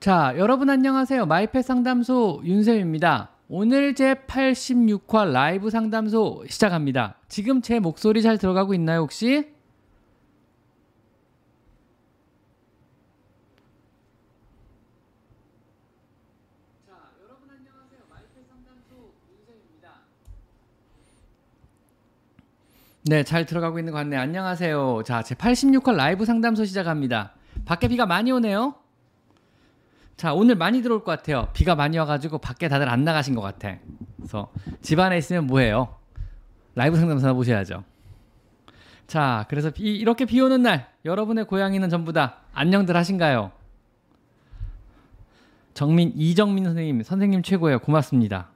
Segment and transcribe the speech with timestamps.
[0.00, 1.26] 자, 여러분 안녕하세요.
[1.26, 3.32] 마이펫 상담소 윤쌤입니다.
[3.50, 7.16] 오늘 제 86화 라이브 상담소 시작합니다.
[7.28, 9.52] 지금 제 목소리 잘 들어가고 있나요, 혹시?
[16.86, 18.00] 자, 여러분 안녕하세요.
[18.08, 19.90] 마이펫 상담소 윤쌤입니다.
[23.02, 24.18] 네, 잘 들어가고 있는 것 같네요.
[24.22, 25.02] 안녕하세요.
[25.04, 27.34] 자, 제 86화 라이브 상담소 시작합니다.
[27.66, 28.76] 밖에 비가 많이 오네요.
[30.20, 31.48] 자, 오늘 많이 들어올 것 같아요.
[31.54, 33.78] 비가 많이 와가지고 밖에 다들 안 나가신 것 같아.
[34.18, 34.52] 그래서
[34.82, 35.96] 집 안에 있으면 뭐해요?
[36.74, 37.84] 라이브 상담소나 보셔야죠.
[39.06, 43.50] 자, 그래서 비, 이렇게 비 오는 날, 여러분의 고양이는 전부 다 안녕들 하신가요?
[45.72, 47.78] 정민, 이정민 선생님, 선생님 최고예요.
[47.78, 48.48] 고맙습니다.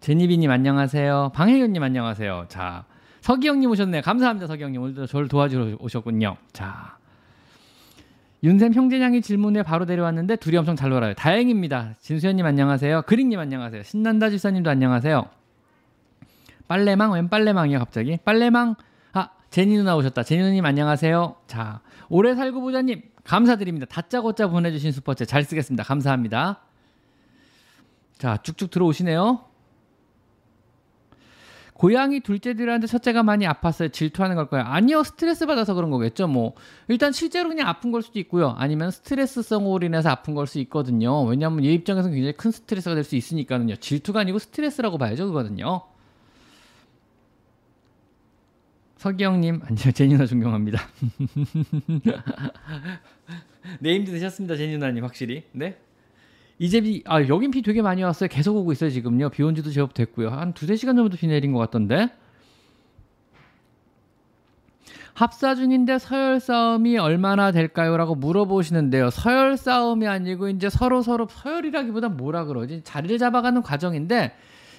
[0.00, 1.30] 제니비님 안녕하세요.
[1.32, 2.46] 방혜연님 안녕하세요.
[2.48, 2.86] 자,
[3.20, 4.02] 서기영님 오셨네요.
[4.02, 4.82] 감사합니다, 서기영님.
[4.82, 6.38] 오늘도 저를 도와주러 오셨군요.
[6.52, 6.98] 자,
[8.44, 11.14] 윤샘 형제냥이 질문에 바로 데려왔는데 둘이 엄청 잘 놀아요.
[11.14, 11.94] 다행입니다.
[11.98, 13.02] 진수현님 안녕하세요.
[13.06, 13.82] 그릭님 안녕하세요.
[13.84, 15.30] 신난다 지사님도 안녕하세요.
[16.68, 18.18] 빨래망 웬 빨래망이야 갑자기?
[18.22, 18.74] 빨래망
[19.14, 20.24] 아 제니 누나 오셨다.
[20.24, 21.36] 제니 누님 안녕하세요.
[21.46, 23.86] 자 오래 살고 보자님 감사드립니다.
[23.86, 25.82] 다짜고짜 보내주신 슈퍼챗 잘 쓰겠습니다.
[25.82, 26.60] 감사합니다.
[28.18, 29.40] 자 쭉쭉 들어오시네요.
[31.84, 33.92] 고양이 둘째들한테 첫째가 많이 아팠어요.
[33.92, 34.62] 질투하는 걸까요?
[34.62, 35.02] 아니요.
[35.02, 36.26] 스트레스 받아서 그런 거겠죠.
[36.26, 36.54] 뭐
[36.88, 38.54] 일단 실제로 그냥 아픈 걸 수도 있고요.
[38.56, 41.24] 아니면 스트레스성으로 인해서 아픈 걸 수 있거든요.
[41.24, 43.76] 왜냐하면 얘 입장에서는 굉장히 큰 스트레스가 될 수 있으니까는요.
[43.76, 45.26] 질투가 아니고 스트레스라고 봐야죠.
[45.26, 45.82] 그거는요.
[48.96, 50.80] 서기영님 안녕 제니누나 존경합니다.
[53.80, 55.76] named 되셨습니다 제니누나님 확실히 네.
[56.58, 58.28] 이제 비, 아, 여긴 비 되게 많이 왔어요.
[58.28, 59.30] 계속 오고 있어요, 지금요.
[59.30, 60.30] 비 온 지도 제법 됐고요.
[60.30, 62.08] 한 두세 시간 정도 비 내린 것 같던데.
[65.14, 67.96] 합사 중인데 서열 싸움이 얼마나 될까요?
[67.96, 69.10] 라고 물어보시는데요.
[69.10, 72.82] 서열 싸움이 아니고 이제 서로 서로 서열이라기보다 뭐라 그러지?
[72.82, 74.34] 자리를 잡아가는 과정인데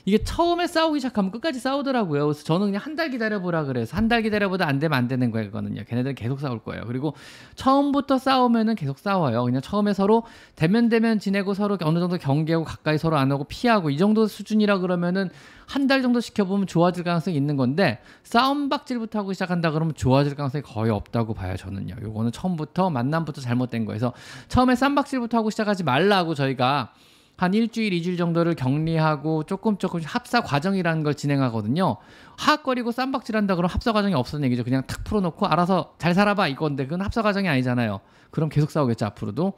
[0.07, 2.25] 이게 처음에 싸우기 시작하면 끝까지 싸우더라고요.
[2.25, 5.47] 그래서 저는 그냥 한 달 기다려보라 그래서 한 달 기다려보다 안 되면 안 되는 거예요.
[5.47, 5.83] 그거는요.
[5.87, 6.83] 걔네들은 계속 싸울 거예요.
[6.85, 7.15] 그리고
[7.55, 9.43] 처음부터 싸우면은 계속 싸워요.
[9.43, 10.23] 그냥 처음에 서로
[10.55, 14.77] 대면 대면 지내고 서로 어느 정도 경계하고 가까이 서로 안 오고 피하고 이 정도 수준이라
[14.77, 15.29] 그러면은
[15.67, 20.91] 한 달 정도 지켜보면 좋아질 가능성이 있는 건데 싸움박질부터 하고 시작한다 그러면 좋아질 가능성이 거의
[20.91, 21.55] 없다고 봐요.
[21.57, 21.95] 저는요.
[22.03, 23.85] 요거는 처음부터 만남부터 잘못된.
[23.85, 24.13] 그래서
[24.49, 26.91] 처음에 쌈박질부터 하고 시작하지 말라고 저희가
[27.37, 31.97] 한 일주일, 이주일 정도를 격리하고 조금 조금 합사 과정이라는 걸 진행하거든요.
[32.37, 34.63] 하악거리고 쌈박질한다 그러면 합사 과정이 없었는 얘기죠.
[34.63, 37.99] 그냥 탁 풀어놓고 알아서 잘 살아봐 이건데 그건 합사 과정이 아니잖아요.
[38.31, 39.53] 그럼 계속 싸우겠죠 앞으로도.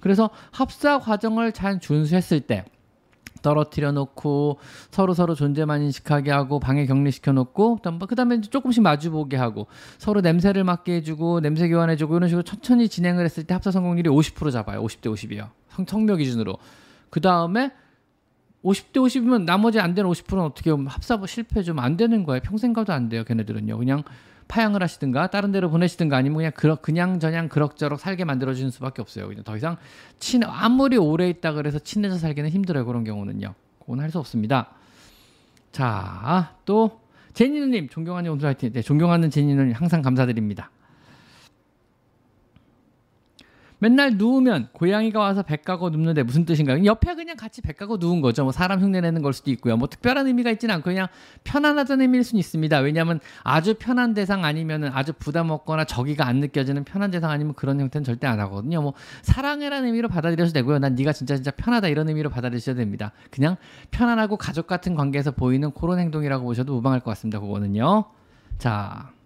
[0.00, 2.64] 그래서 합사 과정을 잘 준수했을 때
[3.42, 4.58] 떨어뜨려 놓고
[4.90, 7.78] 서로 서로 존재만 인식하게 하고 방에 격리시켜 놓고
[8.08, 9.66] 그다음에 조금씩 마주 보게 하고
[9.98, 14.10] 서로 냄새를 맡게 해주고 냄새 교환해 주고 이런 식으로 천천히 진행을 했을 때 합사 성공률이
[14.10, 14.82] 50% 잡아요.
[14.82, 15.50] 50대 50이요.
[15.68, 16.58] 성, 성묘 기준으로.
[17.10, 17.72] 그 다음에
[18.64, 22.40] 50대 50이면 나머지 안 되는 50%는 어떻게 보면 합사 실패 좀 안 되는 거예요.
[22.42, 23.24] 평생 가도 안 돼요.
[23.24, 23.78] 걔네들은요.
[23.78, 24.02] 그냥
[24.48, 29.02] 파양을 하시든가 다른 데로 보내시든가 아니면 그냥 그러, 그냥 저냥 그럭저럭 살게 만들어 주는 수밖에
[29.02, 29.28] 없어요.
[29.28, 29.76] 그냥 더 이상
[30.18, 32.84] 친 아무리 오래 있다 그래서 친해져 살기는 힘들어요.
[32.86, 33.54] 그런 경우는요.
[33.80, 34.70] 그건 할 수 없습니다.
[35.70, 37.00] 자, 또
[37.34, 38.72] 제니누님 존경하는 오늘 화이팅.
[38.72, 40.70] 네, 존경하는 제니누님 항상 감사드립니다.
[43.80, 46.84] 맨날 누우면 고양이가 와서 배 까고 눕는데 무슨 뜻인가요?
[46.84, 48.42] 옆에 그냥 같이 배 까고 누운 거죠.
[48.42, 49.76] 뭐 사람 흉내 내는 걸 수도 있고요.
[49.76, 51.08] 뭐 특별한 의미가 있지는 않고 그냥
[51.44, 52.78] 편안하다는 의미일 수는 있습니다.
[52.80, 57.80] 왜냐하면 아주 편한 대상 아니면은 아주 부담 없거나 저기가 안 느껴지는 편한 대상 아니면 그런
[57.80, 58.82] 형태는 절대 안 하거든요.
[58.82, 60.78] 뭐 사랑이라는 의미로 받아들여도 되고요.
[60.78, 63.12] 난 네가 진짜 진짜 편하다 이런 의미로 받아들이셔도 됩니다.
[63.30, 63.56] 그냥
[63.90, 67.40] 편안하고 가족 같은 관계에서 보이는 그런 행동이라고 보셔도 무방할 것 같습니다.
[67.40, 68.04] 그거는요.
[68.58, 69.17] 자.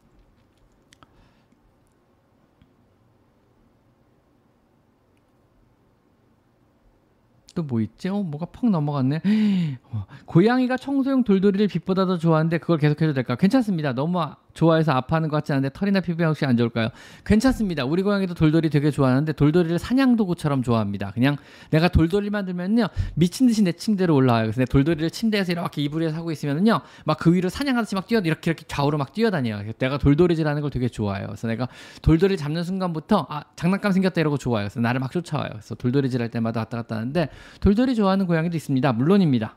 [7.54, 8.08] 또 뭐 있지?
[8.08, 9.20] 어, 뭐가 퍽 넘어갔네.
[9.92, 13.36] 어, 고양이가 청소용 돌돌이를 빛보다 더 좋아하는데 그걸 계속해도 될까?
[13.36, 13.92] 괜찮습니다.
[13.94, 14.20] 너무
[14.52, 16.88] 좋아해서 아파하는 것 같지 않은데 털이나 피부에 혹시 안 좋을까요?
[17.24, 17.84] 괜찮습니다.
[17.84, 21.12] 우리 고양이도 돌돌이 되게 좋아하는데 돌돌이를 사냥도구처럼 좋아합니다.
[21.12, 21.36] 그냥
[21.70, 24.44] 내가 돌돌이만 들면요 미친 듯이 내 침대로 올라와요.
[24.44, 28.50] 그래서 내 돌돌이를 침대에서 이렇게 이불에 사고 있으면은요 막 그 위로 사냥하듯이 막 뛰어 이렇게
[28.50, 29.62] 이렇게 좌우로 막 뛰어다녀요.
[29.78, 31.28] 내가 돌돌이질하는 걸 되게 좋아해요.
[31.28, 31.68] 그래서 내가
[32.02, 34.64] 돌돌이 잡는 순간부터 아 장난감 생겼다 이러고 좋아요.
[34.64, 35.50] 그래서 나를 막 쫓아와요.
[35.52, 37.28] 그래서 돌돌이질 할 때마다 왔다 갔다 하는데
[37.60, 38.92] 돌돌이 좋아하는 고양이도 있습니다.
[38.92, 39.54] 물론입니다.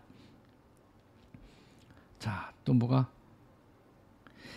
[2.20, 3.08] 자, 또 뭐가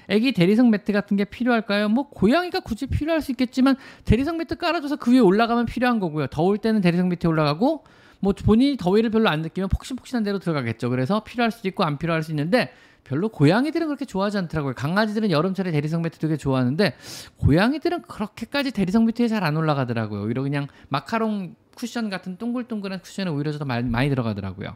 [0.09, 1.89] 애기 대리석 매트 같은 게 필요할까요?
[1.89, 6.27] 뭐 고양이가 굳이 필요할 수 있겠지만 대리석 매트 깔아줘서 그 위에 올라가면 필요한 거고요.
[6.29, 7.85] 더울 때는 대리석 밑에 올라가고
[8.21, 10.91] 뭐 본인이 더위를 별로 안 느끼면 폭신폭신한 데로 들어가겠죠.
[10.91, 12.73] 그래서 필요할 수도 있고 안 필요할 수 있는데
[13.05, 14.75] 별로 고양이들은 그렇게 좋아하지 않더라고요.
[14.75, 16.95] 강아지들은 여름철에 대리석 매트 되게 좋아하는데
[17.39, 20.25] 고양이들은 그렇게까지 대리석 매트에 잘 안 올라가더라고요.
[20.25, 24.75] 오히려 그냥 마카롱 쿠션 같은 동글동글한 쿠션에 오히려 더 많이, 많이 들어가더라고요.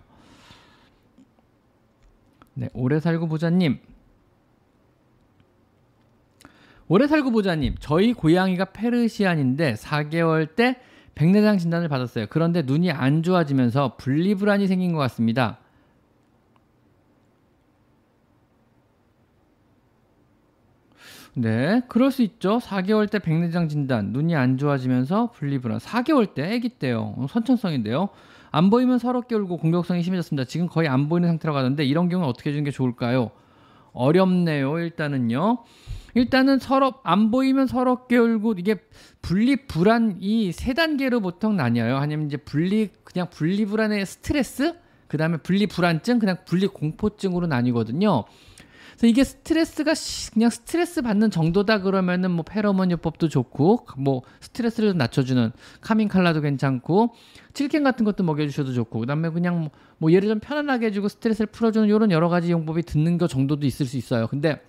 [2.54, 3.80] 네, 오래 살고 보자님.
[6.92, 7.76] 오래 살고 보자님.
[7.80, 10.76] 저희 고양이가 페르시안인데 4개월 때
[11.14, 12.26] 백내장 진단을 받았어요.
[12.28, 15.56] 그런데 눈이 안 좋아지면서 분리불안이 생긴 것 같습니다.
[21.32, 22.58] 네, 그럴 수 있죠.
[22.58, 25.78] 4개월 때 백내장 진단, 눈이 안 좋아지면서 분리불안.
[25.78, 27.14] 4개월 때, 아기 때요.
[27.16, 28.10] 어, 선천성인데요.
[28.50, 30.44] 안 보이면 서럽게 울고 공격성이 심해졌습니다.
[30.44, 33.30] 지금 거의 안 보이는 상태로 가는데 이런 경우는 어떻게 해주는 게 좋을까요?
[33.94, 34.78] 어렵네요.
[34.78, 35.64] 일단은요.
[36.14, 38.76] 일단은 서럽 안 보이면 서럽게 울고 이게
[39.22, 41.96] 분리 불안 이 세 단계로 보통 나뉘어요.
[41.96, 44.74] 아니면 이제 분리 그냥 분리 불안의 스트레스,
[45.08, 48.24] 그다음에 분리 불안증, 그냥 분리 공포증으로 나뉘거든요.
[48.92, 49.94] 그래서 이게 스트레스가
[50.34, 55.50] 그냥 스트레스 받는 정도다 그러면은 뭐 페로몬 요법도 좋고 뭐 스트레스를 좀 낮춰주는
[55.80, 57.14] 카민 칼라도 괜찮고
[57.54, 61.88] 칠캔 같은 것도 먹여주셔도 좋고 그다음에 그냥 뭐, 뭐 예를 좀 편안하게 해주고 스트레스를 풀어주는
[61.88, 64.26] 이런 여러 가지 용법이 듣는 거 정도도 있을 수 있어요.
[64.26, 64.60] 근데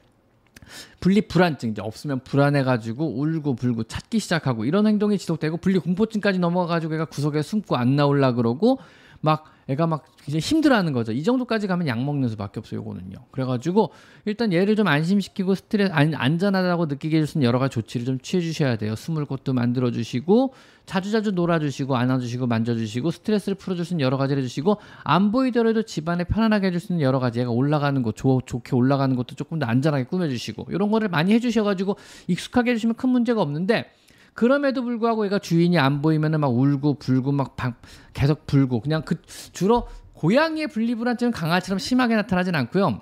[1.00, 6.96] 분리 불안증 이제 없으면 불안해가지고 울고 불고 찾기 시작하고 이런 행동이 지속되고 분리 공포증까지 넘어가가지고
[6.96, 8.80] 애가 구석에 숨고 안 나올라 그러고
[9.24, 11.14] 막 애가 막 이제 힘들어하는 거죠.
[11.14, 12.82] 이 정도까지 가면 약 먹는 수밖에 없어요.
[12.82, 13.16] 이거는요.
[13.32, 13.92] 그래가지고
[14.26, 18.20] 일단 얘를 좀 안심시키고 스트레스 안, 안전하다고 느끼게 해줄 수 있는 여러 가지 조치를 좀
[18.20, 18.96] 취해 주셔야 돼요.
[18.96, 20.54] 숨을 곳도 만들어 주시고
[20.86, 24.76] 자주자주 놀아주시고 안아주시고 만져주시고 스트레스를 풀어줄 수 있는 여러 가지를 해주시고
[25.06, 29.16] 안 보이더라도 집안에 편안하게 해줄 수 있는 여러 가지 애가 올라가는 거 좋, 좋게 올라가는
[29.16, 31.96] 것도 조금 더 안전하게 꾸며주시고 이런 거를 많이 해주셔가지고
[32.28, 33.90] 익숙하게 해주시면 큰 문제가 없는데
[34.34, 37.76] 그럼에도 불구하고 얘가 주인이 안 보이면은 막 울고 불고 막 방,
[38.14, 39.22] 계속 불고 그냥 그
[39.52, 43.02] 주로 고양이의 분리불안증은 강아지처럼 심하게 나타나진 않고요.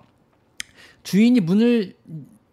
[1.04, 1.96] 주인이 문을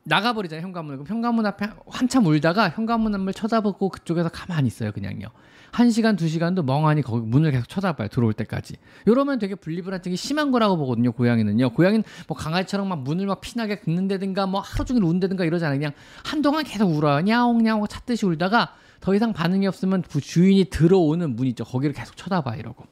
[0.08, 5.28] 나가버리잖아요 현관문을 그럼 현관문 앞에 한참 울다가 현관문을 쳐다보고 그쪽에서 가만히 있어요 그냥요
[5.73, 8.75] 한 시간 두 시간도 멍하니 거기 문을 계속 쳐다봐요 들어올 때까지.
[9.06, 11.70] 이러면 되게 분리불안증이 심한 거라고 보거든요 고양이는요.
[11.70, 15.79] 고양이는 뭐 강아지처럼 막 문을 막 피나게 긁는다든가 뭐 하루 종일 운다든가 이러잖아요.
[15.79, 15.93] 그냥
[16.25, 17.20] 한동안 계속 울어요.
[17.20, 21.65] 냐옹냐옹 찾듯이 울다가 더 이상 반응이 없으면 주인이 들어오는 문 있죠.
[21.65, 22.85] 거기를 계속 쳐다봐 이러고.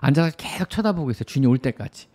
[0.00, 2.08] 앉아서 계속 쳐다보고 있어요 주인이 올 때까지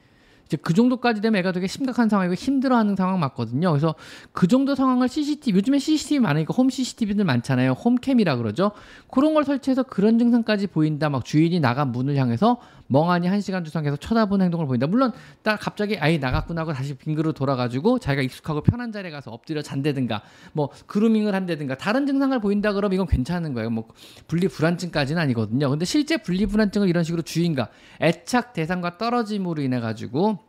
[0.49, 3.69] 이제 그 정도까지 되면 애가 되게 심각한 상황이고 힘들어하는 상황 맞거든요.
[3.69, 3.93] 그래서
[4.31, 7.73] 그 정도 상황을 CCTV 요즘에 CCTV 많으니까 홈 CCTV들 많잖아요.
[7.73, 8.71] 홈캠이라 그러죠.
[9.11, 11.09] 그런 걸 설치해서 그런 증상까지 보인다.
[11.09, 12.57] 막 주인이 나간 문을 향해서
[12.89, 14.87] 멍하니 한 시간 두시간 계속 쳐다보는 행동을 보인다.
[14.87, 15.11] 물론
[15.43, 20.21] 딱 갑자기 아이 나갔구나 하고 다시 빙그로 돌아가지고 자기가 익숙하고 편한 자리에 가서 엎드려 잔다든가
[20.53, 23.69] 뭐 그루밍을 한다든가 다른 증상을 보인다 그러면 이건 괜찮은 거예요.
[23.69, 23.87] 뭐
[24.27, 25.69] 분리 불안증까지는 아니거든요.
[25.69, 27.69] 근데 실제 분리 불안증을 이런 식으로 주인과
[28.01, 30.48] 애착 대상과 떨어짐으로 인해 가지고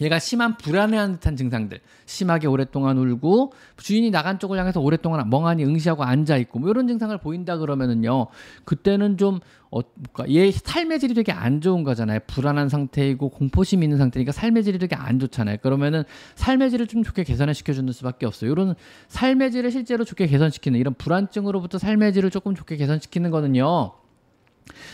[0.00, 6.04] 얘가 심한 불안해하는 듯한 증상들, 심하게 오랫동안 울고 주인이 나간 쪽을 향해서 오랫동안 멍하니 응시하고
[6.04, 8.28] 앉아 있고 뭐 이런 증상을 보인다 그러면은요,
[8.64, 9.40] 그때는 좀
[9.70, 9.80] 어,
[10.28, 12.20] 얘 삶의 질이 되게 안 좋은 거잖아요.
[12.26, 15.58] 불안한 상태이고 공포심 있는 상태니까 삶의 질이 되게 안 좋잖아요.
[15.62, 16.04] 그러면은
[16.36, 18.50] 삶의 질을 좀 좋게 개선을 시켜주는 수밖에 없어요.
[18.50, 18.74] 이런
[19.08, 23.97] 삶의 질을 실제로 좋게 개선시키는 이런 불안증으로부터 삶의 질을 조금 좋게 개선시키는 거는요.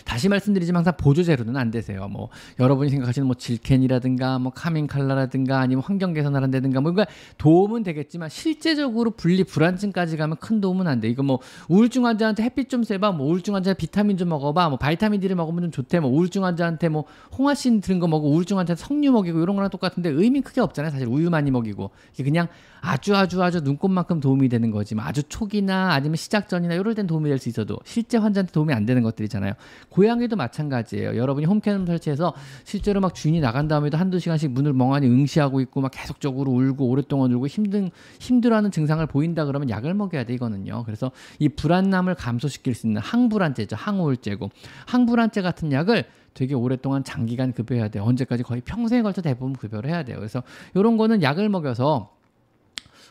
[0.05, 2.09] 다시 말씀드리지만 항상 보조 재료는 안 되세요.
[2.09, 7.83] 뭐 여러분이 생각하시는 뭐 질켄이라든가 뭐 카민 칼라라든가 아니면 환경 개선을 한다든가 뭐 그러니까 도움은
[7.85, 11.09] 되겠지만 실제적으로 분리 불안증까지 가면 큰 도움은 안 돼.
[11.09, 11.39] 이거 뭐
[11.69, 13.13] 우울증 환자한테 햇빛 좀 쐬봐.
[13.13, 14.69] 뭐 우울증 환자 비타민 좀 먹어봐.
[14.71, 16.01] 뭐 바이타민 D를 먹으면 좀 좋대.
[16.01, 17.05] 뭐 우울증 환자한테 뭐
[17.39, 20.91] 홍화신 들은 거 먹고 우울증 환자한테 석류 먹이고 이런 거랑 똑같은데 의미 크게 없잖아요.
[20.91, 22.49] 사실 우유 많이 먹이고 이게 그냥
[22.81, 24.95] 아주 아주 아주 눈꽃만큼 도움이 되는 거지.
[24.95, 28.73] 만 아주 초기나 아니면 시작 전이나 이럴 땐 도움이 될 수 있어도 실제 환자한테 도움이
[28.73, 29.55] 안 되는 것들이잖아요.
[29.89, 31.17] 고양이도 마찬가지예요.
[31.17, 35.91] 여러분이 홈캠 설치해서 실제로 막 주인이 나간 다음에도 한두 시간씩 문을 멍하니 응시하고 있고 막
[35.93, 37.91] 계속적으로 울고 오랫동안 울고 힘든
[38.21, 40.85] 힘들어하는 증상을 보인다 그러면 약을 먹여야 돼 이거는요.
[40.85, 43.77] 그래서 이 불안함을 감소시킬 수 있는 항불안제죠.
[43.77, 44.51] 항우울제고
[44.87, 46.05] 항불안제 같은 약을
[46.35, 48.03] 되게 오랫동안 장기간 급여해야 돼요.
[48.05, 50.17] 언제까지 거의 평생에 걸쳐 대부분 급여를 해야 돼요.
[50.19, 50.43] 그래서
[50.75, 52.13] 이런 거는 약을 먹여서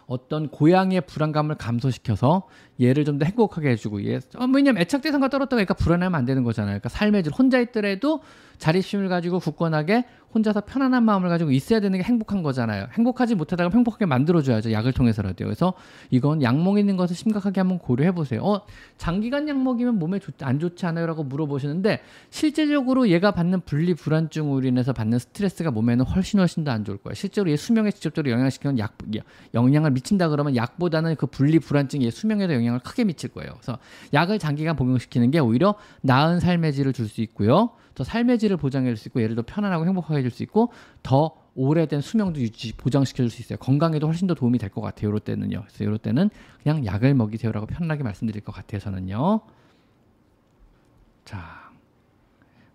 [0.05, 2.43] 어떤 고양이의 불안감을 감소시켜서
[2.81, 6.43] 얘를 좀 더 행복하게 해주고 얘 어, 왜냐면 애착 대상과 떨어졌다가 그러니까 불안하면 안 되는
[6.43, 6.79] 거잖아요.
[6.79, 8.21] 그러니까 삶의 질 혼자 있더라도
[8.57, 12.87] 자립심을 가지고 굳건하게 혼자서 편안한 마음을 가지고 있어야 되는 게 행복한 거잖아요.
[12.93, 14.71] 행복하지 못하다가 행복하게 만들어줘야죠.
[14.71, 15.45] 약을 통해서라도요.
[15.47, 15.73] 그래서
[16.09, 18.41] 이건 약 먹이는 것을 심각하게 한번 고려해 보세요.
[18.43, 18.61] 어,
[18.97, 21.05] 장기간 약 먹이면 몸에 좋, 안 좋지 않아요?
[21.05, 21.99] 라고 물어보시는데
[22.31, 27.13] 실제적으로 얘가 받는 분리 불안증으로 인해서 받는 스트레스가 몸에는 훨씬 훨씬 더 안 좋을 거예요.
[27.13, 28.97] 실제로 얘 수명에 직접적으로 영향시키는 약,
[29.53, 33.51] 영향을 미친다 그러면 약보다는 그 분리 불안증이 얘 수명에도 영향 을 크게 미칠 거예요.
[33.53, 33.77] 그래서
[34.13, 37.71] 약을 장기간 복용시키는 게 오히려 나은 삶의 질을 줄 수 있고요.
[37.95, 40.71] 더 삶의 질을 보장해 줄 수 있고 얘를 더 편안하고 행복하게 해줄 수 있고
[41.03, 43.57] 더 오래된 수명도 유지 보장시켜 줄 수 있어요.
[43.59, 45.09] 건강에도 훨씬 더 도움이 될 것 같아요.
[45.09, 45.61] 이럴 때는요.
[45.67, 46.29] 그래서 이럴 때는
[46.63, 48.79] 그냥 약을 먹이세요라고 편하게 말씀드릴 것 같아요.
[48.79, 49.41] 저는요.
[51.25, 51.62] 자,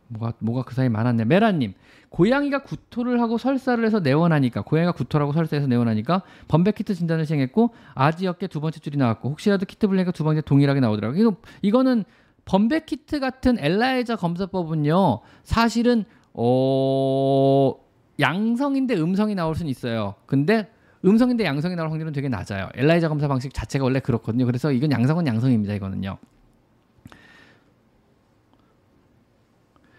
[0.09, 1.25] 뭐가 뭐가 그 사이 많았네.
[1.25, 1.75] 메라님,
[2.09, 8.47] 고양이가 구토를 하고 설사를 해서 내원하니까 고양이가 구토라고 설사해서 내원하니까 범백 키트 진단을 시행했고 아지역계
[8.49, 11.21] 두 번째 줄이 나왔고 혹시라도 키트 블랙가 두 번째 동일하게 나오더라고요.
[11.21, 12.05] 이거 이거는
[12.45, 15.21] 범백 키트 같은 엘라이자 검사법은요.
[15.43, 17.75] 사실은 어
[18.21, 20.15] 양성인데 음성이 나올 수는 있어요.
[20.27, 20.71] 근데
[21.05, 22.69] 음성인데 양성이 나올 확률은 되게 낮아요.
[22.75, 24.47] 엘라이자 검사 방식 자체가 원래 그렇거든요.
[24.47, 25.75] 그래서 이건 양성은 양성입니다.
[25.75, 26.19] 이거는요.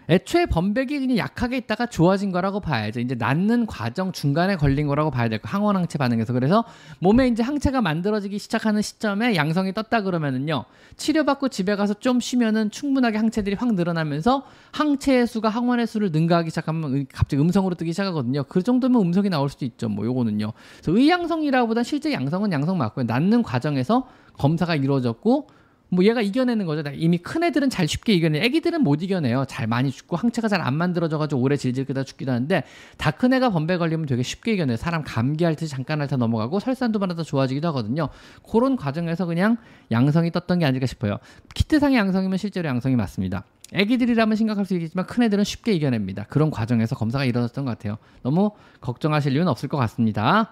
[0.10, 3.00] 애초에 범백이 그냥 약하게 있다가 좋아진 거라고 봐야죠.
[3.00, 5.48] 이제 낫는 과정 중간에 걸린 거라고 봐야 될 거.
[5.48, 6.63] 항원 항체 반응에서 그래서
[7.00, 10.66] 몸에 이제 항체가 만들어지기 시작하는 시점에 양성이 떴다 그러면은요.
[10.98, 17.06] 치료받고 집에 가서 좀 쉬면은 충분하게 항체들이 확 늘어나면서 항체의 수가 항원의 수를 능가하기 시작하면
[17.13, 18.44] 갑자기 음성으로 뜨기 시작하거든요.
[18.44, 19.89] 그 정도면 음성이 나올 수도 있죠.
[19.89, 20.54] 뭐 요거는요.
[20.82, 23.06] 그래서 의양성이라고보다 실제 양성은 양성 맞고요.
[23.06, 25.59] 낫는 과정에서 검사가 이루어졌고
[25.89, 26.88] 뭐 얘가 이겨내는 거죠.
[26.93, 28.39] 이미 큰 애들은 잘 쉽게 이겨내.
[28.41, 29.46] 애기들은 못 이겨내요.
[29.48, 32.63] 잘 많이 죽고 항체가 잘 안 만들어져가지고 오래 질질 끄다 죽기도 하는데
[32.98, 34.77] 다 큰 애가 범배 걸리면 되게 쉽게 이겨내.
[34.77, 38.10] 사람 감기할 때 잠깐 앓다 넘어가고 설산도 받아서 좋아지기도 하거든요.
[38.50, 39.58] 그런 과정에서 그냥
[39.91, 41.17] 양성이 떴던 게 아닐까 싶어요.
[41.55, 43.43] 키트상의 양성이면 실제로 양성이 맞습니다.
[43.74, 46.25] 애기들이라면 심각할 수 있겠지만 큰 애들은 쉽게 이겨냅니다.
[46.29, 47.98] 그런 과정에서 검사가 이루어졌던 것 같아요.
[48.24, 50.51] 너무 걱정하실 이유는 없을 것 같습니다.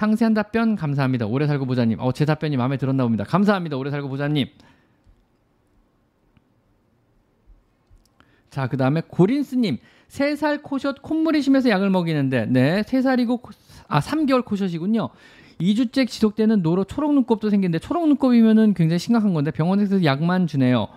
[0.00, 1.26] 상세한 답변 감사합니다.
[1.26, 2.00] 오래 살고 보자님.
[2.00, 3.22] 어, 제 답변이 마음에 들었나 봅니다.
[3.24, 3.76] 감사합니다.
[3.76, 4.46] 오래 살고 보자님.
[8.48, 9.76] 자, 그 다음에 고린스님.
[10.08, 13.42] 3살 코숏 콧물이 심해서 약을 먹이는데, 네, 3살이고,
[13.88, 15.10] 아, 3개월 코숏이군요.
[15.60, 20.88] 2주째 지속되는 노로 초록 눈곱도 생기는데, 초록 눈곱이면은 굉장히 심각한 건데, 병원에서 약만 주네요.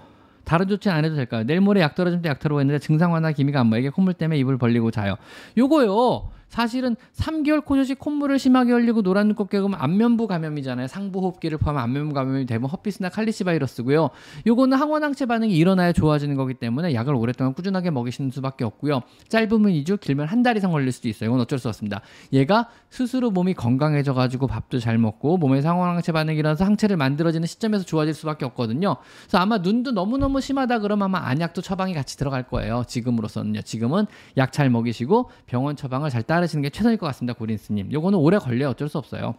[0.46, 1.44] 다른 조치 안 해도 될까요?
[1.44, 4.92] 내일 모레 약 떨어질 때약 했는데 증상 완화 기미가 안 보이게 콧물 때문에 입을 벌리고
[4.92, 5.16] 자요.
[5.58, 6.32] 요거요.
[6.54, 10.86] 사실은 3개월 코조시 콧물을 심하게 흘리고 노란 눈곱 깨우면 안면부 감염이잖아요.
[10.86, 14.12] 상부 호흡기를 포함한 안면부 감염이 되면 허피스나 칼리시 바이러스고요.
[14.46, 19.02] 요거는 항원 항체 반응이 일어나야 좋아지는 거기 때문에 약을 오랫동안 꾸준하게 먹이시는 수밖에 없고요.
[19.30, 21.30] 짧으면 2주, 길면 한 달 이상 걸릴 수도 있어요.
[21.30, 22.02] 이건 어쩔 수 없습니다.
[22.34, 27.48] 얘가 스스로 몸이 건강해져 가지고 밥도 잘 먹고 몸에 상원 항체 반응이 일어나서 항체를 만들어지는
[27.48, 28.98] 시점에서 좋아질 수밖에 없거든요.
[29.22, 32.84] 그래서 아마 눈도 너무너무 심하다 그러면 아마 안약도 처방이 같이 들어갈 거예요.
[32.88, 33.62] 지금으로서는요.
[33.62, 34.06] 지금은
[34.38, 37.92] 약 잘 먹이시고 병원 처방을 잘 따르 따르시는 게 최선일 것 같습니다, 고린스님.
[37.92, 39.36] 요거는 오래 걸려 어쩔 수 없어요.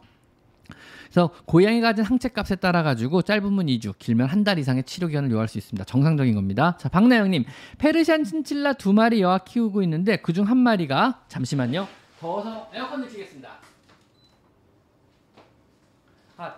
[1.04, 5.30] 그래서 고양이 가진 항체 값에 따라 가지고 짧으면 2주, 길면 한 달 이상의 치료 기간을
[5.30, 5.84] 요할 수 있습니다.
[5.84, 6.76] 정상적인 겁니다.
[6.78, 7.44] 자, 박나영님,
[7.78, 11.86] 페르시안 친칠라 두 마리 여아 키우고 있는데 그중 한 마리가 잠시만요.
[12.20, 13.48] 더워서 에어컨을 켜겠습니다.
[16.38, 16.54] 아,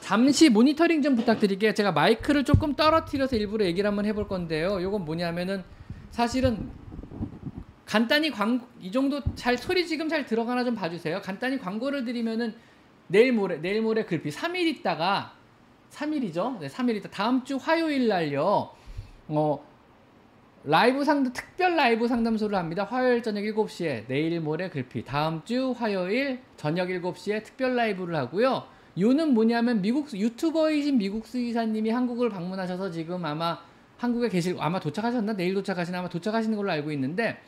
[0.00, 1.72] 잠시 모니터링 좀 부탁드릴게요.
[1.72, 4.82] 제가 마이크를 조금 떨어뜨려서 일부러 얘기를 한번 해볼 건데요.
[4.82, 5.62] 요건 뭐냐면은
[6.10, 6.70] 사실은
[7.88, 11.22] 간단히 광고 이 정도 잘 소리 지금 잘 들어가나 좀 봐주세요.
[11.22, 12.54] 간단히 광고를 드리면은
[13.06, 15.32] 내일 모레 내일 모레 글피 3일 있다가
[15.90, 16.58] 3일이죠.
[16.58, 17.08] 네, 3일 있다.
[17.08, 18.68] 다음 주 화요일 날요.
[19.28, 19.64] 어
[20.64, 22.84] 라이브 상담 특별 라이브 상담소를 합니다.
[22.84, 28.64] 화요일 저녁 7시에 내일 모레 글피 다음 주 화요일 저녁 7시에 특별 라이브를 하고요.
[29.00, 33.58] 요는 뭐냐면 미국 유튜버이신 미국 수의사님이 한국을 방문하셔서 지금 아마
[33.96, 37.38] 한국에 계실 아마 도착하셨나 내일 도착하시나 아마 도착하시는 걸로 알고 있는데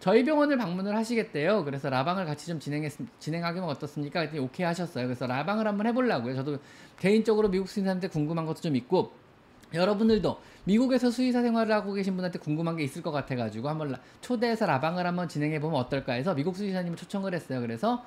[0.00, 1.64] 저희 병원을 방문을 하시겠대요.
[1.64, 4.20] 그래서 라방을 같이 좀 진행했 진행하기면 어떻습니까?
[4.20, 5.06] 그랬더니 오케이 하셨어요.
[5.06, 6.36] 그래서 라방을 한번 해보려고요.
[6.36, 6.58] 저도
[6.98, 9.12] 개인적으로 미국 수의사한테 궁금한 것도 좀 있고
[9.74, 15.06] 여러분들도 미국에서 수의사 생활을 하고 계신 분한테 궁금한 게 있을 것 같아가지고 한번 초대해서 라방을
[15.06, 17.60] 한번 진행해 보면 어떨까 해서 미국 수의사님을 초청을 했어요.
[17.60, 18.04] 그래서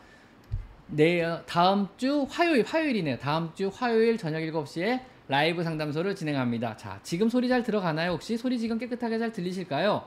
[0.87, 3.17] 내일 다음 주 화요일 화요일이네요.
[3.17, 6.77] 다음 주 화요일 저녁 7시에 라이브 상담소를 진행합니다.
[6.77, 8.11] 자, 지금 소리 잘 들어가나요?
[8.11, 10.03] 혹시 소리 지금 깨끗하게 잘 들리실까요?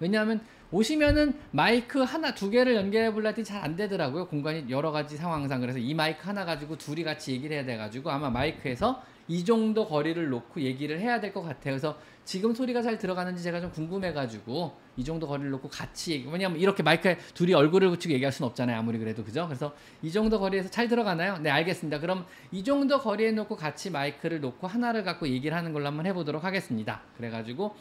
[0.00, 0.40] 왜냐하면
[0.72, 4.26] 오시면은 마이크 하나 두 개를 연결해 볼라 했더니 잘 안 되더라고요.
[4.28, 8.10] 공간이 여러 가지 상황상 그래서 이 마이크 하나 가지고 둘이 같이 얘기를 해야 돼 가지고
[8.10, 11.74] 아마 마이크에서 이 정도 거리를 놓고 얘기를 해야 될 것 같아요.
[11.74, 16.28] 그래서 지금 소리가 잘 들어가는지 제가 좀 궁금해 가지고 이 정도 거리를 놓고 같이 얘기
[16.30, 18.78] 왜냐면 이렇게 마이크에 둘이 얼굴을 붙이고 얘기할 수는 없잖아요.
[18.78, 19.46] 아무리 그래도 그죠?
[19.46, 21.38] 그래서 이 정도 거리에서 잘 들어가나요?
[21.38, 21.98] 네, 알겠습니다.
[22.00, 26.12] 그럼 이 정도 거리에 놓고 같이 마이크를 놓고 하나를 갖고 얘기를 하는 걸로 한번 해
[26.14, 27.02] 보도록 하겠습니다.
[27.16, 27.74] 그래 가지고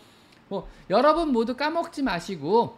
[0.49, 2.77] 뭐 여러분 모두 까먹지 마시고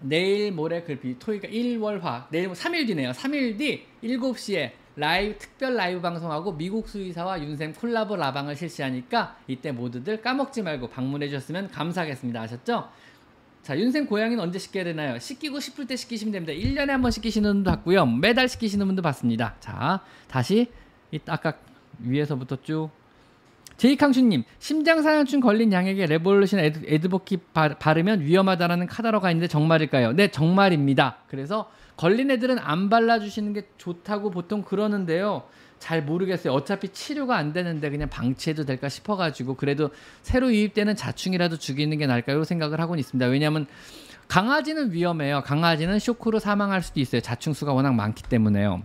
[0.00, 3.10] 내일 모레 글비 토요일 1월화 내일 3일 뭐 뒤네요.
[3.10, 10.22] 3일 뒤 7시에 라이브 특별 라이브 방송하고 미국 수의사와 윤쌤 콜라보 라방을 실시하니까 이때 모두들
[10.22, 12.40] 까먹지 말고 방문해 주셨으면 감사하겠습니다.
[12.40, 12.88] 아셨죠?
[13.62, 15.18] 자, 윤쌤 고양이는 언제 씻게 되나요?
[15.18, 16.52] 씻기고 싶을 때 씻기시면 됩니다.
[16.52, 18.06] 1년에 한 번 씻기시는 분도 봤고요.
[18.06, 19.56] 매달 씻기시는 분도 봤습니다.
[19.60, 20.70] 자, 다시
[21.10, 21.54] 이 아까
[21.98, 22.90] 위에서부터 쭉
[23.76, 30.12] 제이캉슈님 심장사상충 걸린 고양이에게 레볼루션 에드, 애드보킷 바르면 위험하다라는 카더라가 있는데 정말일까요?
[30.12, 31.18] 네 정말입니다.
[31.28, 35.44] 그래서 걸린 애들은 안 발라주시는 게 좋다고 보통 그러는데요.
[35.78, 36.52] 잘 모르겠어요.
[36.54, 39.90] 어차피 치료가 안 되는데 그냥 방치해도 될까 싶어가지고 그래도
[40.22, 42.44] 새로 유입되는 자충이라도 죽이는 게 나을까요?
[42.44, 43.26] 생각을 하고는 있습니다.
[43.26, 43.66] 왜냐하면
[44.28, 45.42] 강아지는 위험해요.
[45.44, 47.20] 강아지는 쇼크로 사망할 수도 있어요.
[47.20, 48.82] 자충수가 워낙 많기 때문에요.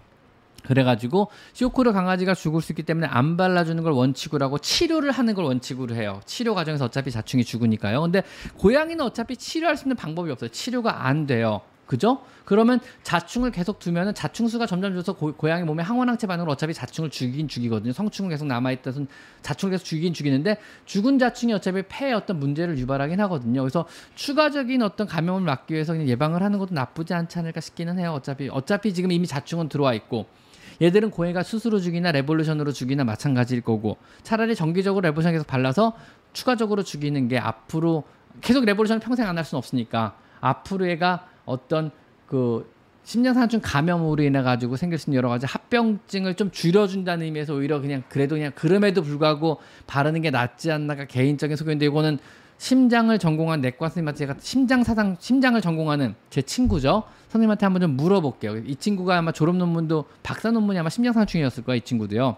[0.66, 5.46] 그래가지고 쇼크로 강아지가 죽을 수 있기 때문에 안 발라주는 걸 원칙으로 하고 치료를 하는 걸
[5.46, 6.22] 원칙으로 해요.
[6.26, 8.02] 치료 과정에서 어차피 자충이 죽으니까요.
[8.02, 8.24] 근데
[8.58, 10.50] 고양이는 어차피 치료할 수 있는 방법이 없어요.
[10.50, 11.62] 치료가 안 돼요.
[11.92, 12.22] 그죠?
[12.46, 17.50] 그러면 자충을 계속 두면은 자충수가 점점 줄어서 고, 양이 몸에 항원항체 반응으로 어차피 자충을 죽이긴
[17.50, 17.92] 죽이거든요.
[17.92, 19.10] 성충은 계속 남아있다선
[19.42, 23.62] 자충을 계속 죽이긴 죽이는데 죽은 자충이 어차피 폐에 어떤 문제를 유발하긴 하거든요.
[23.62, 28.14] 그래서 추가적인 어떤 감염을 막기 위해서 그냥 예방을 하는 것도 나쁘지 않지 않을까 싶기는 해요.
[28.14, 30.28] 어차피 어차피 지금 이미 자충은 들어와 있고
[30.82, 35.94] 얘들은 고해가 스스로 죽이나 레볼루션으로 죽이나 마찬가지일 거고 차라리 정기적으로 레볼루션 계속 발라서
[36.34, 38.04] 추가적으로 죽이는 게 앞으로
[38.42, 41.92] 계속 레볼루션을 평생 안 할 수는 없으니까 앞으로 얘가 어떤
[42.26, 42.70] 그
[43.04, 48.04] 심장사상충 감염으로 인해 가지고 생길 수 있는 여러 가지 합병증을 좀 줄여준다는 의미에서 오히려 그냥
[48.10, 52.20] 그래도 그냥 그럼에도 불구하고 바르는 게 낫지 않나가 개인적인 소견인데 이거는
[52.58, 57.04] 심장을 전공한 내과 선생님한테 제가 심장 사상 심장을 전공하는 제 친구죠.
[57.32, 58.58] 선생님한테 한번 좀 물어볼게요.
[58.58, 62.36] 이 친구가 아마 졸업 논문도 박사 논문이 아마 심장상충이었을 거야 이 친구도요.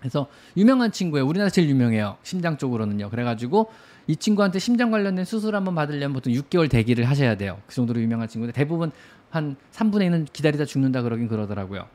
[0.00, 1.26] 그래서 유명한 친구예요.
[1.26, 2.16] 우리나라 제일 유명해요.
[2.22, 3.10] 심장 쪽으로는요.
[3.10, 3.70] 그래가지고
[4.06, 7.58] 이 친구한테 심장 관련된 수술 한번 받으려면 보통 6개월 대기를 하셔야 돼요.
[7.66, 8.90] 그 정도로 유명한 친구인데 대부분
[9.30, 11.86] 한 3분의 1은 기다리다 죽는다 그러긴 그러더라고요.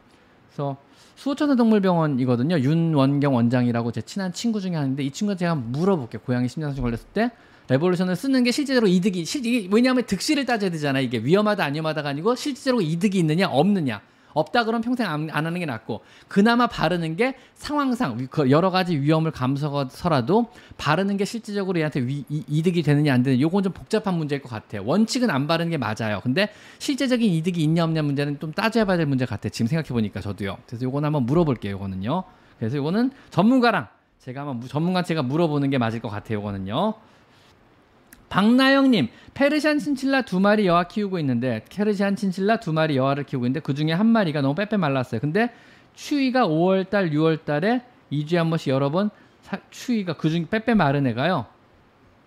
[0.49, 0.77] 그래서
[1.15, 2.59] 수호천사동물병원이거든요.
[2.59, 6.21] 윤원경 원장이라고 제 친한 친구 중에 하는데 이 친구한테 제가 물어볼게요.
[6.21, 7.31] 고양이 심장상 걸렸을 때
[7.69, 10.99] 레볼루션을 쓰는 게 실제로 이득이 실 이게 왜냐하면 득실을 따져야 되잖아.
[10.99, 14.01] 이게 위험하다 안 위험하다가 아니고 실제로 이득이 있느냐 없느냐.
[14.33, 18.99] 없다 그러면 평생 안, 안, 하는 게 낫고 그나마 바르는 게 상황상 그 여러 가지
[18.99, 24.13] 위험을 감수하서라도 바르는 게 실질적으로 얘한테 위, 이, 득이 되느냐 안 되느냐 요건 좀 복잡한
[24.13, 24.83] 문제일 것 같아요.
[24.85, 26.19] 원칙은 안 바르는 게 맞아요.
[26.21, 29.49] 근데 실제적인 이득이 있냐 없냐 문제는 좀 따져야 봐야 될 문제 같아요.
[29.49, 30.57] 지금 생각해 보니까 저도요.
[30.67, 31.73] 그래서 요건 한번 물어볼게요.
[31.73, 32.23] 요거는요.
[32.59, 33.87] 그래서 요거는 전문가랑
[34.19, 36.39] 제가 한번 전문가 제가 물어보는 게 맞을 것 같아요.
[36.39, 36.93] 요거는요.
[38.29, 43.59] 박나영님, 페르시안 친칠라 두 마리 여아 키우고 있는데 페르시안 친칠라 두 마리 여아를 키우고 있는데
[43.61, 45.21] 그 중에 한 마리가 너무 빼빼 말랐어요.
[45.21, 45.51] 근데
[45.93, 49.09] 추위가 5월달, 6월달에 2주에 한 번씩 여러 번
[49.41, 51.45] 사, 추위가 그중 빼빼 마른 애가요.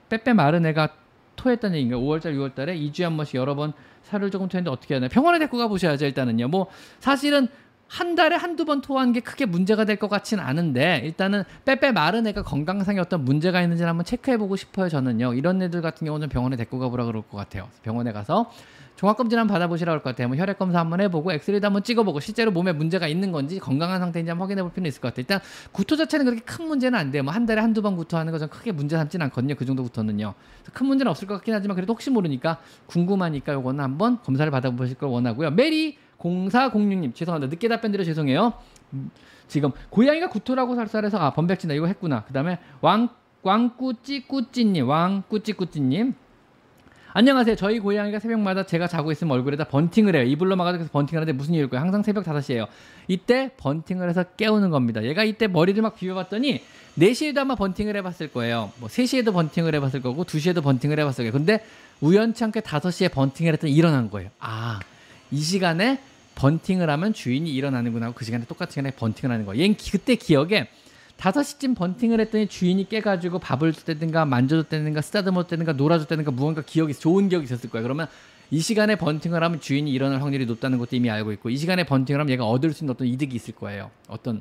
[0.08, 0.94] 빼빼 마른 애가
[1.36, 5.38] 토했다는 얘기인가 5월달, 6월달에 2주에 한 번씩 여러 번 살을 조금 토했는데 어떻게 되나 병원에
[5.38, 6.48] 데리고 가보셔야죠 일단은요.
[6.48, 6.66] 뭐
[6.98, 7.48] 사실은
[7.90, 12.24] 한 달에 한두 번 토한 게 크게 문제가 될 것 같지는 않은데 일단은 빼빼 마른
[12.28, 15.34] 애가 건강상에 어떤 문제가 있는지 한번 체크해 보고 싶어요 저는요.
[15.34, 17.68] 이런 애들 같은 경우는 병원에 데리고 가보라 그럴 것 같아요.
[17.82, 18.50] 병원에 가서
[18.94, 20.28] 종합검진 한번 받아보시라 그럴 것 같아요.
[20.28, 24.30] 뭐 혈액 검사 한번 해보고 엑스레이도 한번 찍어보고 실제로 몸에 문제가 있는 건지 건강한 상태인지
[24.30, 25.22] 한번 확인해 볼 필요는 있을 것 같아요.
[25.22, 25.40] 일단
[25.72, 27.24] 구토 자체는 그렇게 큰 문제는 안 돼요.
[27.24, 29.56] 뭐 한 달에 한두 번 구토하는 거전 크게 문제 삼지는 않거든요.
[29.56, 30.34] 그 정도 구토는요.
[30.72, 35.08] 큰 문제는 없을 것 같긴 하지만 그래도 혹시 모르니까 궁금하니까 요거는 한번 검사를 받아보실 걸
[35.08, 35.50] 원하고요.
[35.50, 37.50] 메리 0406님 죄송합니다.
[37.50, 38.52] 늦게 답변 드려 죄송해요.
[38.92, 39.10] 음,
[39.48, 42.24] 지금 고양이가 구토라고 살살해서 아 번백진다 이거 했구나.
[42.24, 43.08] 그다음에 왕
[43.42, 46.14] 왕꾸찌꾸찌님 왕꾸찌꾸찌님
[47.12, 47.56] 안녕하세요.
[47.56, 50.22] 저희 고양이가 새벽마다 제가 자고 있으면 얼굴에다 번팅을 해요.
[50.22, 51.80] 이불로 막아서 번팅을 하는데 무슨 일일까요?
[51.80, 52.68] 항상 새벽 5시에요.
[53.08, 55.02] 이때 번팅을 해서 깨우는 겁니다.
[55.02, 56.62] 얘가 이때 머리를 막 비벼봤더니
[56.98, 58.70] 4시에도 아마 번팅을 해봤을 거예요.
[58.78, 61.32] 뭐 3시에도 번팅을 해봤을 거고 2시에도 번팅을 해봤을 거예요.
[61.32, 61.64] 근데
[62.00, 64.30] 우연찮게 5시에 번팅을 했더니 일어난 거예요.
[64.38, 64.78] 아,
[65.32, 66.00] 이 시간에
[66.40, 69.62] 번팅을 하면 주인이 일어나는구나 하고 그 시간에 똑같은 시간에 번팅을 하는 거예요.
[69.62, 70.68] 얘는 그때 기억에
[71.18, 77.68] 5시쯤 번팅을 했더니 주인이 깨가지고 밥을 줬다든가 만져줬다든가 쓰다듬었다든가 놀아줬다든가 무언가 기억이 좋은 기억이 있었을
[77.68, 77.82] 거예요.
[77.82, 78.06] 그러면
[78.50, 82.18] 이 시간에 번팅을 하면 주인이 일어날 확률이 높다는 것도 이미 알고 있고 이 시간에 번팅을
[82.20, 83.90] 하면 얘가 얻을 수 있는 어떤 이득이 있을 거예요.
[84.08, 84.40] 어떤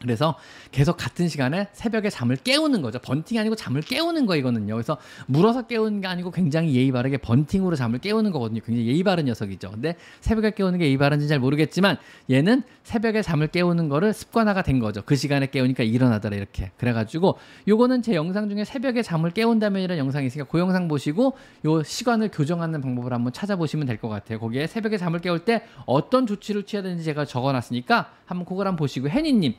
[0.00, 0.36] 그래서
[0.72, 2.98] 계속 같은 시간에 새벽에 잠을 깨우는 거죠.
[3.00, 4.74] 번팅이 아니고 잠을 깨우는 거 이거는요.
[4.74, 8.60] 그래서 물어서 깨우는 게 아니고 굉장히 예의 바르게 번팅으로 잠을 깨우는 거거든요.
[8.64, 9.70] 굉장히 예의 바른 녀석이죠.
[9.72, 11.96] 근데 새벽에 깨우는 게 예의 바른지 잘 모르겠지만
[12.30, 15.02] 얘는 새벽에 잠을 깨우는 거를 습관화가 된 거죠.
[15.04, 16.70] 그 시간에 깨우니까 일어나더라 이렇게.
[16.76, 22.30] 그래가지고 요거는 제 영상 중에 새벽에 잠을 깨운다면이라는 영상이 있으니까 그 영상 보시고 요 시간을
[22.32, 24.38] 교정하는 방법을 한번 찾아보시면 될 것 같아요.
[24.38, 29.08] 거기에 새벽에 잠을 깨울 때 어떤 조치를 취해야 되는지 제가 적어놨으니까 한번 그걸 한번 보시고
[29.08, 29.54] 혜니님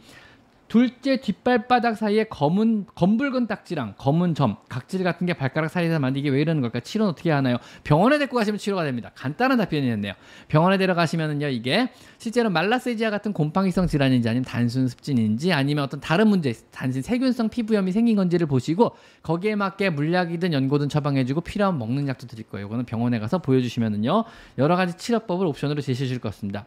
[0.67, 6.29] 둘째 뒷발바닥 사이에 검은 검붉은 딱지랑 검은 점, 각질 같은 게 발가락 사이에서 만든 이게
[6.29, 6.81] 왜 이러는 걸까?
[6.81, 7.57] 치료는 어떻게 하나요?
[7.83, 9.11] 병원에 데리고 가시면 치료가 됩니다.
[9.15, 10.13] 간단한 답변이었네요.
[10.49, 16.53] 병원에 데려가시면은요 이게 실제로 말라세지아 같은 곰팡이성 질환인지 아니면 단순 습진인지 아니면 어떤 다른 문제,
[16.71, 22.45] 단순 세균성 피부염이 생긴 건지를 보시고 거기에 맞게 물약이든 연고든 처방해주고 필요한 먹는 약도 드릴
[22.45, 22.67] 거예요.
[22.67, 24.25] 이거는 병원에 가서 보여주시면은요
[24.57, 26.65] 여러 가지 치료법을 옵션으로 제시해 줄 것 같습니다.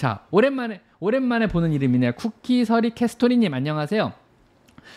[0.00, 2.12] 자, 오랜만에 오랜만에 보는 이름이네요.
[2.12, 4.14] 쿠키 서리 캐스토리님 안녕하세요.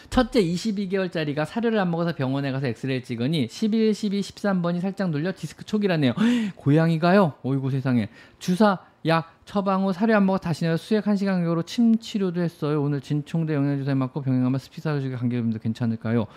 [0.09, 5.65] 첫째 22개월짜리가 사료를 안 먹어서 병원에 가서 엑스레이 찍으니 11, 12, 13번이 살짝 눌려 디스크
[5.65, 6.13] 초기라네요.
[6.55, 7.33] 고양이가요?
[7.43, 8.07] 어이구 세상에.
[8.39, 12.81] 주사 약 처방 후 사료 안 먹어 다시 내서 수액 1시간 간격으로 침 치료도 했어요.
[12.81, 16.27] 오늘 진총대 영양주사 맞고 병행 가면 스피사르지가 간격임도 괜찮을까요?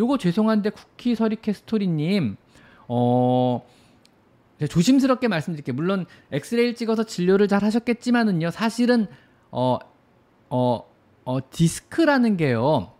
[0.00, 2.36] 요거 죄송한데 쿠키 서리캐 스토리님
[2.88, 3.64] 어
[4.68, 5.74] 조심스럽게 말씀드릴게요.
[5.74, 8.50] 물론 엑스레이를 찍어서 진료를 잘 하셨겠지만은요.
[8.50, 9.06] 사실은
[9.50, 9.78] 어
[10.48, 10.82] 어,
[11.24, 12.92] 어, 디스크라는 게요.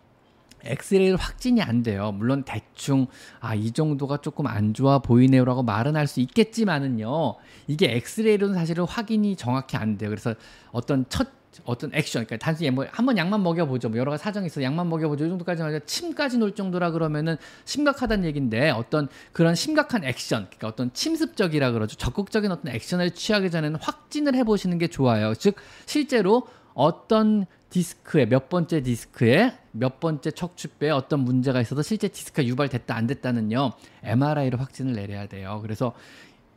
[0.63, 2.11] 엑스레이로 확진이 안 돼요.
[2.11, 3.07] 물론 대충
[3.39, 7.35] 아 이 정도가 조금 안 좋아 보이네요라고 말은 할 수 있겠지만은요.
[7.67, 10.09] 이게 엑스레이로는 사실은 확인이 정확히 안 돼요.
[10.09, 10.35] 그래서
[10.71, 11.29] 어떤 첫
[11.65, 13.89] 어떤 액션, 그러니까 단순히 뭐 한번 약만 먹여보죠.
[13.89, 15.25] 뭐 여러 가지 사정이 있어 약만 먹여보죠.
[15.25, 15.85] 이 정도까지는 하죠.
[15.85, 21.97] 침까지 놓을 정도라 그러면은 심각하다는 얘기인데 어떤 그런 심각한 액션, 그러니까 어떤 침습적이라 그러죠.
[21.97, 25.33] 적극적인 어떤 액션을 취하기 전에는 확진을 해보시는 게 좋아요.
[25.33, 25.55] 즉
[25.85, 32.95] 실제로 어떤 디스크에 몇 번째 디스크에 몇 번째 척추뼈에 어떤 문제가 있어서 실제 디스크가 유발됐다
[32.95, 35.59] 안 됐다는요 MRI로 확진을 내려야 돼요.
[35.61, 35.93] 그래서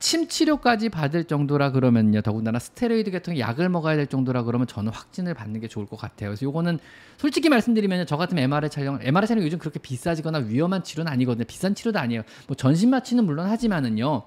[0.00, 5.34] 침 치료까지 받을 정도라 그러면요 더군다나 스테로이드 같은 약을 먹어야 될 정도라 그러면 저는 확진을
[5.34, 6.30] 받는 게 좋을 것 같아요.
[6.30, 6.78] 그래서 요거는
[7.18, 11.44] 솔직히 말씀드리면 저 같으면 MRI 촬영, MRI 촬영 요즘 그렇게 비싸지거나 위험한 치료는 아니거든요.
[11.44, 12.22] 비싼 치료도 아니에요.
[12.46, 14.24] 뭐 전신 마취는 물론 하지만은요.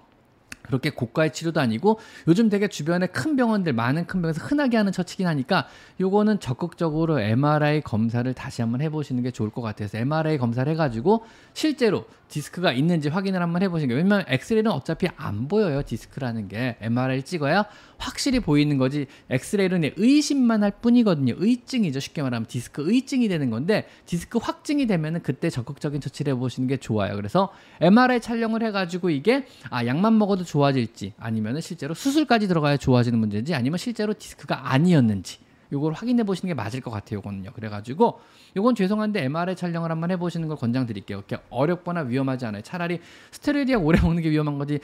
[0.63, 5.27] 그렇게 고가의 치료도 아니고 요즘 되게 주변에 큰 병원들 많은 큰 병원에서 흔하게 하는 처치긴
[5.27, 5.67] 하니까
[5.99, 12.05] 요거는 적극적으로 MRI 검사를 다시 한번 해보시는 게 좋을 것 같아서 MRI 검사를 해가지고 실제로
[12.33, 16.77] 디스크가 있는지 확인을 한번 해보시는 게 왜냐면 엑스레이는 어차피 안 보여요 디스크라는 게.
[16.81, 17.65] MRI를 찍어야
[17.99, 21.35] 확실히 보이는 거지 엑스레이는 의심만 할 뿐이거든요.
[21.37, 22.47] 의증이죠 쉽게 말하면.
[22.47, 27.15] 디스크 의증이 되는 건데 디스크 확증이 되면은 그때 적극적인 처치를 해보시는 게 좋아요.
[27.15, 33.53] 그래서 MRI 촬영을 해가지고 이게 아 약만 먹어도 좋아질지 아니면은 실제로 수술까지 들어가야 좋아지는 문제인지
[33.53, 35.37] 아니면 실제로 디스크가 아니었는지
[35.73, 37.17] 요걸 확인해 보시는 게 맞을 것 같아요.
[37.17, 37.51] 요거는요.
[37.53, 38.21] 그래가지고
[38.55, 41.23] 요건 죄송한데 MRI 촬영을 한번 해보시는 걸 권장드릴게요.
[41.23, 42.61] 그렇게 어렵거나 위험하지 않아요.
[42.61, 44.79] 차라리 스테로이드 약 오래 먹는 게 위험한 거지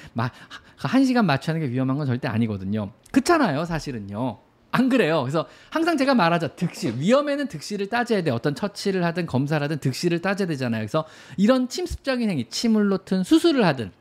[0.75, 2.91] 한 시간 마취하는 게 위험한 건 절대 아니거든요.
[3.11, 3.65] 그렇잖아요.
[3.65, 4.39] 사실은요.
[4.71, 5.21] 안 그래요.
[5.21, 6.55] 그래서 항상 제가 말하죠.
[6.55, 6.95] 득실.
[6.99, 8.31] 위험에는 득실을 따져야 돼.
[8.31, 10.81] 어떤 처치를 하든 검사를 하든 득실을 따져야 되잖아요.
[10.81, 11.05] 그래서
[11.37, 13.91] 이런 침습적인 행위, 침을 놓든 수술을 하든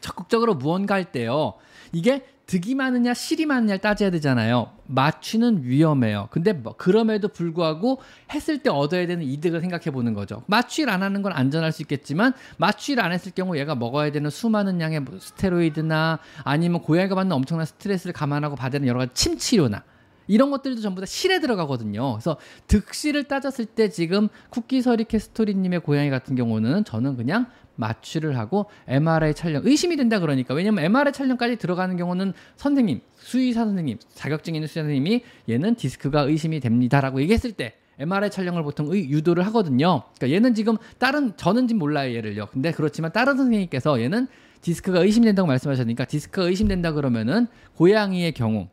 [0.00, 1.54] 적극적으로 무언가 할 때요.
[1.92, 4.70] 이게 득이 많으냐 실이 많으냐를 따져야 되잖아요.
[4.86, 6.28] 마취는 위험해요.
[6.30, 8.00] 근데 뭐 그럼에도 불구하고
[8.32, 10.42] 했을 때 얻어야 되는 이득을 생각해 보는 거죠.
[10.46, 14.80] 마취를 안 하는 건 안전할 수 있겠지만 마취를 안 했을 경우 얘가 먹어야 되는 수많은
[14.80, 19.84] 양의 뭐 스테로이드나 아니면 고양이가 받는 엄청난 스트레스를 감안하고 되는 여러 가지 침 치료나
[20.26, 22.12] 이런 것들도 전부 다 실에 들어가거든요.
[22.14, 27.46] 그래서 득실을 따졌을 때 지금 쿠키 서리 캐 스토리님의 고양이 같은 경우는 저는 그냥
[27.78, 33.98] 마취를 하고 MRI 촬영 의심이 된다 그러니까 왜냐면 MRI 촬영까지 들어가는 경우는 선생님 수의사 선생님
[34.14, 39.44] 자격증 있는 수의사 선생님이 얘는 디스크가 의심이 됩니다라고 얘기했을 때 MRI 촬영을 보통 의, 유도를
[39.46, 40.02] 하거든요.
[40.16, 42.46] 그러니까 얘는 지금 다른 저는 지금 몰라요 얘를요.
[42.52, 44.28] 근데 그렇지만 다른 선생님께서 얘는
[44.60, 48.68] 디스크가 의심된다고 말씀하셨으니까 디스크가 의심된다 그러면은 고양이의 경우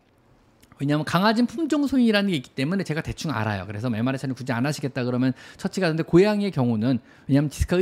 [0.80, 3.66] 왜냐하면 강아지는 품종 소인이라는 게 있기 때문에 제가 대충 알아요.
[3.66, 7.82] 그래서 MRI 촬영 굳이 안 하시겠다 그러면 처치가 되는데 고양이의 경우는 왜냐하면 디스크가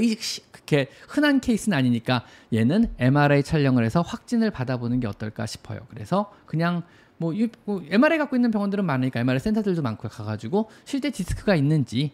[0.51, 5.79] 그렇게 흔한 케이스는 아니니까 얘는 MRI 촬영을 해서 확진을 받아보는 게 어떨까 싶어요.
[5.89, 6.83] 그래서 그냥
[7.17, 7.33] 뭐,
[7.65, 12.11] 뭐 MRI 갖고 있는 병원들은 많으니까 MRI 센터들도 많고 가가지고 실제 디스크가 있는지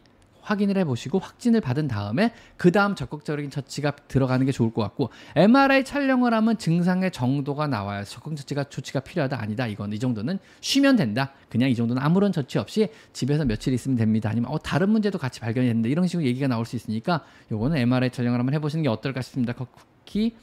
[0.50, 5.84] 확인을 해보시고 확진을 받은 다음에 그 다음 적극적인 처치가 들어가는 게 좋을 것 같고 MRI
[5.84, 8.04] 촬영을 하면 증상의 정도가 나와요.
[8.04, 11.34] 적극 처치가 조치가 필요하다 아니다 이건 이 정도는 쉬면 된다.
[11.50, 14.30] 그냥 이 정도는 아무런 처치 없이 집에서 며칠 있으면 됩니다.
[14.30, 18.10] 아니면 어, 다른 문제도 같이 발견이 됐는데 이런 식으로 얘기가 나올 수 있으니까 요거는 MRI
[18.10, 19.54] 촬영을 한번 해보시는 게 어떨까 싶습니다.
[19.54, 20.36] 쿠키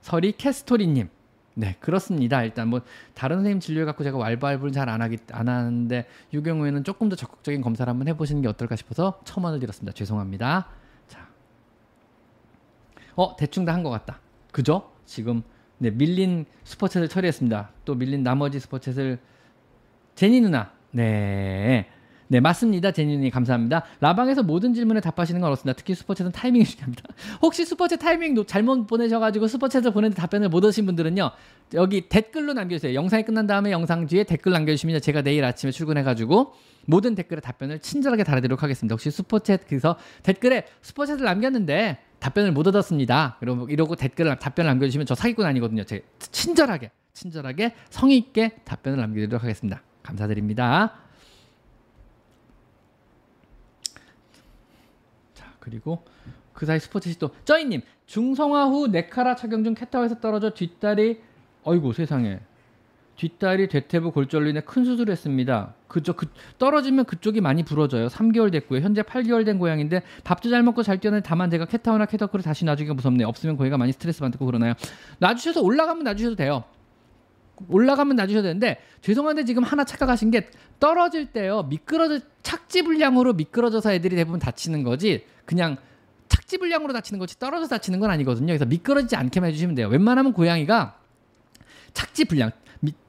[0.00, 1.19] 서리 캐스토리님.
[1.60, 2.42] 네, 그렇습니다.
[2.42, 2.80] 일단 뭐
[3.12, 7.60] 다른 선생님 진료 갖고 제가 왈발불 잘안 하기 안 하는데 이 경우에는 조금 더 적극적인
[7.60, 9.92] 검사를 한번 해보시는 게 어떨까 싶어서 첨언을 드렸습니다.
[9.94, 10.68] 죄송합니다.
[11.06, 11.28] 자,
[13.14, 14.20] 어 대충 다 한 것 같다.
[14.52, 14.90] 그죠?
[15.04, 15.42] 지금
[15.76, 17.70] 네 밀린 스포츠를 처리했습니다.
[17.84, 19.18] 또 밀린 나머지 스포츠를
[20.14, 21.86] 제니 누나, 네.
[22.32, 22.92] 네, 맞습니다.
[22.92, 23.82] 제니님 감사합니다.
[23.98, 25.76] 라방에서 모든 질문에 답하시는 건 어떻습니다.
[25.76, 27.02] 특히 슈퍼챗은 타이밍이 중요합니다.
[27.42, 31.32] 혹시 슈퍼챗 타이밍 잘못 보내셔가지고 슈퍼챗을 보내는데 답변을 못 얻으신 분들은요.
[31.74, 32.94] 여기 댓글로 남겨주세요.
[32.94, 36.52] 영상이 끝난 다음에 영상 뒤에 댓글 남겨주시면 제가 내일 아침에 출근해가지고
[36.86, 38.92] 모든 댓글에 답변을 친절하게 달아드리도록 하겠습니다.
[38.92, 43.38] 혹시 슈퍼챗 그래서 댓글에 슈퍼챗을 남겼는데 답변을 못 얻었습니다.
[43.42, 45.82] 이러고, 이러고 댓글을 답변을 남겨주시면 저 사기꾼 아니거든요.
[45.82, 49.82] 제 친절하게 친절하게 성의 있게 답변을 남겨드리도록 하겠습니다.
[50.04, 51.09] 감사드립니다.
[55.60, 56.02] 그리고
[56.52, 61.20] 그 사이 스포츠시 또 쩌이님 중성화 후 네카라 착용 중 캣타워에서 떨어져 뒷다리
[61.62, 62.40] 어이구 세상에
[63.20, 65.74] 뒷다리 대퇴부 골절로 인해 큰 수술을 했습니다.
[65.88, 66.26] 그저 그
[66.58, 68.06] 떨어지면 그쪽이 많이 부러져요.
[68.06, 68.80] 3개월 됐고요.
[68.80, 72.94] 현재 8개월 된 고양인데 밥도 잘 먹고 잘 뛰어는 다만 제가 캣타워나 캣워크를 다시 놔주기가
[72.94, 73.28] 무섭네요.
[73.28, 74.72] 없으면 고양이가 많이 스트레스 받고 그러나요?
[75.18, 76.64] 놔주셔서 올라가면 놔주셔도 돼요.
[77.68, 84.16] 올라가면 놔주셔도 되는데 죄송한데 지금 하나 착각하신 게 떨어질 때요 미끄러져 착지 불량으로 미끄러져서 애들이
[84.16, 85.76] 대부분 다치는 거지 그냥
[86.28, 88.46] 착지 불량으로 다치는 거지 떨어져 다치는 건 아니거든요.
[88.46, 89.88] 그래서 미끄러지지 않게만 해주시면 돼요.
[89.88, 90.96] 웬만하면 고양이가
[91.92, 92.52] 착지 불량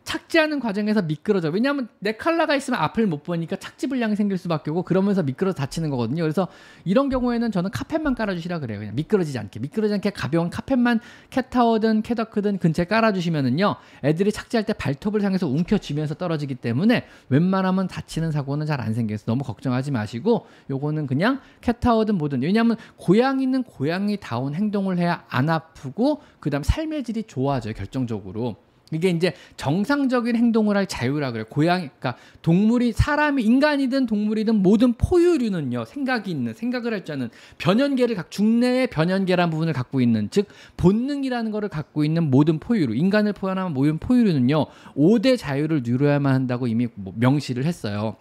[0.04, 1.50] 착지하는 과정에서 미끄러져.
[1.50, 5.90] 왜냐하면 내 칼라가 있으면 앞을 못 보니까 착지 불량이 생길 수밖에 없고 그러면서 미끄러져 다치는
[5.90, 6.24] 거거든요.
[6.24, 6.50] 그래서
[6.84, 8.80] 이런 경우에는 저는 카펫만 깔아주시라 그래요.
[8.80, 13.76] 그냥 미끄러지지 않게 미끄러지지 않게 가벼운 카펫만 캣타워든 캣워크든 근처에 깔아주시면은요.
[14.04, 19.44] 애들이 착지할 때 발톱을 향해서 움켜쥐면서 떨어지기 때문에 웬만하면 다치는 사고는 잘 안 생겨서 너무
[19.44, 27.04] 걱정하지 마시고 요거는 그냥 캣타워든 뭐든 왜냐하면 고양이는 고양이다운 행동을 해야 안 아프고 그다음 삶의
[27.04, 28.56] 질이 좋아져요 결정적으로.
[28.92, 31.46] 이게 이제 정상적인 행동을 할 자유라 그래요.
[31.50, 38.16] 고양이, 그러니까 동물이 사람이 인간이든 동물이든 모든 포유류는요 생각이 있는 생각을 할 줄 아는 변연계를
[38.16, 43.74] 각 중내의 변연계란 부분을 갖고 있는 즉 본능이라는 것을 갖고 있는 모든 포유류 인간을 포함한
[43.74, 48.18] 모든 포유류는요 5대 자유를 누려야만 한다고 이미 뭐 명시를 했어요.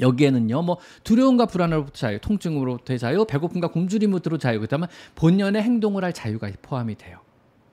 [0.00, 6.50] 여기에는요, 뭐 두려움과 불안으로부터 자유, 통증으로부터의 자유, 배고픔과 굶주림으로부터 자유, 그다음에 본연의 행동을 할 자유가
[6.62, 7.18] 포함이 돼요.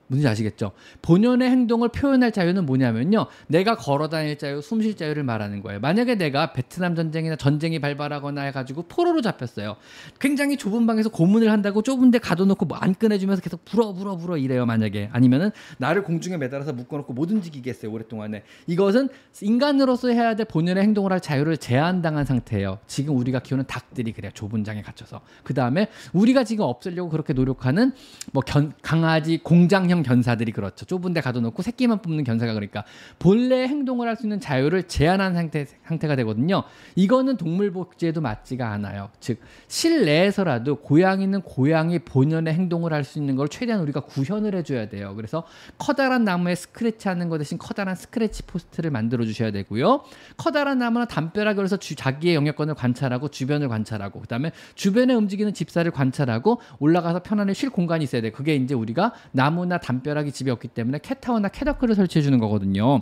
[0.08, 0.72] 뭔지 아시겠죠?
[1.02, 3.26] 본연의 행동을 표현할 자유는 뭐냐면요.
[3.46, 5.80] 내가 걸어 다닐 자유, 숨 쉴 자유를 말하는 거예요.
[5.80, 9.76] 만약에 내가 베트남 전쟁이나 전쟁이 발발하거나 해가지고 포로로 잡혔어요.
[10.18, 14.36] 굉장히 좁은 방에서 고문을 한다고 좁은 데 가둬놓고 뭐 안 꺼내주면서 계속 불어, 불어, 불어
[14.36, 14.64] 이래요.
[14.66, 15.10] 만약에.
[15.12, 17.92] 아니면은 나를 공중에 매달아서 묶어놓고 못 움직이게 했어요.
[17.92, 18.44] 오랫동안에.
[18.66, 19.08] 이것은
[19.42, 22.78] 인간으로서 해야 될 본연의 행동을 할 자유를 제한당한 상태예요.
[22.86, 24.30] 지금 우리가 키우는 닭들이 그래요.
[24.34, 25.20] 좁은 장에 갇혀서.
[25.42, 27.92] 그 다음에 우리가 지금 없애려고 그렇게 노력하는
[28.32, 30.84] 뭐 견, 강아지 공장형 형 견사들이 그렇죠.
[30.86, 32.84] 좁은 데 가둬놓고 새끼만 뽑는 견사가 그러니까
[33.18, 36.64] 본래 행동을 할 수 있는 자유를 제한한 상태, 상태가 되거든요.
[36.96, 39.10] 이거는 동물복지에도 맞지가 않아요.
[39.20, 45.14] 즉 실내에서라도 고양이는 고양이 본연의 행동을 할 수 있는 걸 최대한 우리가 구현을 해줘야 돼요.
[45.14, 45.44] 그래서
[45.78, 50.02] 커다란 나무에 스크래치 하는 것 대신 커다란 scratch post를 만들어 주셔야 되고요.
[50.36, 56.60] 커다란 나무나 담벼락을 해서 주, 자기의 영역권을 관찰하고 주변을 관찰하고 그다음에 주변에 움직이는 집사를 관찰하고
[56.80, 58.30] 올라가서 편안히 쉴 공간이 있어야 돼.
[58.30, 63.00] 그게 이제 우리가 나무나 담벼락이 집에 없기 때문에 캣타워나 캣워크를 설치해 주는 거거든요.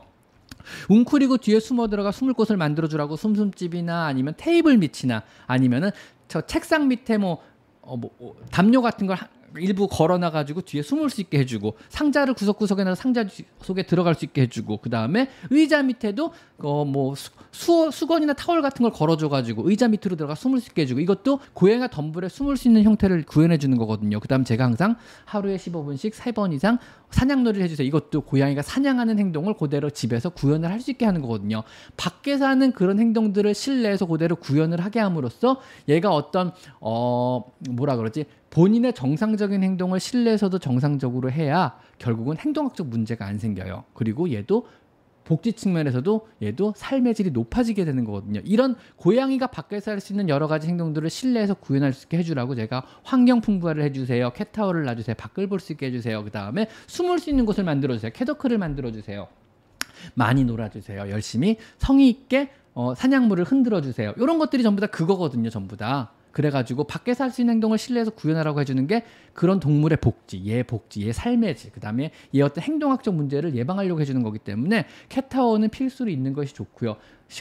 [0.88, 5.90] 웅크리고 뒤에 숨어 들어가 숨을 곳을 만들어 주라고 숨숨집이나 아니면 테이블 밑이나 아니면은
[6.28, 7.42] 저 책상 밑에 뭐,
[7.82, 9.16] 어, 뭐 어, 담요 같은 걸
[9.60, 13.26] 일부 걸어놔 가지고 뒤에 숨을 수 있게 해주고 상자를 구석구석에 놔서 상자
[13.60, 17.14] 속에 들어갈 수 있게 해주고 그 다음에 의자 밑에도 어뭐
[17.50, 21.40] 수, 수건이나 타월 같은 걸 걸어줘 가지고 의자 밑으로 들어가 숨을 수 있게 해주고 이것도
[21.52, 24.20] 고양이가 덤불에 숨을 수 있는 형태를 구현해 주는 거거든요.
[24.20, 26.78] 그 다음 제가 항상 하루에 15분씩 3번 이상
[27.10, 27.86] 사냥놀이를 해주세요.
[27.86, 31.62] 이것도 고양이가 사냥하는 행동을 그대로 집에서 구현을 할 수 있게 하는 거거든요.
[31.96, 38.24] 밖에서 하는 그런 행동들을 실내에서 그대로 구현을 하게 함으로써 얘가 어떤 어 뭐라 그러지
[38.56, 43.84] 본인의 정상적인 행동을 실내에서도 정상적으로 해야 결국은 행동학적 문제가 안 생겨요.
[43.92, 44.66] 그리고 얘도
[45.24, 48.40] 복지 측면에서도 얘도 삶의 질이 높아지게 되는 거거든요.
[48.44, 52.84] 이런 고양이가 밖에서 할 수 있는 여러 가지 행동들을 실내에서 구현할 수 있게 해주라고 제가
[53.02, 54.30] 환경 풍부화를 해주세요.
[54.32, 55.16] 캣타워를 놔주세요.
[55.16, 56.24] 밖을 볼 수 있게 해주세요.
[56.24, 58.12] 그 다음에 숨을 수 있는 곳을 만들어주세요.
[58.14, 59.28] 캐더크를 만들어주세요.
[60.14, 61.10] 많이 놀아주세요.
[61.10, 64.14] 열심히 성의 있게 어, 사냥물을 흔들어 주세요.
[64.16, 65.50] 이런 것들이 전부 다 그거거든요.
[65.50, 66.12] 전부 다.
[66.36, 71.06] 그래가지고 밖에서 할 수 있는 행동을 실내에서 구현하라고 해주는 게 그런 동물의 복지, 얘 복지,
[71.06, 76.10] 얘 삶의 질, 그 다음에 얘 어떤 행동학적 문제를 예방하려고 해주는 거기 때문에 캣타워는 필수로
[76.10, 76.96] 있는 것이 좋고요.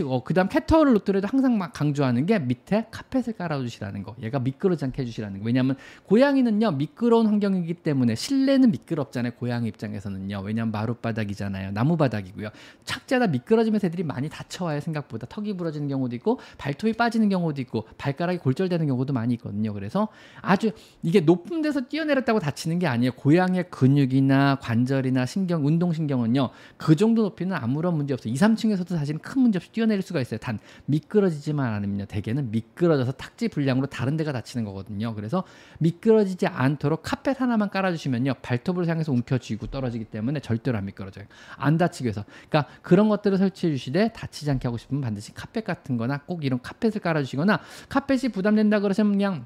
[0.05, 4.15] 어, 그 다음 캣타워를 놓더라도 항상 막 강조하는 게 밑에 카펫을 깔아주시라는 거.
[4.21, 5.45] 얘가 미끄러지 않게 해주시라는 거.
[5.45, 9.33] 왜냐하면 고양이는요 미끄러운 환경이기 때문에 실내는 미끄럽잖아요.
[9.33, 10.41] 고양이 입장에서는요.
[10.43, 11.71] 왜냐하면 마룻바닥이잖아요.
[11.71, 12.49] 나무바닥이고요.
[12.83, 14.79] 착지하다 미끄러지면서 애들이 많이 다쳐와요.
[14.79, 19.73] 생각보다 턱이 부러지는 경우도 있고 발톱이 빠지는 경우도 있고 발가락이 골절되는 경우도 많이 있거든요.
[19.73, 20.07] 그래서
[20.41, 20.71] 아주
[21.03, 23.11] 이게 높은 데서 뛰어내렸다고 다치는 게 아니에요.
[23.13, 28.33] 고양이의 근육이나 관절이나 신경, 운동신경은요 그 정도 높이는 아무런 문제 없어요.
[28.33, 30.39] 2, 3층에서도 사실은 큰 문제 없이 뛰어내릴 수가 있어요.
[30.39, 32.05] 단 미끄러지지만 않으면요.
[32.05, 35.13] 대개는 미끄러져서 탁지 불량으로 다른 데가 다치는 거거든요.
[35.15, 35.43] 그래서
[35.79, 38.35] 미끄러지지 않도록 카펫 하나만 깔아주시면요.
[38.41, 41.25] 발톱을 향해서 움켜쥐고 떨어지기 때문에 절대로 안 미끄러져요.
[41.57, 42.23] 안 다치기 위해서.
[42.49, 46.61] 그러니까 그런 것들을 설치해 주시되 다치지 않게 하고 싶으면 반드시 카펫 같은 거나 꼭 이런
[46.61, 49.45] 카펫을 깔아주시거나 카펫이 부담된다 그러시면 그냥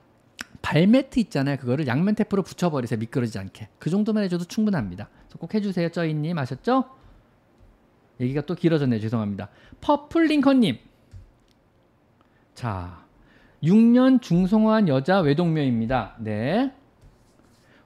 [0.61, 1.57] 발매트 있잖아요.
[1.57, 2.99] 그거를 양면 테프로 붙여버리세요.
[2.99, 3.69] 미끄러지지 않게.
[3.79, 5.09] 그 정도만 해줘도 충분합니다.
[5.37, 5.89] 꼭 해주세요.
[5.89, 6.85] 쩌이님 아셨죠?
[8.19, 8.99] 얘기가 또 길어졌네요.
[8.99, 9.49] 죄송합니다.
[9.81, 10.77] 퍼플링컨님.
[12.53, 13.05] 자,
[13.63, 16.15] 6년 중성화한 여자 외동묘입니다.
[16.19, 16.73] 네.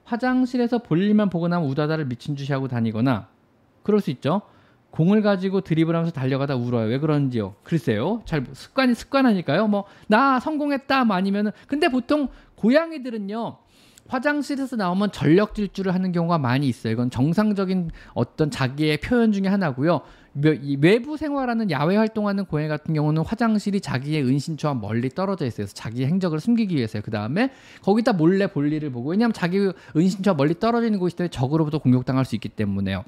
[0.04, 3.28] 화장실에서 볼일만 보거나 우다다를 미친 듯이 하고 다니거나
[3.82, 4.42] 그럴 수 있죠.
[4.94, 6.86] 공을 가지고 드리블하면서 달려가다 울어요.
[6.86, 7.56] 왜 그런지요?
[7.64, 8.22] 글쎄요.
[8.26, 9.66] 잘 습관이 습관하니까요.
[9.66, 13.56] 뭐 나 성공했다 뭐 아니면은 근데 보통 고양이들은요.
[14.06, 16.92] 화장실에서 나오면 전력 질주를 하는 경우가 많이 있어요.
[16.92, 20.02] 이건 정상적인 어떤 자기의 표현 중에 하나고요.
[20.80, 25.66] 외부 생활하는 야외 활동하는 고양이 같은 경우는 화장실이 자기의 은신처와 멀리 떨어져 있어요.
[25.66, 27.02] 자기의 행적을 숨기기 위해서요.
[27.02, 27.50] 그 다음에
[27.82, 32.34] 거기다 몰래 볼일을 보고 왜냐하면 자기 은신처와 멀리 떨어져 있는 곳이 때문에 적으로부터 공격당할 수
[32.36, 33.04] 있기 때문에요.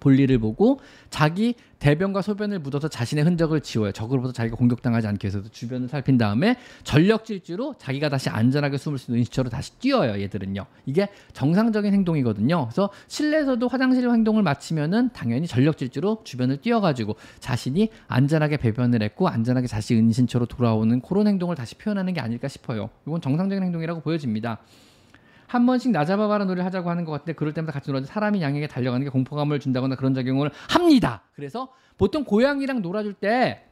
[0.00, 0.80] 볼일을 보고
[1.10, 3.92] 자기 대변과 소변을 묻어서 자신의 흔적을 지워요.
[3.92, 9.10] 적으로부터 자기가 공격당하지 않기 위해서 주변을 살핀 다음에 전력 질주로 자기가 다시 안전하게 숨을 수
[9.10, 10.20] 있는 시처로 다시 뛰어요.
[10.20, 10.64] 얘들은요.
[10.86, 12.66] 이게 정상적인 행동이거든요.
[12.66, 19.66] 그래서 실내에서도 화장실 행동을 마치면은 당연히 전력 질주로 주변을 뛰어가지고 자신이 안전하게 배변을 했고 안전하게
[19.66, 22.90] 다시 은신처로 돌아오는 그런 행동을 다시 표현하는 게 아닐까 싶어요.
[23.06, 24.60] 이건 정상적인 행동이라고 보여집니다.
[25.46, 28.66] 한 번씩 나 잡아봐라 놀이를 하자고 하는 것 같은데 그럴 때마다 같이 놀아도 사람이 양에게
[28.66, 31.22] 달려가는 게 공포감을 준다거나 그런 작용을 합니다.
[31.34, 33.65] 그래서 보통 고양이랑 놀아줄 때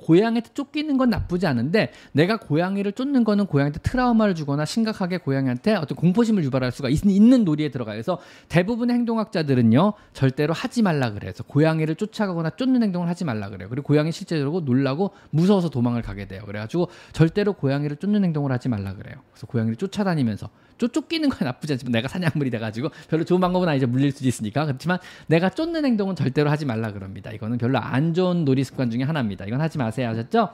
[0.00, 5.96] 고양이한테 쫓기는 건 나쁘지 않은데 내가 고양이를 쫓는 거는 고양이한테 트라우마를 주거나 심각하게 고양이한테 어떤
[5.96, 7.94] 공포심을 유발할 수가 있, 는 놀이에 들어가요.
[7.94, 13.68] 그래서 대부분의 행동학자들은요 절대로 하지 말라 그래서 고양이를 쫓아가거나 쫓는 행동을 하지 말라 그래요.
[13.68, 16.42] 그리고 고양이 실제로 놀라고 무서워서 도망을 가게 돼요.
[16.46, 19.16] 그래가지고 절대로 고양이를 쫓는 행동을 하지 말라 그래요.
[19.32, 20.48] 그래서 고양이를 쫓아다니면서
[20.88, 24.98] 쫓기는 건 나쁘지 않지만 내가 사냥물이 돼가지고 별로 좋은 방법은 아니죠 물릴 수도 있으니까 그렇지만
[25.26, 27.30] 내가 쫓는 행동은 절대로 하지 말라 그럽니다.
[27.32, 29.44] 이거는 별로 안 좋은 놀이 습관 중에 하나입니다.
[29.44, 30.50] 이건 하지 마 세요 하셨죠?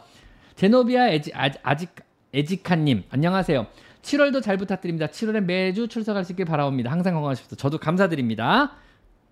[0.57, 1.90] 제노비아 에지, 아직
[2.33, 3.66] 에지카님 안녕하세요.
[4.03, 5.07] 7월도 잘 부탁드립니다.
[5.09, 6.90] 7월에 매주 출석할 수 있길 바라옵니다.
[6.90, 7.57] 항상 건강하십시오.
[7.57, 8.72] 저도 감사드립니다.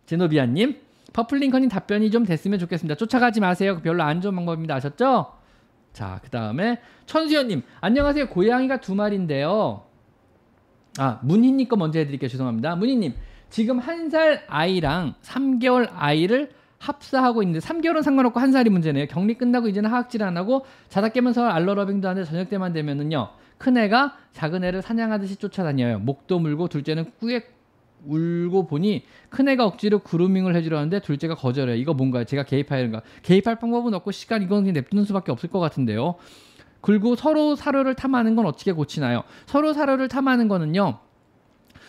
[0.07, 0.81] 제노비아님
[1.13, 2.97] 퍼플링컨님 답변이 좀 됐으면 좋겠습니다.
[2.97, 3.81] 쫓아가지 마세요.
[3.83, 4.75] 별로 안 좋은 방법입니다.
[4.75, 5.33] 아셨죠?
[5.93, 8.29] 자, 그 다음에 천수연님 안녕하세요.
[8.31, 9.85] 고양이가 두 마리인데요.
[10.99, 12.29] 아 문희님 거 먼저 해드릴게요.
[12.29, 12.75] 죄송합니다.
[12.77, 13.15] 문희님
[13.51, 16.51] 지금 한 살 아이랑 3개월 아이를
[16.85, 19.07] 합사하고 있는데 3개월은 상관없고 한 살이 문제네요.
[19.07, 23.29] 격리 끝나고 이제는 하악질 안 하고 자다 깨면서 알러러빙도 하는데 저녁 때만 되면은요.
[23.59, 26.01] 큰 애가 작은 애를 사냥하듯이 쫓아다녀요.
[26.01, 27.55] 목도 물고 둘째는 꾸액
[28.07, 31.77] 울고 보니 큰 애가 억지로 그루밍을 해주려는데 둘째가 거절해요.
[31.77, 32.25] 이거 뭔가요?
[32.25, 33.01] 제가 개입하는가?
[33.23, 36.17] 개입할 방법은 없고 시간 이건 그냥 냅두는 수밖에 없을 것 같은데요.
[36.83, 39.23] 그리고 서로 사료를 탐하는 건 어떻게 고치나요?
[39.47, 40.99] 서로 사료를 탐하는 거는요.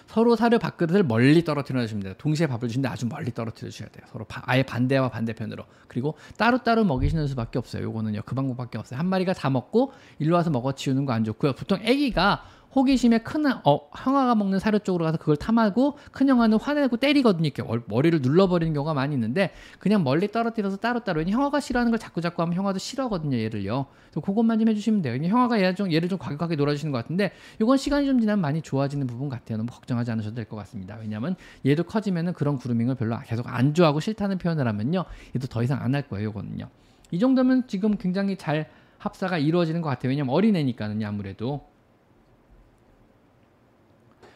[0.07, 2.13] 서로 사료 밥그릇을 멀리 떨어뜨려 주시면 돼요.
[2.17, 4.05] 동시에 밥을 주시는데 아주 멀리 떨어뜨려 주셔야 돼요.
[4.11, 5.63] 서로 바, 아예 반대와 반대편으로.
[5.87, 7.83] 그리고 따로따로 먹이시는 수밖에 없어요.
[7.83, 8.21] 요거는요.
[8.25, 8.99] 그 방법밖에 없어요.
[8.99, 11.53] 한 마리가 다 먹고 일로 와서 먹어 치우는 거 안 좋고요.
[11.53, 12.43] 보통 아기가
[12.75, 17.47] 호기심에 큰 어, 형아가 먹는 사료 쪽으로 가서 그걸 탐하고 큰 형아는 화내고 때리거든요.
[17.47, 22.41] 이렇게 머리를 눌러버리는 경우가 많이 있는데 그냥 멀리 떨어뜨려서 따로따로 형아가 싫어하는 걸 자꾸 자꾸
[22.41, 23.37] 하면 형아도 싫어하거든요.
[23.37, 23.85] 얘를요.
[24.09, 25.15] 그래서 그것만 좀 해주시면 돼요.
[25.27, 29.07] 형아가 얘를 좀 얘를 좀 과격하게 놀아주시는 것 같은데 이건 시간이 좀 지나면 많이 좋아지는
[29.07, 29.57] 부분 같아요.
[29.57, 30.97] 너무 걱정하지 않으셔도 될 것 같습니다.
[30.99, 31.35] 왜냐하면
[31.65, 35.05] 얘도 커지면은 그런 그루밍을 별로 계속 안 좋아하고 싫다는 표현을 하면요.
[35.35, 36.29] 얘도 더 이상 안 할 거예요.
[36.29, 36.67] 이거는요.
[37.11, 40.09] 이 정도면 지금 굉장히 잘 합사가 이루어지는 것 같아요.
[40.09, 41.07] 왜냐면 어린애니까는요.
[41.07, 41.65] 아무래도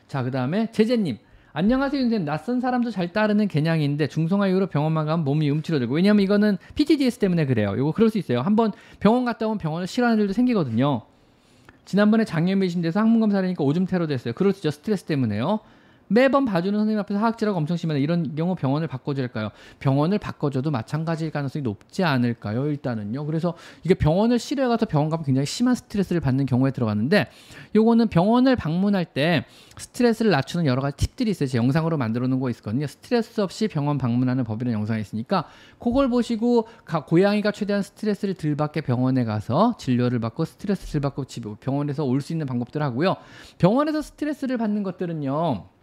[0.10, 1.20] 자, 그 다음에 제재님.
[1.54, 2.26] 안녕하세요, 선생님.
[2.26, 7.46] 낯선 사람도 잘 따르는 개냥인데 중성화 이후로 병원만 가면 몸이 움츠러들고 왜냐하면 이거는 PTDS 때문에
[7.46, 7.76] 그래요.
[7.78, 8.42] 이거 그럴 수 있어요.
[8.42, 11.04] 한번 병원 갔다 오면 병원을 싫어하는 일도 생기거든요.
[11.86, 14.34] 지난번에 장염이신 데서 항문 검사하니까 오줌 테러 됐어요.
[14.34, 14.72] 그럴 수 있죠.
[14.72, 15.60] 스트레스 때문에요.
[16.10, 18.00] 매번 봐주는 선생님 앞에서 하악질하고 엄청 심하다.
[18.00, 19.50] 이런 경우 병원을 바꿔줘야 할까요?
[19.80, 22.66] 병원을 바꿔줘도 마찬가지일 가능성이 높지 않을까요?
[22.68, 23.26] 일단은요.
[23.26, 27.28] 그래서 이게 병원을 싫어해가서 병원 가면 굉장히 심한 스트레스를 받는 경우에 들어갔는데
[27.76, 29.46] 요거는 병원을 방문할 때
[29.78, 31.48] 스트레스를 낮추는 여러 가지 팁들이 있어요.
[31.48, 32.88] 제 영상으로 만들어 놓은 거 있거든요.
[32.88, 35.46] 스트레스 없이 병원 방문하는 법이라는 영상이 있으니까
[35.78, 41.26] 그걸 보시고 가, 고양이가 최대한 스트레스를 덜 받게 병원에 가서 진료를 받고 스트레스 덜 받고
[41.26, 43.16] 집 병원에서 올 수 있는 방법들 하고요.
[43.60, 45.79] 병원에서 스트레스를 받는 것들은요.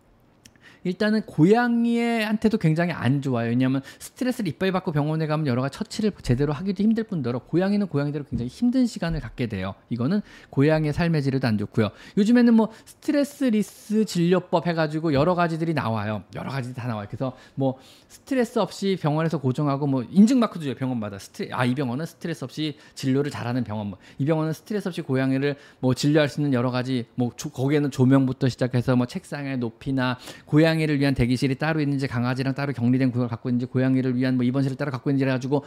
[0.86, 3.50] 일단은 고양이한테도 굉장히 안 좋아요.
[3.50, 8.24] 왜냐하면 스트레스를 이빠이 받고 병원에 가면 여러 가지 처치를 제대로 하기도 힘들 뿐더러 고양이는 고양이대로
[8.24, 9.74] 굉장히 힘든 시간을 갖게 돼요.
[9.90, 11.90] 이거는 고양이의 삶의 질에도 안 좋고요.
[12.16, 16.22] 요즘에는 뭐 stress less 진료법 해가지고 여러 가지들이 나와요.
[16.34, 17.06] 여러 가지 다 나와요.
[17.08, 20.74] 그래서 뭐 스트레스 없이 병원에서 고정하고 뭐 인증 마크도 줘요.
[20.74, 25.56] 병원마다 스트레 아이 병원은 스트레스 없이 진료를 잘하는 병원 뭐 이 병원은 스트레스 없이 고양이를
[25.80, 30.75] 뭐 진료할 수 있는 여러 가지 뭐 조, 거기에는 조명부터 시작해서 뭐 책상의 높이나 고양이
[30.76, 34.76] 고양이를 위한 대기실이 따로 있는지 강아지랑 따로 격리된 구역을 갖고 있는지 고양이를 위한 뭐 입원실을
[34.76, 35.64] 따로 갖고 있는지 해가지고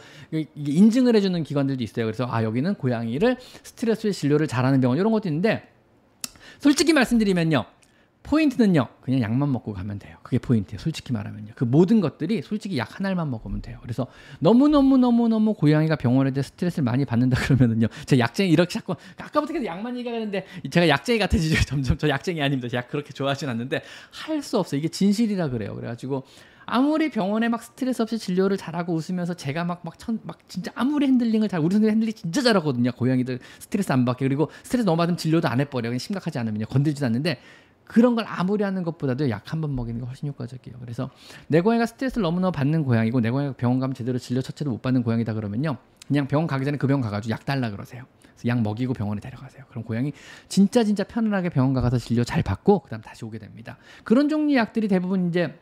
[0.54, 2.06] 인증을 해주는 기관들도 있어요.
[2.06, 5.68] 그래서 아 여기는 고양이를 스트레스 진료를 잘하는 병원 이런 것도 있는데
[6.58, 7.64] 솔직히 말씀드리면요.
[8.22, 8.86] 포인트는요.
[9.00, 10.16] 그냥 약만 먹고 가면 돼요.
[10.22, 10.78] 그게 포인트예요.
[10.78, 11.52] 솔직히 말하면요.
[11.56, 13.78] 그 모든 것들이 솔직히 약 한 알만 먹으면 돼요.
[13.82, 14.06] 그래서
[14.40, 17.86] 너무너무너무너무 고양이가 병원에 대해 스트레스를 많이 받는다 그러면은요.
[18.04, 21.62] 제 약쟁이 이렇게 자꾸 아까부터 계속 약만 얘기하는데 제가 약쟁이 같아지죠.
[21.66, 22.68] 점점 저 약쟁이 아닙니다.
[22.76, 24.78] 약 그렇게 좋아하진 않는데 할 수 없어요.
[24.78, 25.74] 이게 진실이라 그래요.
[25.74, 26.24] 그래가지고
[26.66, 31.06] 아무리 병원에 막 스트레스 없이 진료를 잘하고 웃으면서 제가 막 막 천 막 진짜 아무리
[31.06, 32.92] 핸들링을 잘 우리 선생님 핸들링 진짜 잘하거든요.
[32.92, 35.88] 고양이들 스트레스 안 받게 그리고 스트레스 너무 받으면 진료도 안 해버려.
[35.88, 37.40] 그냥 심각하지 않으면 건들지도 않는데
[37.90, 40.78] 그런 걸 아무리 하는 것보다도 약 한 번 먹이는 게 훨씬 효과적이에요.
[40.80, 41.10] 그래서
[41.48, 45.02] 내 고양이가 스트레스를 너무너무 받는 고양이고 내 고양이가 병원 가면 제대로 진료 처치도 못 받는
[45.02, 45.76] 고양이다 그러면요.
[46.06, 48.04] 그냥 병원 가기 전에 그 병원 가가지고 약 달라 그러세요.
[48.22, 49.64] 그래서 약 먹이고 병원에 데려가세요.
[49.70, 50.12] 그럼 고양이
[50.48, 53.76] 진짜 진짜 편안하게 병원 가서 진료 잘 받고 그다음 다시 오게 됩니다.
[54.04, 55.58] 그런 종류 약들이 대부분 이제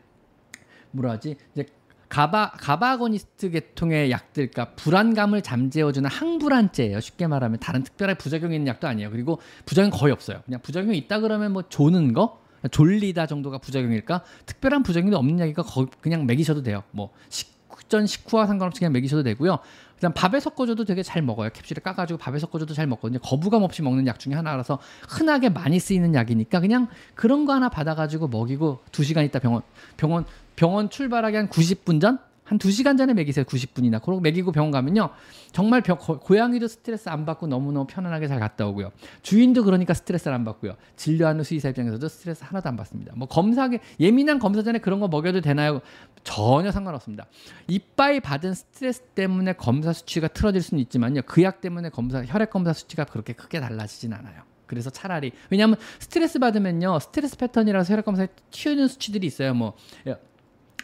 [0.91, 1.65] 뭐라 하지 이제
[2.09, 6.99] 가바 가바고니스트 계통의 약들, 그러니까 불안감을 잠재워주는 항불안제예요.
[6.99, 9.11] 쉽게 말하면 다른 특별한 부작용이 있는 약도 아니에요.
[9.11, 10.41] 그리고 부작용 거의 없어요.
[10.45, 12.41] 그냥 부작용이 있다 그러면 뭐 조는 거,
[12.71, 14.23] 졸리다 정도가 부작용일까?
[14.45, 15.63] 특별한 부작용도 없는 약이니까
[16.01, 16.83] 그냥 먹이셔도 돼요.
[16.91, 19.59] 뭐 식전 식후와 상관없이 그냥 먹이셔도 되고요.
[19.99, 21.49] 그다음 밥에 섞어줘도 되게 잘 먹어요.
[21.49, 23.19] 캡슐에 까가지고 밥에 섞어줘도 잘 먹거든요.
[23.19, 24.79] 거부감 없이 먹는 약 중에 하나라서
[25.09, 29.61] 흔하게 많이 쓰이는 약이니까 그냥 그런 거 하나 받아가지고 먹이고 두 시간 있다 병원
[29.97, 30.25] 병원
[30.55, 32.19] 병원 출발하기 한 90분 전?
[32.49, 33.45] 한 2시간 전에 먹이세요.
[33.45, 34.01] 90분이나.
[34.01, 35.09] 그러고 먹이고 병원 가면요.
[35.51, 38.91] 정말 병, 고양이도 스트레스 안 받고 너무너무 편안하게 잘 갔다 오고요.
[39.21, 40.75] 주인도 그러니까 스트레스를 안 받고요.
[40.95, 43.13] 진료하는 수의사 입장에서도 스트레스 하나도 안 받습니다.
[43.15, 45.81] 뭐 검사하게 예민한 검사 전에 그런 거 먹여도 되나요?
[46.23, 47.25] 전혀 상관없습니다.
[47.67, 51.21] 이빨 받은 스트레스 때문에 검사 수치가 틀어질 수는 있지만요.
[51.23, 54.41] 그 약 때문에 검사 혈액 검사 수치가 그렇게 크게 달라지진 않아요.
[54.65, 59.53] 그래서 차라리 왜냐하면 스트레스 받으면요 스트레스 패턴이라서 혈액 검사에 튀는 수치들이 있어요.
[59.53, 59.73] 뭐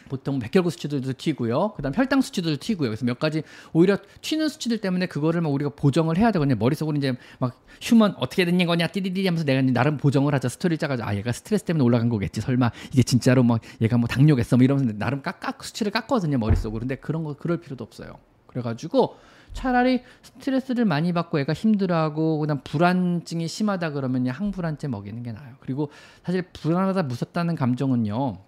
[0.08, 1.72] 보통 백혈구 수치들도 튀고요.
[1.76, 2.90] 그다음 혈당 수치들도 튀고요.
[2.90, 3.42] 그래서 몇 가지
[3.72, 6.56] 오히려 튀는 수치들 때문에 그거를 막 우리가 보정을 해야 되거든요.
[6.56, 11.08] 머릿속으로 이제 막 휴먼 어떻게 된 거냐 띠디디 하면서 내가 나름 보정을 하자 스토리 짜가지고
[11.08, 12.40] 아 얘가 스트레스 때문에 올라간 거겠지.
[12.40, 16.80] 설마 이게 진짜로 막 얘가 뭐 당뇨겠어 뭐 이러면서 나름 깎 수치를 깎거든요 머릿속으로.
[16.80, 18.18] 근데 그런 거 그럴 필요도 없어요.
[18.46, 19.16] 그래가지고
[19.52, 25.54] 차라리 스트레스를 많이 받고 애가 힘들어하고 그다음 불안증이 심하다 그러면 항불안제 먹이는 게 나아요.
[25.60, 25.90] 그리고
[26.24, 28.38] 사실 불안하다 무섭다는 감정은요.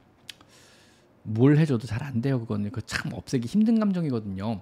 [1.22, 2.40] 뭘 해줘도 잘 안 돼요.
[2.40, 4.60] 그거는 그 참 없애기 힘든 감정이거든요.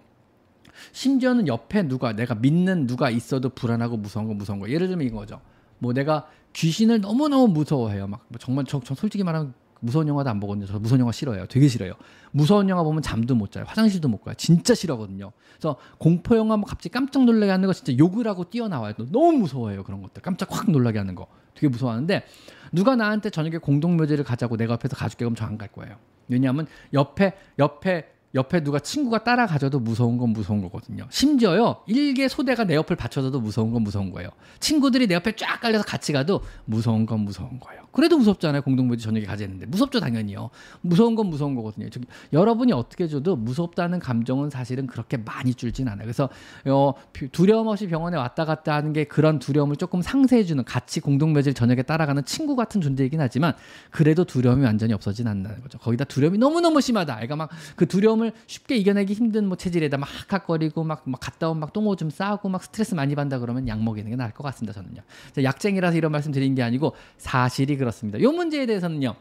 [0.93, 4.69] 심지어는 옆에 누가 내가 믿는 누가 있어도 불안하고 무서운 거 무서운 거.
[4.71, 5.41] 예를 들면 이거죠.
[5.79, 8.07] 뭐 내가 귀신을 너무 너무 무서워해요.
[8.07, 10.67] 막뭐 정말 저, 저 솔직히 말하면 무서운 영화도 안 보거든요.
[10.67, 11.47] 저 무서운 영화 싫어해요.
[11.47, 11.93] 되게 싫어요.
[12.33, 13.65] 무서운 영화 보면 잠도 못 자요.
[13.69, 14.35] 화장실도 못 가요.
[14.37, 15.33] 진짜 싫어하거든요.
[15.53, 18.95] 그래서 공포 영화 뭐 갑자기 깜짝 놀라게 하는 거 진짜 욕을 하고 뛰어나와요.
[19.13, 19.85] 너무 무서워해요.
[19.85, 20.23] 그런 것들.
[20.23, 21.27] 깜짝 확 놀라게 하는 거.
[21.55, 22.25] 되게 무서워하는데
[22.73, 25.97] 누가 나한테 저녁에 공동묘지를 가자고 내가 옆에서 가줄게 그럼 저 안 갈 거예요.
[26.29, 31.07] 왜냐하면 옆에 옆에 옆에 누가 친구가 따라가줘도 무서운 건 무서운 거거든요.
[31.11, 34.31] 심지어요, 일개 소대가 내 옆을 받쳐줘도 무서운 건 무서운 거예요.
[34.61, 37.83] 친구들이 내 옆에 쫙 깔려서 같이 가도 무서운 건 무서운 거예요.
[37.93, 38.63] 그래도 무섭잖아요.
[38.63, 39.67] 공동묘지 저녁에 가지는데.
[39.67, 40.51] 무섭죠, 당연히요.
[40.83, 41.89] 무서운 건 무서운 거거든요.
[41.91, 46.05] 저기, 여러분이 어떻게 줘도 무섭다는 감정은 사실은 그렇게 많이 줄진 않아요.
[46.05, 46.29] 그래서,
[46.67, 46.93] 어,
[47.33, 52.25] 두려움 없이 병원에 왔다 갔다 하는 게 그런 두려움을 조금 상쇄해주는 같이 공동묘지를 저녁에 따라가는
[52.27, 53.55] 친구 같은 존재이긴 하지만
[53.91, 55.79] 그래도 두려움이 완전히 없어진 않는다는 거죠.
[55.79, 57.23] 거기다 두려움이 너무너무 심하다.
[57.23, 61.61] 애가 막 그 두려움을 쉽게 이겨내기 힘든 뭐 체질에다 막 학학거리고 막, 막 갔다 온
[61.61, 64.73] 막 똥오줌 싸고 막 스트레스 많이 받다 그러면 약 먹이는 게 나을 것 같습니다.
[64.73, 65.03] 저는요.
[65.43, 68.21] 약쟁이라서 이런 말씀 드린 게 아니고 사실이 그렇습니다.
[68.21, 69.15] 요 문제에 대해서는요.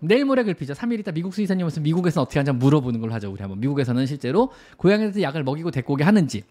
[0.00, 0.74] 내일 모레 글피죠.
[0.74, 3.30] 3일 있다 미국 수의사님 오면 미국에서는 어떻게 하는지 물어보는 걸 하죠.
[3.30, 6.42] 우리 한번 미국에서는 실제로 고양이한테 약을 먹이고 오게 하는지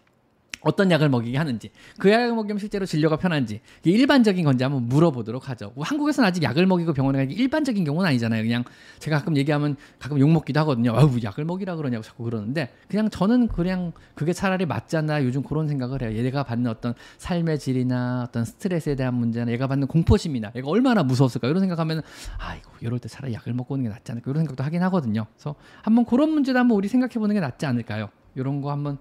[0.66, 5.72] 어떤 약을 먹이게 하는지 그 약을 먹이면 실제로 진료가 편한지 일반적인 건지 한번 물어보도록 하죠.
[5.74, 8.42] 뭐 한국에서는 아직 약을 먹이고 병원에 가기 일반적인 경우는 아니잖아요.
[8.42, 8.64] 그냥
[8.98, 10.92] 제가 가끔 얘기하면 가끔 욕 먹기도 하거든요.
[10.96, 15.68] 아우 약을 먹이라 그러냐고 자꾸 그러는데 그냥 저는 그냥 그게 차라리 맞지 않나 요즘 그런
[15.68, 16.12] 생각을 해요.
[16.12, 21.46] 얘가 받는 어떤 삶의 질이나 어떤 스트레스에 대한 문제나 얘가 받는 공포심이나 얘가 얼마나 무서웠을까
[21.46, 22.02] 이런 생각하면
[22.38, 25.26] 아이고 이럴 때 차라리 약을 먹고 오는 게 낫지 않을까 이런 생각도 하긴 하거든요.
[25.34, 28.08] 그래서 한번 그런 문제도 한번 우리 생각해 보는 게 낫지 않을까요?
[28.34, 28.98] 이런 거 한번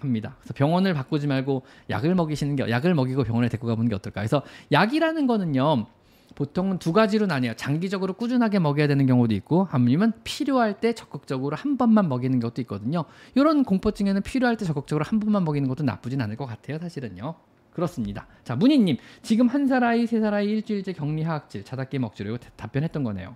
[0.00, 0.36] 합니다.
[0.40, 4.20] 그래서 병원을 바꾸지 말고 약을 먹이시는 게 약을 먹이고 병원에 데리고 가보는 게 어떨까?
[4.20, 4.42] 그래서
[4.72, 5.86] 약이라는 거는요.
[6.34, 7.56] 보통은 두 가지로 나뉘어요.
[7.56, 13.06] 장기적으로 꾸준하게 먹여야 되는 경우도 있고, 아니면 필요할 때 적극적으로 한 번만 먹이는 것도 있거든요.
[13.34, 16.78] 이런 공포증에는 필요할 때 적극적으로 한 번만 먹이는 것도 나쁘진 않을 것 같아요.
[16.78, 17.34] 사실은요.
[17.72, 18.28] 그렇습니다.
[18.44, 18.98] 자, 문희님.
[19.22, 23.02] 지금 한 살 아이, 세 살 아이 일주일째 격리 하악질, 자다 깨 먹지로 이거 답변했던
[23.02, 23.34] 거네요.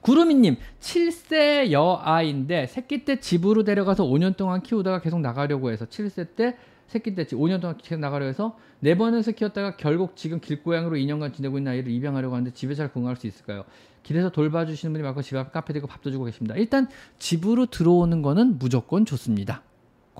[0.00, 6.56] 구루미님 7세 여아인데 새끼 때 집으로 데려가서 5년 동안 키우다가 계속 나가려고 해서 7세 때
[6.86, 11.58] 새끼 때 5년 동안 계속 나가려 해서 네 번에서 키웠다가 결국 지금 길고양이로 2년간 지내고
[11.58, 13.64] 있는 아이를 입양하려고 하는데 집에 잘 건강할 수 있을까요?
[14.02, 16.56] 길에서 돌봐주시는 분이 많고 집 앞 카페 되고 밥도 주고 계십니다.
[16.56, 16.88] 일단
[17.18, 19.62] 집으로 들어오는 거는 무조건 좋습니다.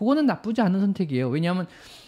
[0.00, 1.28] 그거는 나쁘지 않은 선택이에요.
[1.28, 1.66] 왜냐하면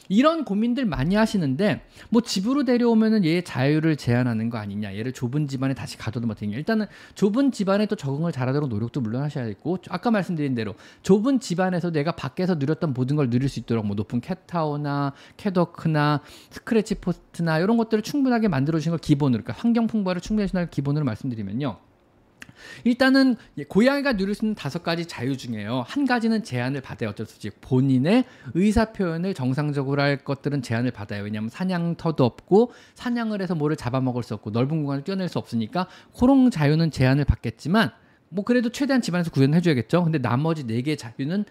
[0.09, 4.97] 이런 고민들 많이 하시는데 뭐 집으로 데려오면은 얘 자유를 제한하는 거 아니냐.
[4.97, 6.53] 얘를 좁은 집안에 다시 가둬도 못하냐.
[6.53, 11.39] 뭐 일단은 좁은 집안에 또 적응을 잘하도록 노력도 물론 하셔야 겠고 아까 말씀드린 대로 좁은
[11.39, 17.59] 집안에서 내가 밖에서 누렸던 모든 걸 누릴 수 있도록 뭐 높은 캣타워나 catwalk나 scratch post나
[17.59, 21.92] 이런 것들을 충분하게 만들어 주신 걸 기본으로 그러니까 환경 풍부화를 충분히 하시는 기본으로 말씀드리면요
[22.85, 23.37] 일단은
[23.69, 25.85] 고양이가 누릴 수 있는 다섯 가지 자유 중에요.
[25.87, 27.11] 한 가지는 제한을 받아요.
[27.11, 31.25] 어쩔 수 없이 본인의 의사 표현을 정상적으로 할 것들은 제한을 받아요.
[31.25, 35.87] 왜냐하면 사냥터도 없고 사냥을 해서 뭐를 잡아먹을 수 없고 넓은 공간을 뛰어다닐 수 없으니까
[36.19, 37.91] 그런 자유는 제한을 받겠지만
[38.29, 40.05] 뭐 그래도 최대한 집안에서 구현해 줘야겠죠.
[40.05, 41.45] 근데 나머지 네 개의 자유는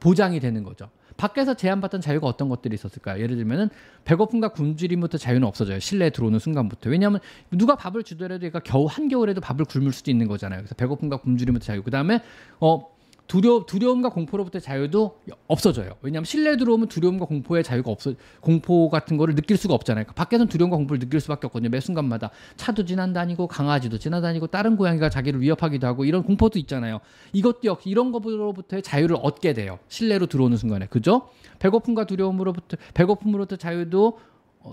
[0.00, 0.90] 보장이 되는 거죠.
[1.16, 3.22] 밖에서 제한받던 자유가 어떤 것들이 있었을까요?
[3.22, 3.70] 예를 들면은
[4.04, 5.78] 배고픔과 굶주림부터 자유는 없어져요.
[5.78, 6.90] 실내에 들어오는 순간부터.
[6.90, 10.60] 왜냐하면 누가 밥을 주더라도 그러니까 겨우 한겨울에도 밥을 굶을 수도 있는 거잖아요.
[10.60, 11.82] 그래서 배고픔과 굶주림부터 자유.
[11.82, 12.20] 그 다음에
[12.60, 12.95] 어
[13.26, 15.18] 두려 두려움과 공포로부터 자유도
[15.48, 15.92] 없어져요.
[16.02, 20.04] 왜냐하면 실내 들어오면 두려움과 공포의 자유가 없어 공포 같은 거를 느낄 수가 없잖아요.
[20.04, 21.70] 그러니까 밖에서는 두려움과 공포를 느낄 수밖에 없거든요.
[21.70, 27.00] 매 순간마다 차도 지나다니고 강아지도 지나다니고 다른 고양이가 자기를 위협하기도 하고 이런 공포도 있잖아요.
[27.32, 29.78] 이것도 역시 이런 것으로부터의 자유를 얻게 돼요.
[29.88, 31.28] 실내로 들어오는 순간에 그죠?
[31.58, 34.18] 배고픔과 두려움으로부터 배고픔으로부터 자유도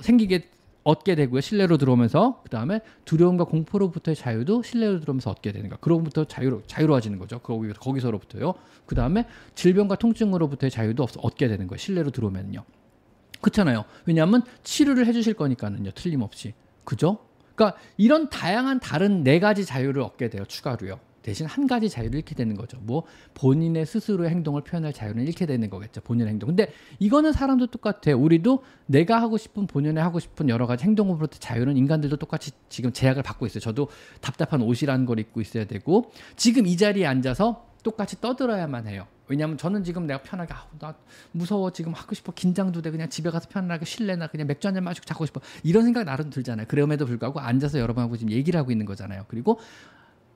[0.01, 0.49] 생기게
[0.83, 1.41] 얻게 되고요.
[1.41, 5.77] 실내로 들어오면서 그 다음에 두려움과 공포로부터의 자유도 실내로 들어오면서 얻게 되는 거.
[5.77, 7.39] 그로부터 자유로 자유로워지는 거죠.
[7.39, 8.53] 거기 거기서로부터요.
[8.85, 9.25] 그 다음에
[9.55, 11.77] 질병과 통증으로부터의 자유도 얻게 되는 거예요.
[11.77, 12.63] 실내로 들어오면요.
[13.41, 13.85] 그렇잖아요.
[14.05, 15.91] 왜냐하면 치료를 해주실 거니까는요.
[15.91, 16.53] 틀림없이
[16.83, 17.17] 그죠?
[17.55, 20.43] 그러니까 이런 다양한 다른 네 가지 자유를 얻게 돼요.
[20.45, 20.99] 추가로요.
[21.23, 22.77] 대신 한 가지 자유를 잃게 되는 거죠.
[22.81, 23.03] 뭐
[23.33, 26.01] 본인의 스스로의 행동을 표현할 자유는 잃게 되는 거겠죠.
[26.01, 26.47] 본인의 행동.
[26.47, 28.17] 근데 이거는 사람도 똑같아요.
[28.19, 33.23] 우리도 내가 하고 싶은 본연의 하고 싶은 여러 가지 행동으로부터 자유는 인간들도 똑같이 지금 제약을
[33.23, 33.61] 받고 있어요.
[33.61, 33.87] 저도
[34.21, 39.07] 답답한 옷이라는 걸 입고 있어야 되고 지금 이 자리에 앉아서 똑같이 떠들어야만 해요.
[39.27, 40.93] 왜냐하면 저는 지금 내가 편하게 아, 나
[41.31, 44.83] 무서워 지금 하고 싶어 긴장도 돼 그냥 집에 가서 편하게 쉴래나 그냥 맥주 한 잔
[44.83, 46.67] 마시고 자고 싶어 이런 생각 나름 들잖아요.
[46.67, 49.23] 그럼에도 불구하고 앉아서 여러분하고 지금 얘기를 하고 있는 거잖아요.
[49.29, 49.59] 그리고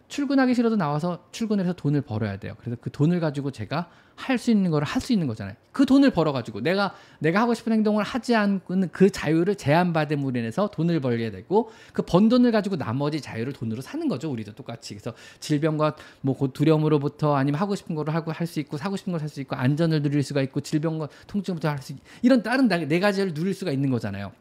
[0.07, 2.53] 출근하기 싫어도 나와서 출근을 해서 돈을 벌어야 돼요.
[2.59, 5.55] 그래서 그 돈을 가지고 제가 할 수 있는 거를 할수 있는 거잖아요.
[5.71, 10.69] 그 돈을 벌어 가지고 내가 내가 하고 싶은 행동을 하지 않는 그 자유를 제한받음으로 인해서
[10.71, 14.31] 돈을 벌게 되고 그 번 돈을 가지고 나머지 자유를 돈으로 사는 거죠.
[14.31, 14.95] 우리도 똑같이.
[14.95, 19.19] 그래서 질병과 뭐 두려움으로부터 아니면 하고 싶은 거를 하고 할 수 있고 사고 싶은 걸
[19.19, 21.93] 살 수 있고 안전을 누릴 수가 있고 질병과 통증부터 할수
[22.23, 24.31] 이런 다른 네 가지를 누릴 수가 있는 거잖아요.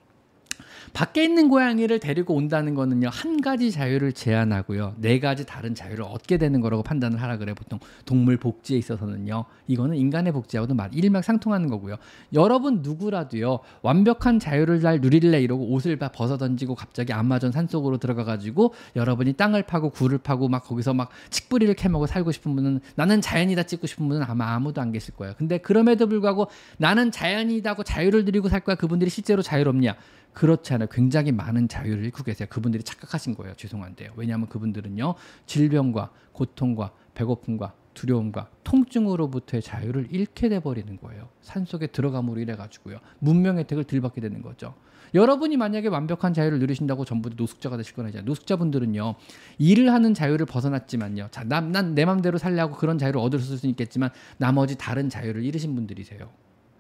[0.96, 6.38] 밖에 있는 고양이를 데리고 온다는 거는요 한 가지 자유를 제한하고요 네 가지 다른 자유를 얻게
[6.38, 7.78] 되는 거라고 판단을 하라 그래 보통.
[8.06, 9.44] 동물 복지에 있어서는요.
[9.66, 11.96] 이거는 인간의 복지하고도 말 일맥상통하는 거고요.
[12.32, 18.24] 여러분 누구라도요 완벽한 자유를 잘 누릴래 이러고 옷을 다 벗어 던지고 갑자기 아마존 산속으로 들어가
[18.24, 23.20] 가지고 여러분이 땅을 파고 굴을 파고 막 거기서 막 칡뿌리를 캐먹고 살고 싶은 분은 나는
[23.20, 25.34] 자연이다 찍고 싶은 분은 아마 아무도 안 계실 거예요.
[25.36, 28.76] 근데 그럼에도 불구하고 나는 자연이다고 자유를 누리고 살 거야.
[28.76, 29.94] 그분들이 실제로 자유롭냐
[30.36, 30.86] 그렇지 않아요.
[30.90, 32.46] 굉장히 많은 자유를 잃고 계세요.
[32.50, 33.54] 그분들이 착각하신 거예요.
[33.54, 34.12] 죄송한데요.
[34.16, 35.14] 왜냐하면 그분들은요,
[35.46, 41.30] 질병과 고통과 배고픔과 두려움과 통증으로부터의 자유를 잃게 돼버리는 거예요.
[41.40, 42.98] 산 속에 들어감으로 인해 가지고요.
[43.18, 44.74] 문명 혜택을 들받게 되는 거죠.
[45.14, 48.26] 여러분이 만약에 완벽한 자유를 누리신다고 전부 노숙자가 되실 건 아니잖아요.
[48.26, 49.14] 노숙자분들은요,
[49.56, 51.28] 일을 하는 자유를 벗어났지만요.
[51.30, 56.28] 자, 난내 맘대로 살려고 그런 자유를 얻을 수 있겠지만 나머지 다른 자유를 잃으신 분들이세요.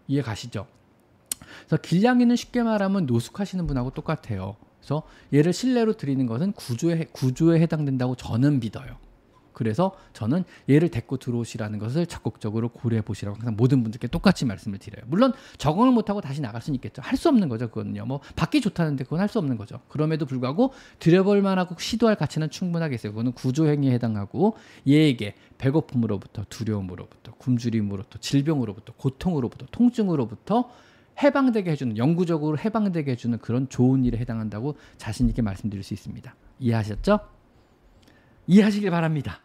[0.08, 0.66] 이해 가시죠?
[1.66, 4.56] 그래서 길냥이는 쉽게 말하면 노숙하시는 분하고 똑같아요.
[4.80, 5.02] 그래서
[5.34, 8.98] 얘를 실내로 드리는 것은 구조에 구조에 해당된다고 저는 믿어요.
[9.56, 15.02] 그래서 저는 얘를 데리고 들어오시라는 것을 적극적으로 고려해 보시라고 항상 모든 분들께 똑같이 말씀을 드려요.
[15.08, 17.00] 물론 적응을 못하고 다시 나갈 수는 있겠죠.
[17.00, 17.68] 할 수 없는 거죠.
[17.68, 18.04] 그거는요.
[18.04, 19.80] 뭐 받기 좋다는데 그건 할 수 없는 거죠.
[19.88, 23.12] 그럼에도 불구하고 들여볼 만하고 시도할 가치는 충분하게 있어요.
[23.12, 30.70] 그거는 구조 행위에 해당하고 얘에게 배고픔으로부터 두려움으로부터 굶주림으로부터 질병으로부터 고통으로부터 통증으로부터
[31.22, 36.34] 해방되게 해주는 영구적으로 해방되게 해주는 그런 좋은 일에 해당한다고 자신 있게 말씀드릴 수 있습니다.
[36.58, 37.20] 이해하셨죠?
[38.46, 39.40] 이해하시길 바랍니다.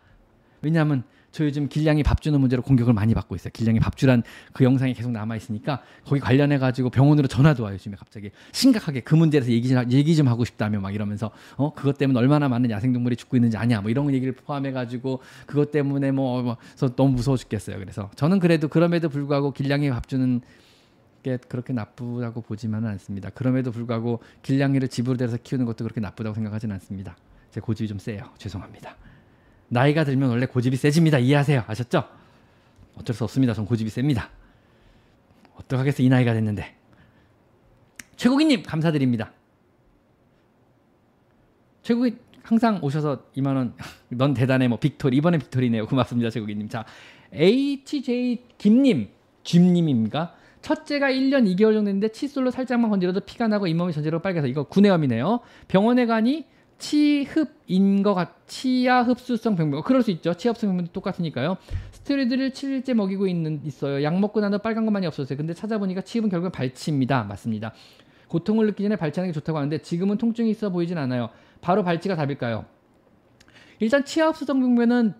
[0.62, 3.52] 왜냐하면 저 요즘 길냥이 밥 주는 문제로 공격을 많이 받고 있어요.
[3.54, 7.74] 길냥이 밥 주란 그 영상이 계속 남아 있으니까 거기 관련해 가지고 병원으로 전화도 와요.
[7.76, 11.74] 요즘에 갑자기 심각하게 그 문제에 대해서 얘기 좀 얘기 좀 하고 싶다며 막 이러면서 어
[11.74, 16.12] 그것 때문에 얼마나 많은 야생동물이 죽고 있는지 아냐 뭐 이런 얘기를 포함해 가지고 그것 때문에
[16.12, 17.80] 뭐, 뭐 그래서 너무 무서워 죽겠어요.
[17.80, 20.46] 그래서 저는 그래도 그럼에도 불구하고 길냥이 밥 주는 게
[21.22, 23.30] 그렇게 나쁘다고 보지만은 않습니다.
[23.30, 27.16] 그럼에도 불구하고 길냥이를 집으로 데려서 키우는 것도 그렇게 나쁘다고 생각하지는 않습니다.
[27.52, 28.30] 제 고집이 좀 세요.
[28.38, 28.96] 죄송합니다.
[29.68, 31.20] 나이가 들면 원래 고집이 세집니다.
[31.20, 31.64] 이해하세요.
[31.68, 32.04] 아셨죠?
[32.96, 33.54] 어쩔 수 없습니다.
[33.54, 34.30] 전 고집이 셉니다.
[35.56, 36.76] 어떡하겠어 이 나이가 됐는데.
[38.16, 39.32] 최국이님 감사드립니다.
[41.84, 43.74] 최국이 항상 오셔서 2만 원.
[44.10, 44.68] 넌 대단해.
[44.68, 45.88] 뭐 victory 이번에 victory네요.
[45.88, 46.30] 고맙습니다.
[46.30, 46.70] 최국이님.
[46.70, 46.86] 자
[47.34, 49.10] HJ 김님,
[49.44, 50.36] 쥐님입니까?
[50.62, 55.40] 첫째가 1년 2개월 정도 됐는데 칫솔로 살짝만 건드려도 피가 나고 잇몸이 전체로 빨개서 이거 구내염이네요.
[55.68, 56.46] 병원에 가니
[56.78, 59.84] 치흡인 것 같, 치아 흡수성 병변.
[59.84, 60.34] 그럴 수 있죠.
[60.34, 61.58] 치아 흡수성 병변도 똑같으니까요.
[61.92, 64.04] 스테로이드를 7일째 먹이고 있는 있어요.
[64.04, 65.38] 약 먹고 나도 빨간 것만이 없었어요.
[65.38, 67.24] 근데 찾아보니까 치흡은 결국은 발치입니다.
[67.24, 67.74] 맞습니다.
[68.28, 71.30] 고통을 느끼기 전에 발치하는 게 좋다고 하는데 지금은 통증이 있어 보이진 않아요.
[71.62, 72.66] 바로 발치가 답일까요?
[73.80, 75.14] 일단 치아 흡수성 병변은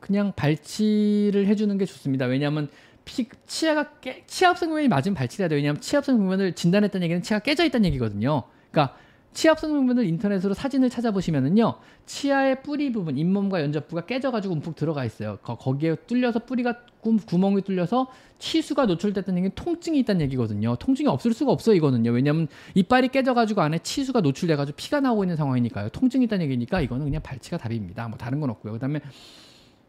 [0.00, 2.26] 그냥 발치를 해주는 게 좋습니다.
[2.26, 2.68] 왜냐하면
[3.04, 5.56] 피, 치아가 깨, 치아 흡성 병변이 맞으면 발치해야 돼요.
[5.56, 8.44] 왜냐하면 치아 흡성 병변을 진단했다는 얘기는 치아가 깨져 있다는 얘기거든요.
[8.70, 8.96] 그러니까
[9.32, 15.38] 치압성 병변을 인터넷으로 사진을 찾아보시면은요 치아의 뿌리 부분 잇몸과 연접부가 깨져가지고 움푹 들어가 있어요.
[15.42, 20.76] 거, 기에 뚫려서 뿌리가 구, 구멍이 뚫려서 치수가 노출됐다는 얘기는 통증이 있다는 얘기거든요.
[20.76, 22.10] 통증이 없을 수가 없어 이거는요.
[22.10, 25.88] 왜냐면 이빨이 깨져가지고 안에 치수가 노출돼가지고 피가 나오고 있는 상황이니까요.
[25.90, 28.08] 통증이 있다는 얘기니까 이거는 그냥 발치가 답입니다.
[28.08, 28.74] 뭐 다른 건 없고요.
[28.74, 29.00] 그 다음에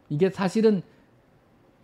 [0.08, 0.82] 이게 사실은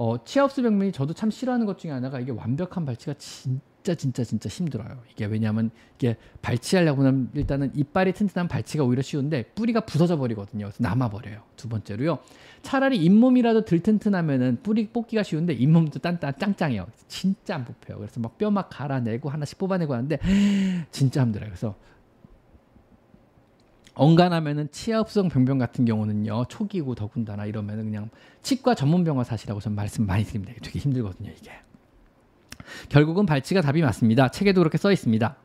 [0.01, 4.25] 어, 치아흡수 병면이 저도 참 싫어하는 것 중에 하나가 이게 완벽한 발치가 진 진짜 진짜
[4.25, 4.99] 진짜 힘들어요.
[5.11, 10.67] 이게 왜냐하면 이게 발치하려고 하면 일단은 이빨이 튼튼한 발치가 오히려 쉬운데 뿌리가 부서져 버리거든요.
[10.67, 11.43] 그래서 남아 버려요.
[11.57, 12.19] 두 번째로요.
[12.63, 16.87] 차라리 잇몸이라도 덜 튼튼하면은 뿌리 뽑기가 쉬운데 잇몸도 딴딴 짱짱해요.
[17.09, 17.99] 진짜 안 뽑혀요.
[17.99, 20.19] 그래서 막 뼈 막 갈아내고 하나씩 뽑아내고 하는데
[20.91, 21.51] 진짜 힘들어요.
[21.51, 21.75] 그래서
[24.01, 28.09] 엉간하면은 치아흡성 병변 같은 경우는요 초기고 더군다나 이러면은 그냥
[28.41, 30.55] 치과 전문 병원 사시라고 전 말씀 많이 드립니다.
[30.63, 31.53] 되게 힘들거든요 이게.
[32.89, 34.29] 결국은 발치가 답이 맞습니다.
[34.29, 35.37] 책에도 그렇게 써 있습니다.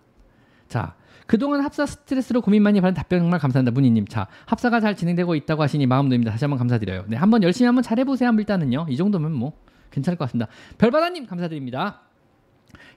[0.69, 0.95] 자,
[1.27, 3.73] 그동안 합사 스트레스로 고민 많이 받은 답변 정말 감사합니다.
[3.73, 4.07] 문희님.
[4.07, 6.31] 자, 합사가 잘 진행되고 있다고 하시니 마음 놓입니다.
[6.31, 7.05] 다시 한번 감사드려요.
[7.07, 8.31] 네, 한번 열심히 한번 잘해보세요.
[8.31, 8.85] 일단은요.
[8.89, 9.51] 이 정도면 뭐
[9.91, 10.49] 괜찮을 것 같습니다.
[10.77, 12.03] 별바다님 감사드립니다.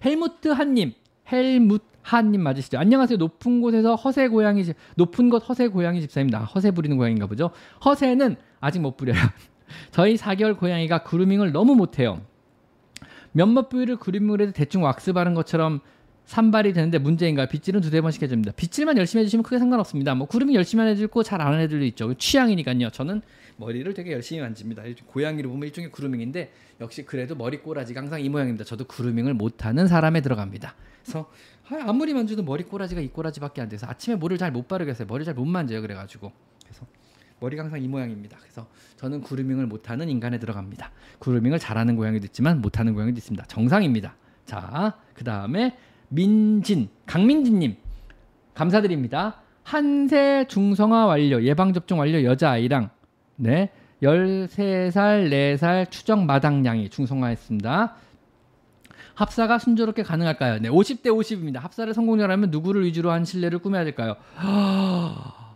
[0.04, 0.92] 헬무트 한님.
[1.32, 2.78] 헬무 한님 맞으시죠?
[2.78, 3.18] 안녕하세요.
[3.18, 6.40] 높은 곳에서 허세 고양이 집, 높은 곳 허세 고양이 집사입니다.
[6.40, 7.50] 허세 부리는 고양인가 보죠?
[7.84, 9.18] 허세는 아직 못 부려요.
[9.92, 12.22] 저희 4개월 고양이가 그루밍을 너무 못해요.
[13.32, 15.80] 몇몇 부위를 그림으로 해도 대충 왁스 바른 것처럼
[16.24, 17.46] 산발이 되는데 문제인가요?
[17.46, 18.52] 빗질은 두세 번씩 해줍니다.
[18.52, 20.14] 빗질만 열심히 해주시면 크게 상관없습니다.
[20.14, 22.12] 뭐 구름이 열심히 해주고 잘 안 하는 애들도 있죠.
[22.14, 22.90] 취향이니까요.
[22.90, 23.22] 저는
[23.56, 24.82] 머리를 되게 열심히 만집니다.
[25.06, 28.64] 고양이를 보면 일종의 그루밍인데 역시 그래도 머리 꼬라지가 항상 이 모양입니다.
[28.64, 30.74] 저도 그루밍을 못하는 사람에 들어갑니다.
[31.02, 31.30] 그래서
[31.86, 35.06] 아무리 만져도 머리 꼬라지가 이 꼬라지밖에 안 돼서 아침에 머리를 잘못 바르겠어요.
[35.06, 35.80] 머리 잘 못 만져요.
[35.82, 36.32] 그래가지고
[36.64, 36.86] 그래서
[37.40, 38.36] 머리가 항상 이 모양입니다.
[38.40, 38.66] 그래서
[38.96, 40.90] 저는 그루밍을 못하는 인간에 들어갑니다.
[41.18, 43.44] 그루밍을 잘하는 고양이도 있지만 못하는 고양이도 있습니다.
[43.46, 44.16] 정상입니다.
[44.44, 45.76] 자, 그 다음에
[46.08, 47.76] 민진, 강민진님
[48.54, 49.42] 감사드립니다.
[49.62, 52.90] 한세 중성화 완료, 예방 접종 완료 여자 아이랑
[53.36, 53.70] 네
[54.02, 57.94] 13살, 4살 추정 마당량이 중성화했습니다.
[59.18, 60.60] 합사가 순조롭게 가능할까요?
[60.60, 61.58] 네, 50대 50입니다.
[61.58, 64.14] 합사를 성공하려면 누구를 위주로 한 신뢰를 꾸며야 될까요?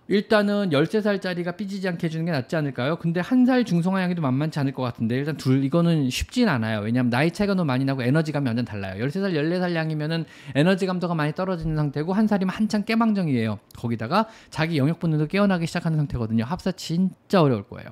[0.09, 2.97] 일단은 13살짜리가 삐지지 않게 해주는 게 낫지 않을까요?
[2.97, 6.81] 근데 한 살 중성화양이도 만만치 않을 것 같은데 일단 둘 이거는 쉽진 않아요.
[6.81, 9.03] 왜냐하면 나이 차이가 너무 많이 나고 에너지감이 완전 달라요.
[9.05, 10.25] 13살, 14살 양이면은
[10.57, 13.61] 에너지감도 많이 떨어지는 상태고 한 살이면 한창 깨방정이에요.
[13.77, 16.45] 거기다가 자기 영역 본능도 깨어나기 시작하는 상태거든요.
[16.45, 17.91] 합사 진짜 어려울 거예요.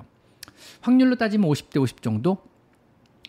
[0.81, 2.39] 확률로 따지면 50대 50 정도?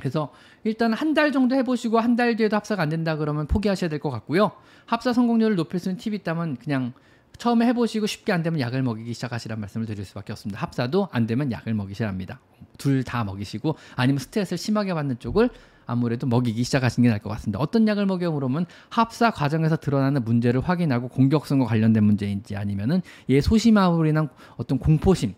[0.00, 0.32] 그래서
[0.64, 4.10] 일단 한 달 정도 해보시고 한 달 뒤에도 합사가 안 된다 그러면 포기하셔야 될 것
[4.10, 4.52] 같고요.
[4.86, 6.92] 합사 성공률을 높일 수 있는 팁이 있다면 그냥
[7.38, 10.60] 처음에 해보시고 쉽게 안 되면 약을 먹이기 시작하시란 말씀을 드릴 수밖에 없습니다.
[10.60, 12.40] 합사도 안 되면 약을 먹이시랍니다.
[12.78, 15.50] 둘 다 먹이시고 아니면 스트레스를 심하게 받는 쪽을
[15.86, 17.58] 아무래도 먹이기 시작하시는 게 나을 것 같습니다.
[17.58, 24.06] 어떤 약을 먹여 물으면 합사 과정에서 드러나는 문제를 확인하고 공격성과 관련된 문제인지 아니면은 얘 소심함으로
[24.06, 25.36] 인한 어떤 공포심 과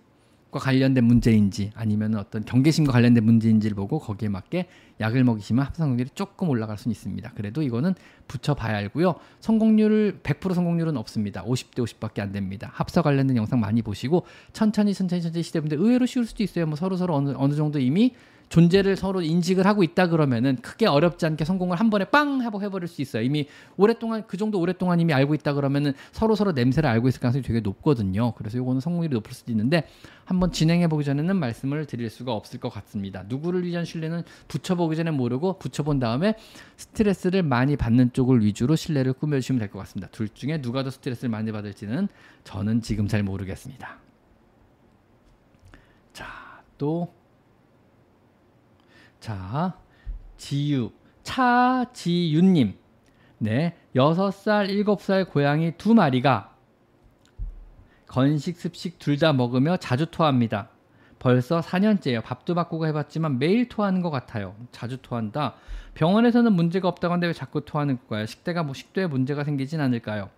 [0.59, 4.67] 관련된 문제인지 아니면 어떤 경계심과 관련된 문제인지를 보고 거기에 맞게
[5.01, 7.33] 약을 먹이시면 합성 확률이 조금 올라갈 수는 있습니다.
[7.35, 7.95] 그래도 이거는
[8.29, 9.15] 붙여봐야 알고요.
[9.41, 11.45] 성공률 100% 성공률은 없습니다.
[11.45, 12.71] 50대 50밖에 안 됩니다.
[12.73, 16.67] 합사 관련된 영상 많이 보시고 천천히 천천히 천천히 시대분들 의외로 쉬울 수도 있어요.
[16.67, 18.15] 뭐 서로 서로 어느 어느 정도 이미
[18.49, 22.89] 존재를 서로 인식을 하고 있다 그러면은 크게 어렵지 않게 성공을 한 번에 빵 하고 해버릴
[22.89, 23.23] 수 있어요.
[23.23, 27.43] 이미 오랫동안 그 정도 오랫동안 이미 알고 있다 그러면은 서로 서로 냄새를 알고 있을 가능성이
[27.43, 28.33] 되게 높거든요.
[28.35, 29.89] 그래서 이거는 성공률이 높을 수도 있는데
[30.25, 33.25] 한번 진행해 보기 전에는 말씀을 드릴 수가 없을 것 같습니다.
[33.29, 36.35] 누구를 위한 신뢰는 붙여보기 전에 모르고 붙여본 다음에
[36.77, 40.09] 스트레스를 많이 받는 쪽을 위주로 신뢰를 꾸며주시면 될 것 같습니다.
[40.13, 42.09] 둘 중에 누가 더 스트레스를 많이 받을지는
[42.45, 43.99] 저는 지금 잘 모르겠습니다.
[46.13, 46.27] 자,
[46.79, 47.13] 또
[49.25, 49.73] 자,
[50.37, 50.91] 지유,
[51.23, 52.75] 차지윤님.
[53.39, 56.55] 네, 6살, 7살 고양이 두 마리가
[58.07, 60.69] 건식, 습식 둘 다 먹으며 자주 토합니다.
[61.19, 62.23] 벌써 4년째예요.
[62.23, 64.57] 밥도 바꾸고 해봤지만 매일 토하는 것 같아요.
[64.73, 65.55] 자주 토한다.
[65.95, 68.27] 병원에서는 문제가 없다고 하는데 왜 자꾸 토하는 거예요?
[68.27, 70.29] 식대가 뭐 식도에 문제가 생기진 않을까요?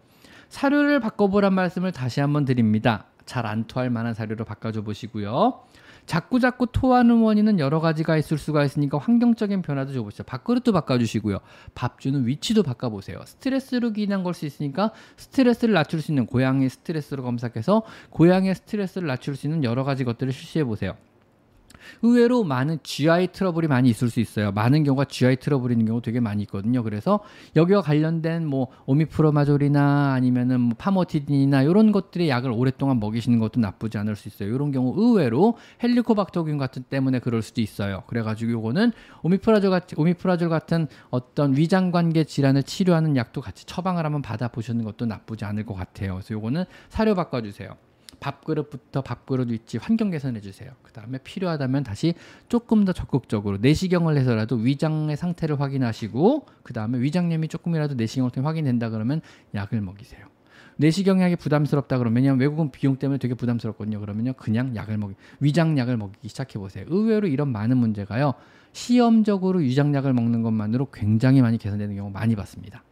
[0.49, 3.07] 사료를 바꿔보란 말씀을 다시 한번 드립니다.
[3.25, 5.59] 잘 안 토할 만한 사료로 바꿔줘 보시고요.
[6.07, 10.23] 자꾸 자꾸 토하는 원인은 여러 가지가 있을 수가 있으니까 환경적인 변화도 줘보시죠.
[10.25, 11.39] 밥그릇도 바꿔주시고요.
[11.75, 13.19] 밥 주는 위치도 바꿔보세요.
[13.25, 19.35] 스트레스로 기인한 걸 수 있으니까 스트레스를 낮출 수 있는 고양이 스트레스로 검색해서 고양이의 스트레스를 낮출
[19.35, 20.95] 수 있는 여러 가지 것들을 실시해 보세요.
[22.03, 24.53] 의외로 많은 GI 트러블이 많이 있을 수 있어요.
[24.53, 26.83] 많은 경우가 GI 트러블이 있는 경우 되게 많이 있거든요.
[26.83, 27.21] 그래서
[27.55, 34.17] 여기와 관련된 뭐 오미프로마졸이나 아니면은 뭐 파모티딘이나 이런 것들의 약을 오랫동안 먹이시는 것도 나쁘지 않을
[34.17, 34.55] 수 있어요.
[34.55, 38.03] 이런 경우 의외로 헬리코박터균 같은 때문에 그럴 수도 있어요.
[38.07, 44.85] 그래가지고 요거는 오미프라졸 같은 오미프라졸 같은 어떤 위장관계 질환을 치료하는 약도 같이 처방을 한번 받아보시는
[44.85, 46.15] 것도 나쁘지 않을 것 같아요.
[46.15, 47.86] 그래서 요거는 사료 바꿔주세요.
[48.21, 50.71] 밥그릇부터 밥그릇 위치 환경 개선해 주세요.
[50.83, 52.15] 그 다음에 필요하다면 다시
[52.49, 58.91] 조금 더 적극적으로 내시경을 해서라도 위장의 상태를 확인하시고 그 다음에 위장염이 조금이라도 내시경을 통해 확인된다
[58.91, 59.21] 그러면
[59.55, 60.27] 약을 먹이세요.
[60.79, 64.01] 내시경약이 부담스럽다 그러면 왜냐하면 외국은 비용 때문에 되게 부담스럽거든요.
[64.01, 66.85] 그러면요 그냥 약을 먹이 위장약을 먹이기 시작해 보세요.
[66.89, 68.35] 의외로 이런 많은 문제가요
[68.73, 72.83] 시험적으로 위장약을 먹는 것만으로 굉장히 많이 개선되는 경우 많이 봤습니다.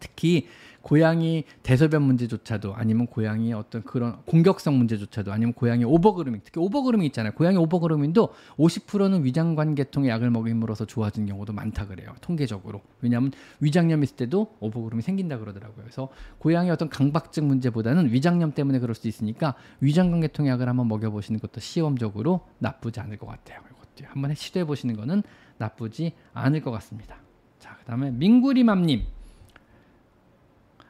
[0.00, 0.48] 특히
[0.86, 7.32] 고양이 대소변 문제조차도 아니면 고양이 어떤 그런 공격성 문제조차도 아니면 고양이 overgrooming 특히 overgrooming 있잖아요.
[7.32, 12.14] 고양이 overgrooming도 50%는 위장관계통의 약을 먹임으로써 좋아지는 경우도 많다 그래요.
[12.20, 12.82] 통계적으로.
[13.00, 15.82] 왜냐하면 위장염 있을 때도 overgrooming 생긴다 그러더라고요.
[15.82, 16.08] 그래서
[16.38, 22.42] 고양이 어떤 강박증 문제보다는 위장염 때문에 그럴 수 있으니까 위장관계통 약을 한번 먹여보시는 것도 시험적으로
[22.60, 23.58] 나쁘지 않을 것 같아요.
[23.72, 25.24] 이것도 한번 시도해 보시는 거는
[25.58, 27.16] 나쁘지 않을 것 같습니다.
[27.58, 29.15] 자, 그다음에 민구리맘님.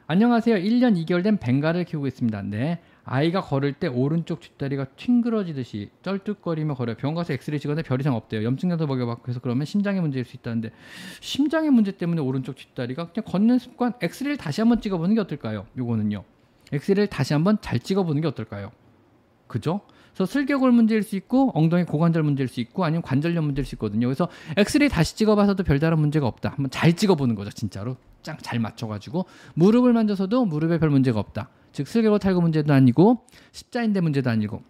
[0.09, 0.55] 안녕하세요.
[0.55, 2.41] 1년 2개월 된 벵가를 키우고 있습니다.
[2.43, 2.79] 네.
[3.03, 6.95] 아이가 걸을 때 오른쪽 뒷다리가 튕그러지듯이 쩔뚝거리며 걸어요.
[6.95, 8.45] 병원 가서 엑스레이 찍었는데 별 이상 없대요.
[8.45, 10.71] 염증약도 먹여봤고 해서 그러면 심장의 문제일 수 있다는데
[11.19, 15.67] 심장의 문제 때문에 오른쪽 뒷다리가 그냥 걷는 습관 엑스레이를 다시 한번 찍어보는 게 어떨까요?
[15.77, 16.23] 요거는요.
[16.71, 18.71] 엑스레이를 다시 한번 잘 찍어보는 게 어떨까요?
[19.47, 19.81] 그죠?
[20.17, 24.07] 그래서 슬개골 문제일 수 있고 엉덩이 고관절 문제일 수 있고 아니면 관절염 문제일 수 있거든요.
[24.07, 26.49] 그래서 엑스레이 다시 찍어봐서도 별다른 문제가 없다.
[26.49, 27.97] 한번 잘 찍어보는 거죠, 진짜로.
[28.23, 31.49] 짱 잘 맞춰가지고 무릎을 만져서도 무릎에 별 문제가 없다.
[31.71, 34.63] 즉 슬개골 탈구 문제도 아니고 십자인대 문제도 아니고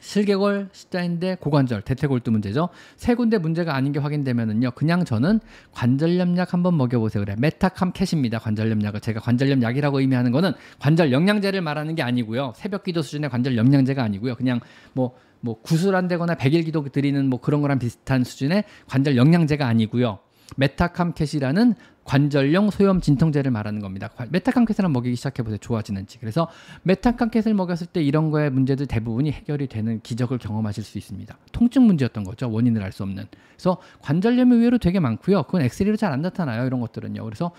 [0.00, 2.68] 슬개골, 십자인대, 고관절, 대퇴골두 문제죠.
[2.96, 4.72] 세 군데 문제가 아닌 게 확인되면은요.
[4.72, 5.40] 그냥 저는
[5.72, 7.24] 관절염약 한번 먹여보세요.
[7.24, 7.36] 그래.
[7.38, 8.38] 메타캄캣입니다.
[8.38, 12.52] 관절염약을 제가 관절염 약이라고 의미하는 거는 관절 영양제를 말하는 게 아니고요.
[12.56, 14.34] 새벽 기도 수준의 관절 영양제가 아니고요.
[14.34, 14.60] 그냥
[14.92, 20.18] 뭐 뭐 굿을 한다거나 백일 기도 드리는 뭐 그런 거랑 비슷한 수준의 관절 영양제가 아니고요.
[20.56, 21.74] Metacam Cat이라는
[22.04, 24.08] 관절용 소염 진통제를 말하는 겁니다.
[24.30, 25.58] Metacam Cat을 먹이기 시작해 보세요.
[25.58, 26.18] 좋아지는지.
[26.18, 26.48] 그래서
[26.84, 31.36] Metacam Cat을 먹였을 때 이런 거의 문제들 대부분이 해결이 되는 기적을 경험하실 수 있습니다.
[31.52, 32.50] 통증 문제였던 거죠.
[32.50, 33.26] 원인을 알 수 없는.
[33.54, 35.42] 그래서 관절염이 의외로 되게 많고요.
[35.42, 36.66] 그건 엑스레이로 잘 안 나타나요.
[36.66, 37.22] 이런 것들은요.
[37.24, 37.50] 그래서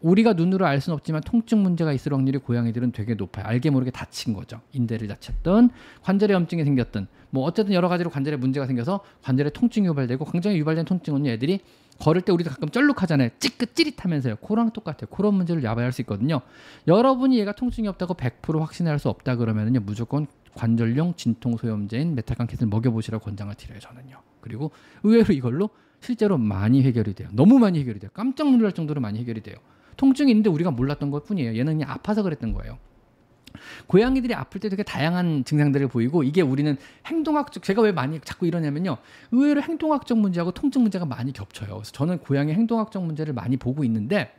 [0.00, 3.46] 우리가 눈으로 알 수는 없지만 통증 문제가 있을 확률이 고양이들은 되게 높아요.
[3.46, 4.60] 알게 모르게 다친 거죠.
[4.72, 5.70] 인대를 다쳤던
[6.02, 10.86] 관절에 염증이 생겼던 뭐 어쨌든 여러 가지로 관절에 문제가 생겨서 관절에 통증이 유발되고 관절에 유발된
[10.86, 11.60] 통증은 애들이
[12.02, 13.30] 걸을 때 우리도 가끔 쩔룩하잖아요.
[13.38, 14.36] 찌끗 찌릿하면서요.
[14.36, 15.06] 그거랑 똑같아요.
[15.06, 16.40] 그런 문제를 유발할 수 있거든요.
[16.88, 19.80] 여러분이 얘가 통증이 없다고 100% 확신할 수 없다 그러면은요.
[19.80, 23.78] 무조건 관절용 진통 소염제인 Metacam Cat을 먹여보시라고 권장을 드려요.
[23.78, 24.16] 저는요.
[24.40, 24.72] 그리고
[25.04, 27.28] 의외로 이걸로 실제로 많이 해결이 돼요.
[27.32, 28.10] 너무 많이 해결이 돼요.
[28.12, 29.54] 깜짝 놀랄 정도로 많이 해결이 돼요.
[29.96, 31.56] 통증이 있는데 우리가 몰랐던 것 뿐이에요.
[31.56, 32.78] 얘는 그냥 아파서 그랬던 거예요.
[33.86, 38.96] 고양이들이 아플 때 되게 다양한 증상들을 보이고 이게 우리는 행동학적 제가 왜 많이 자꾸 이러냐면요.
[39.30, 41.74] 의외로 행동학적 문제하고 통증 문제가 많이 겹쳐요.
[41.74, 44.34] 그래서 저는 고양이 행동학적 문제를 많이 보고 있는데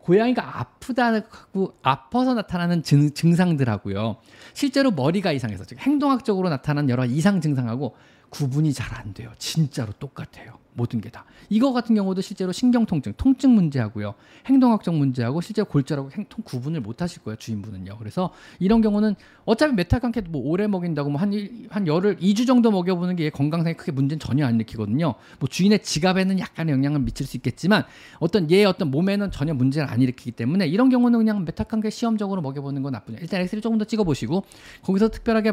[0.00, 4.16] 고양이가 아프다고 아파서 나타나는 증, 증상들하고요.
[4.52, 7.94] 실제로 머리가 이상해서 즉 행동학적으로 나타난 여러 이상 증상하고
[8.30, 9.30] 구분이 잘 안 돼요.
[9.38, 11.24] 진짜로 똑같아요 모든 게 다.
[11.48, 14.14] 이거 같은 경우도 실제로 신경통증, 통증 문제하고요.
[14.46, 17.98] 행동학적 문제하고 실제 골절하고 행통 구분을 못 하실 거예요, 주인분은요.
[17.98, 19.14] 그래서 이런 경우는
[19.44, 21.32] 어차피 Metacam Cat 뭐 오래 먹인다고 뭐 한,
[21.68, 25.14] 한 열흘, 2주 정도 먹여보는 게 건강상에 크게 문제는 전혀 안 일으키거든요.
[25.38, 27.84] 뭐 주인의 지갑에는 약간의 영향을 미칠 수 있겠지만
[28.18, 32.40] 어떤 얘 어떤 몸에는 전혀 문제를 안 일으키기 때문에 이런 경우는 그냥 Metacam Cat 시험적으로
[32.42, 33.18] 먹여보는 건 나쁘냐.
[33.20, 34.44] 일단 엑스레이를 조금 더 찍어보시고
[34.82, 35.52] 거기서 특별하게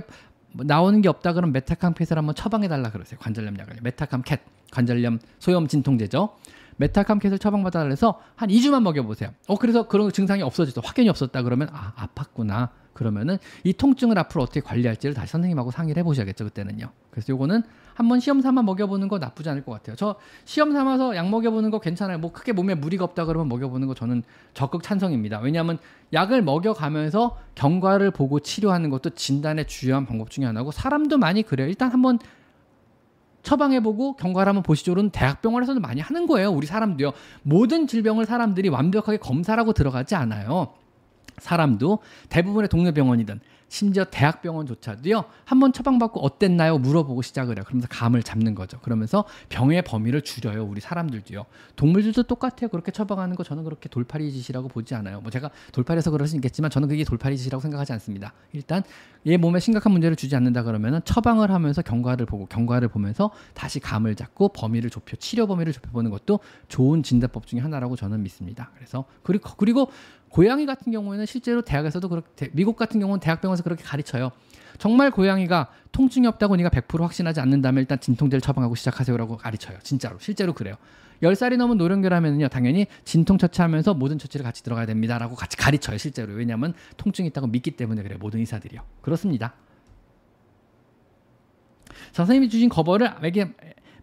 [0.51, 3.19] 뭐 나오는 게 없다 그러면 메타캄캣을 한번 처방해 달라 그러세요.
[3.19, 3.77] 관절염 약을.
[3.81, 4.39] 메타캄캣
[4.71, 6.29] 관절염 소염 진통제죠.
[6.77, 9.31] 메타캄캣을 처방받아 달래서 한 2주만 먹여 보세요.
[9.47, 10.81] 어 그래서 그런 증상이 없어졌어.
[10.83, 12.69] 확연히 없었다 그러면 아, 아팠구나.
[12.93, 16.45] 그러면은 이 통증을 앞으로 어떻게 관리할지를 다시 선생님하고 상의를 해 보셔야겠죠.
[16.45, 16.89] 그때는요.
[17.11, 17.63] 그래서 요거는
[17.99, 19.97] 한번 시험 삼아 먹여보는 거 나쁘지 않을 것 같아요.
[19.97, 22.17] 저 시험 삼아서 약 먹여보는 거 괜찮아요.
[22.17, 24.23] 뭐 크게 몸에 무리가 없다 그러면 먹여보는 거 저는
[24.53, 25.41] 적극 찬성입니다.
[25.41, 25.79] 왜냐하면
[26.13, 31.67] 약을 먹여가면서 경과를 보고 치료하는 것도 진단의 주요한 방법 중에 하나고 사람도 많이 그래요.
[31.67, 32.19] 일단 한번
[33.43, 36.51] 처방해보고 경과를 한번 보시죠는 대학병원에서도 많이 하는 거예요.
[36.51, 37.11] 우리 사람도요.
[37.43, 40.73] 모든 질병을 사람들이 완벽하게 검사라고 들어가지 않아요.
[41.37, 46.77] 사람도 대부분의 동네 병원이든 심지어 대학병원조차도요 한번 처방받고 어땠나요?
[46.79, 47.63] 물어보고 시작을 해요.
[47.65, 48.79] 그러면서 감을 잡는 거죠.
[48.81, 51.45] 그러면서 병의 범위를 줄여요 우리 사람들도요.
[51.75, 52.67] 동물들도 똑같아요.
[52.69, 55.21] 그렇게 처방하는 거 저는 그렇게 돌팔이 짓이라고 보지 않아요.
[55.21, 58.33] 뭐 제가 돌팔이서 그럴 수 있겠지만 저는 그게 돌팔이 짓이라고 생각하지 않습니다.
[58.51, 58.83] 일단
[59.27, 64.15] 얘 몸에 심각한 문제를 주지 않는다 그러면은 처방을 하면서 경과를 보고 경과를 보면서 다시 감을
[64.15, 68.71] 잡고 범위를 좁혀 치료 범위를 좁혀보는 것도 좋은 진단법 중에 하나라고 저는 믿습니다.
[68.75, 69.91] 그래서 그리고 그리고
[70.29, 74.31] 고양이 같은 경우에는 실제로 대학에서도 그렇게 미국 같은 경우는 대학병원에서 그렇게 가르쳐요.
[74.77, 79.79] 정말 고양이가 통증이 없다고 네가 100% 확신하지 않는다면 일단 진통제를 처방하고 시작하세요라고 가르쳐요.
[79.83, 80.75] 진짜로 실제로 그래요.
[81.21, 82.47] 10살이 넘은 노령교라면요.
[82.47, 85.97] 당연히 진통 처치하면서 모든 처치를 같이 들어가야 됩니다라고 같이 가르쳐요.
[85.97, 86.33] 실제로.
[86.33, 88.17] 왜냐하면 통증이 있다고 믿기 때문에 그래요.
[88.19, 88.81] 모든 의사들이요.
[89.01, 89.53] 그렇습니다.
[92.13, 93.11] 선생님이 주신 거버를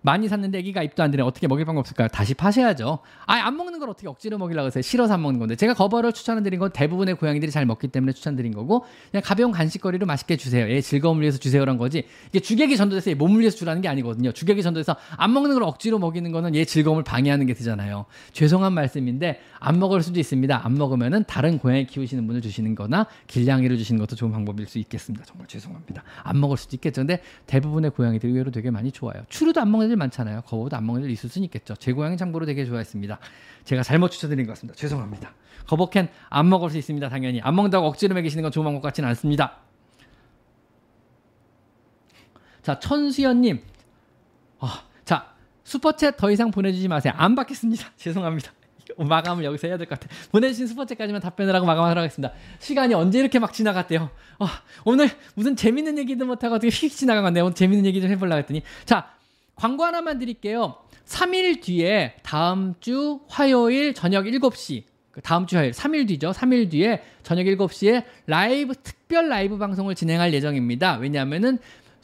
[0.06, 1.24] 많이 샀는데 애기가 입도 안 되네.
[1.24, 2.06] 어떻게 먹일 방법 없을까요?
[2.06, 3.00] 다시 파셔야죠.
[3.26, 4.80] 아, 안 먹는 걸 어떻게 억지로 먹이려고 하세요?
[4.80, 5.56] 싫어서 안 먹는 건데.
[5.56, 10.36] 제가 거버를 추천드린 건 대부분의 고양이들이 잘 먹기 때문에 추천드린 거고 그냥 가벼운 간식거리를 맛있게
[10.36, 10.70] 주세요.
[10.70, 12.04] 얘 즐거움을 위해서 주세요란 거지.
[12.28, 14.30] 이게 주객이 전도돼서 얘 몸을 위해서 주라는 게 아니거든요.
[14.30, 18.06] 주객이 전도돼서 안 먹는 걸 억지로 먹이는 거는 얘 즐거움을 방해하는 게 되잖아요.
[18.32, 20.64] 죄송한 말씀인데 안 먹을 수도 있습니다.
[20.64, 25.24] 안 먹으면은 다른 고양이 키우시는 분을 주시는 거나 길냥이를 주시는 것도 좋은 방법일 수 있겠습니다.
[25.24, 26.04] 정말 죄송합니다.
[26.22, 27.00] 안 먹을 수도 있겠죠.
[27.00, 29.24] 근데 대부분의 고양이들이 의외로 되게 많이 좋아요.
[29.30, 30.42] 추루도 안 먹는 애들 많잖아요.
[30.42, 31.74] 거보다 안 먹는 애들 있을 수는 있겠죠.
[31.76, 33.18] 제 고양이 참고로 되게 좋아했습니다.
[33.64, 34.76] 제가 잘못 추천드린 것 같습니다.
[34.78, 35.32] 죄송합니다.
[35.66, 37.08] 거버캔 안 먹을 수 있습니다.
[37.08, 39.58] 당연히 안 먹는다고 억지로 먹이시는 건 좋은 방법 같지는 않습니다.
[42.62, 43.62] 자 천수연님,
[44.60, 45.34] 아, 자
[45.64, 47.12] 슈퍼챗 더 이상 보내주지 마세요.
[47.16, 47.90] 안 받겠습니다.
[47.96, 48.52] 죄송합니다.
[48.98, 50.16] 마감을 여기서 해야 될 것 같아요.
[50.30, 52.32] 보내주신 스포츠까지만 답변을 하고 마감하도록 하겠습니다.
[52.60, 54.10] 시간이 언제 이렇게 막 지나갔대요.
[54.38, 54.46] 어,
[54.84, 58.62] 오늘 무슨 재밌는 얘기도 못하고 어떻게 휙 지나간 건데 오늘 재밌는 얘기 좀 해보려고 했더니
[58.84, 59.15] 자
[59.56, 60.76] 광고 하나만 드릴게요.
[61.06, 66.30] 3일 뒤에 다음 주 화요일 저녁 7시 그 다음 주 화요일 3일 뒤죠.
[66.30, 70.96] 3일 뒤에 저녁 7시에 라이브 특별 라이브 방송을 진행할 예정입니다.
[70.96, 71.58] 왜냐하면은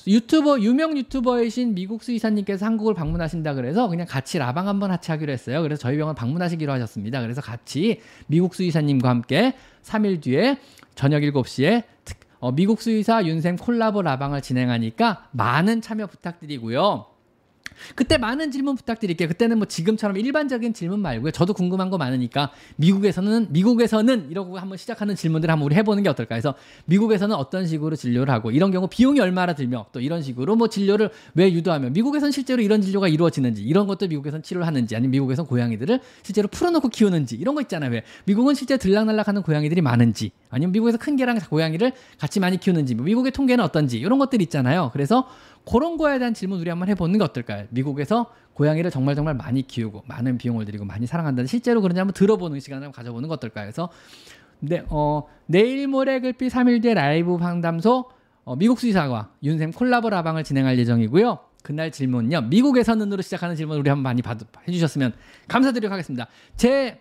[0.07, 5.63] 유튜버 유명 유튜버이신 미국 수의사님께서 한국을 방문하신다 그래서 그냥 같이 라방 한번 하치하기로 했어요.
[5.63, 7.21] 그래서 저희 병원 방문하시기로 하셨습니다.
[7.21, 10.59] 그래서 같이 미국 수의사님과 함께 3일 뒤에
[10.95, 17.12] 저녁 7시에 특, 어, 미국 수의사 윤생 콜라보 라방을 진행하니까 많은 참여 부탁드리고요.
[17.95, 19.29] 그때 많은 질문 부탁드릴게요.
[19.29, 21.31] 그때는 뭐 지금처럼 일반적인 질문 말고요.
[21.31, 26.35] 저도 궁금한 거 많으니까 미국에서는 미국에서는 이러고 한번 시작하는 질문들 한번 우리 해보는 게 어떨까
[26.35, 26.55] 해서
[26.87, 31.11] 미국에서는 어떤 식으로 진료를 하고 이런 경우 비용이 얼마나 들며 또 이런 식으로 뭐 진료를
[31.35, 36.01] 왜 유도하며 미국에서는 실제로 이런 진료가 이루어지는지 이런 것도 미국에서는 치료를 하는지 아니면 미국에서 고양이들을
[36.23, 37.91] 실제로 풀어놓고 키우는지 이런 거 있잖아요.
[37.91, 43.05] 왜 미국은 실제 들락날락하는 고양이들이 많은지 아니면 미국에서 큰 개랑 고양이를 같이 많이 키우는지 뭐
[43.05, 44.91] 미국의 통계는 어떤지 이런 것들 있잖아요.
[44.93, 45.27] 그래서
[45.65, 47.67] 그런 거에 대한 질문 우리 한번 해보는 게 어떨까요?
[47.71, 52.61] 미국에서 고양이를 정말 정말 많이 키우고 많은 비용을 들이고 많이 사랑한다는 실제로 그런지 한번 들어보는
[52.61, 53.65] 시간을 한번 가져보는 거 어떨까요?
[53.65, 53.89] 그래서
[54.61, 58.11] 네, 어, 내일 모레 글피 3일 뒤에 라이브 상담소
[58.45, 61.39] 어, 미국 수의사와 윤샘 콜라보 라방을 진행할 예정이고요.
[61.63, 62.43] 그날 질문요.
[62.43, 65.15] 미국에서 는으로 시작하는 질문 우리 한번 많이 받, 해주셨으면
[65.49, 66.27] 감사드리도록 하겠습니다.
[66.57, 67.01] 제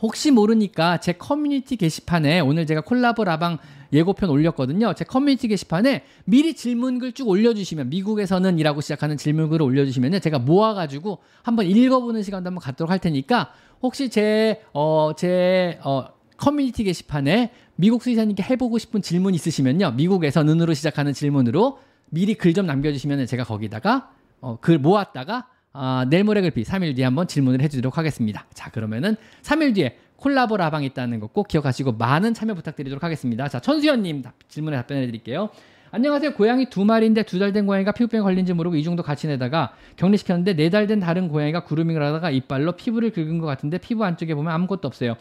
[0.00, 3.58] 혹시 모르니까 제 커뮤니티 게시판에 오늘 제가 콜라보 라방
[3.92, 4.94] 예고편 올렸거든요.
[4.94, 11.66] 제 커뮤니티 게시판에 미리 질문글 쭉 올려주시면 미국에서는 이라고 시작하는 질문글을 올려주시면 제가 모아가지고 한번
[11.66, 18.42] 읽어보는 시간도 한번 갖도록 할 테니까 혹시 제, 어, 제, 어, 커뮤니티 게시판에 미국 수의사님께
[18.42, 19.92] 해보고 싶은 질문 있으시면요.
[19.92, 21.78] 미국에서 는으로 시작하는 질문으로
[22.10, 24.10] 미리 글 좀 남겨주시면 제가 거기다가
[24.40, 28.46] 어, 글 모았다가 아, 내일 모레 글피 3일 뒤에 한번 질문을 해주도록 하겠습니다.
[28.54, 33.48] 자, 그러면은 3일 뒤에 콜라보 라방 있다는 거 꼭 기억하시고 많은 참여 부탁드리도록 하겠습니다.
[33.48, 35.48] 자, 천수연님 질문에 답변해 드릴게요.
[35.92, 36.34] 안녕하세요.
[36.34, 40.70] 고양이 두 마리인데 두 달 된 고양이가 피부병 걸린지 모르고 이중도 같이 내다가 격리시켰는데 네
[40.70, 44.86] 달 된 다른 고양이가 grooming을 하다가 이빨로 피부를 긁은 것 같은데 피부 안쪽에 보면 아무것도
[44.86, 45.16] 없어요.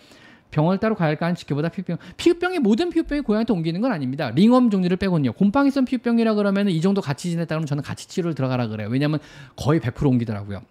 [0.51, 1.97] 병원을 따로 가야 할까 하는 지켜보다 피부병.
[2.17, 4.31] 피부병이 모든 피부병이 고양이한테 옮기는 건 아닙니다.
[4.33, 5.33] 링웜 종류를 빼곤요.
[5.33, 8.87] 곰팡이성 피부병이라 그러면 이 정도 같이 지냈다 그러면 저는 같이 치료를 들어가라 그래요.
[8.89, 9.19] 왜냐하면
[9.55, 10.61] 거의 100% 옮기더라고요.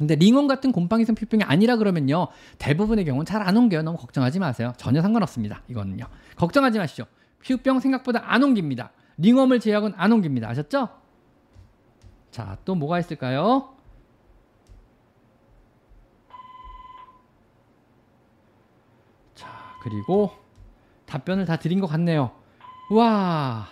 [0.00, 2.28] 근데 링원 같은 곰팡이성 피부병이 아니라 그러면요
[2.58, 3.82] 대부분의 경우는 잘 안 옮겨요.
[3.82, 4.72] 너무 걱정하지 마세요.
[4.78, 6.06] 전혀 상관없습니다 이거는요.
[6.36, 7.04] 걱정하지 마시죠
[7.42, 8.92] 피부병 생각보다 안 옮깁니다.
[9.18, 10.48] 링웜을 제약은 안 옮깁니다.
[10.48, 10.88] 아셨죠?
[12.30, 13.74] 자 또 뭐가 있을까요?
[19.34, 19.48] 자
[19.82, 20.30] 그리고
[21.06, 22.30] 답변을 다 드린 것 같네요.
[22.90, 23.66] 와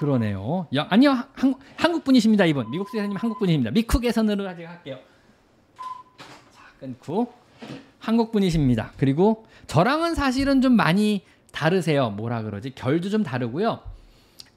[0.00, 0.66] 그러네요.
[0.74, 1.10] 야, 아니요.
[1.34, 2.70] 한, 한국 분이십니다, 이분.
[2.70, 3.70] 미국 수사님 한국 분이십니다.
[3.70, 4.98] 미국에서는 아직 할게요.
[5.76, 7.30] 자, 끊고.
[7.98, 8.92] 한국 분이십니다.
[8.96, 11.22] 그리고 저랑은 사실은 좀 많이
[11.52, 12.08] 다르세요.
[12.08, 12.70] 뭐라 그러지?
[12.74, 13.80] 결도 좀 다르고요.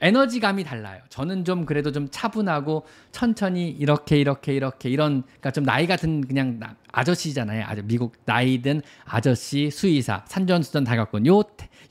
[0.04, 1.02] 에너지감이 달라요.
[1.08, 6.60] 저는 좀 그래도 좀 차분하고 천천히 이렇게 이렇게 이렇게 이런 그러니까 좀 나이 같은 그냥
[6.92, 7.64] 아저씨잖아요.
[7.66, 11.42] 아주 미국 나이든 아저씨 수의사 산전수전 다 겪은 요,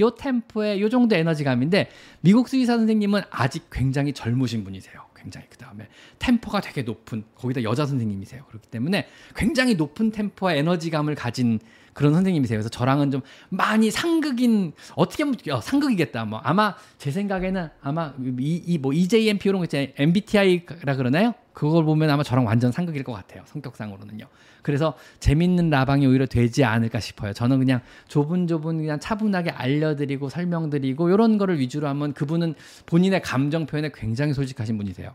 [0.00, 1.90] 요 템포의 요 정도 에너지감인데
[2.20, 5.11] 미국 수의사 선생님은 아직 굉장히 젊으신 분이세요.
[5.22, 8.44] 굉장히 그 다음에 템포가 되게 높은 거기다 여자 선생님이세요.
[8.48, 9.06] 그렇기 때문에
[9.36, 11.60] 굉장히 높은 템포와 에너지감을 가진
[11.92, 12.56] 그런 선생님이세요.
[12.56, 16.24] 그래서 저랑은 좀 많이 상극인 어떻게 보면 어, 상극이겠다.
[16.24, 19.88] 뭐 아마 제 생각에는 아마 이뭐 EJMP 이런 거 있잖아요.
[19.96, 21.34] MBTI라 그러나요?
[21.52, 23.42] 그걸 보면 아마 저랑 완전 상극일 것 같아요.
[23.46, 24.26] 성격상으로는요.
[24.62, 27.32] 그래서 재밌는 라방이 오히려 되지 않을까 싶어요.
[27.32, 32.54] 저는 그냥 조분조분 그냥 차분하게 알려드리고 설명드리고 이런 거를 위주로 하면 그분은
[32.86, 35.14] 본인의 감정 표현에 굉장히 솔직하신 분이세요.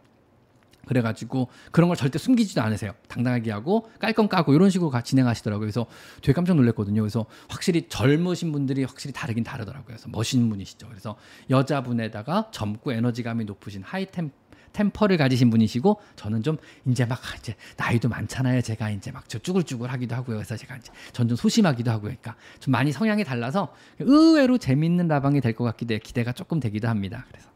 [0.87, 2.93] 그래가지고 그런 걸 절대 숨기지도 않으세요.
[3.07, 5.59] 당당하게 하고 깔끔 까고 이런 식으로 진행하시더라고요.
[5.59, 5.85] 그래서
[6.21, 7.01] 되게 깜짝 놀랐거든요.
[7.01, 9.85] 그래서 확실히 젊으신 분들이 확실히 다르긴 다르더라고요.
[9.85, 10.87] 그래서 멋있는 분이시죠.
[10.87, 11.17] 그래서
[11.49, 14.31] 여자분에다가 젊고 에너지감이 높으신 하이템
[14.77, 18.61] 템퍼를 가지신 분이시고 저는 좀 이제 막 이제 나이도 많잖아요.
[18.61, 20.37] 제가 이제 막 쭈글쭈글 하기도 하고요.
[20.37, 22.09] 그래서 제가 이제 전좀 소심하기도 하고요.
[22.09, 26.87] 그러니까 좀 많이 성향이 달라서 의외로 재밌는 라방이 될 것 같기도 해 기대가 조금 되기도
[26.87, 27.25] 합니다.
[27.29, 27.49] 그래서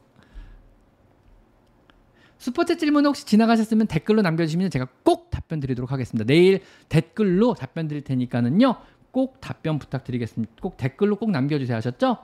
[2.40, 6.26] 슈퍼챗 질문 혹시 지나가셨으면 댓글로 남겨주시면 제가 꼭 답변 드리도록 하겠습니다.
[6.26, 8.76] 내일 댓글로 답변 드릴 테니까는요.
[9.12, 10.54] 꼭 답변 부탁드리겠습니다.
[10.60, 11.78] 꼭 댓글로 꼭 남겨주세요.
[11.78, 12.18] 하셨죠?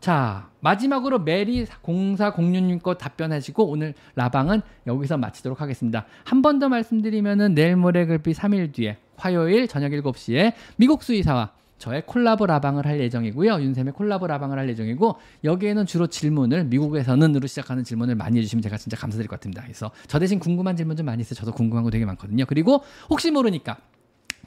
[0.00, 6.06] 자, 마지막으로 메리 0406님 거 답변하시고 오늘 라방은 여기서 마치도록 하겠습니다.
[6.24, 12.02] 한 번 더 말씀드리면은 내일 모레 글피 3일 뒤에 화요일 저녁 7시에 미국 수의사와 저의
[12.06, 13.60] 콜라보 라방을 할 예정이고요.
[13.60, 18.96] 윤쌤의 콜라보 라방을 할 예정이고 여기에는 주로 질문을 미국에서는으로 시작하는 질문을 많이 해주시면 제가 진짜
[18.96, 19.62] 감사드릴 것 같습니다.
[19.62, 21.34] 그래서 저 대신 궁금한 질문 좀 많이 있어요.
[21.34, 22.46] 저도 궁금한 거 되게 많거든요.
[22.46, 23.76] 그리고 혹시 모르니까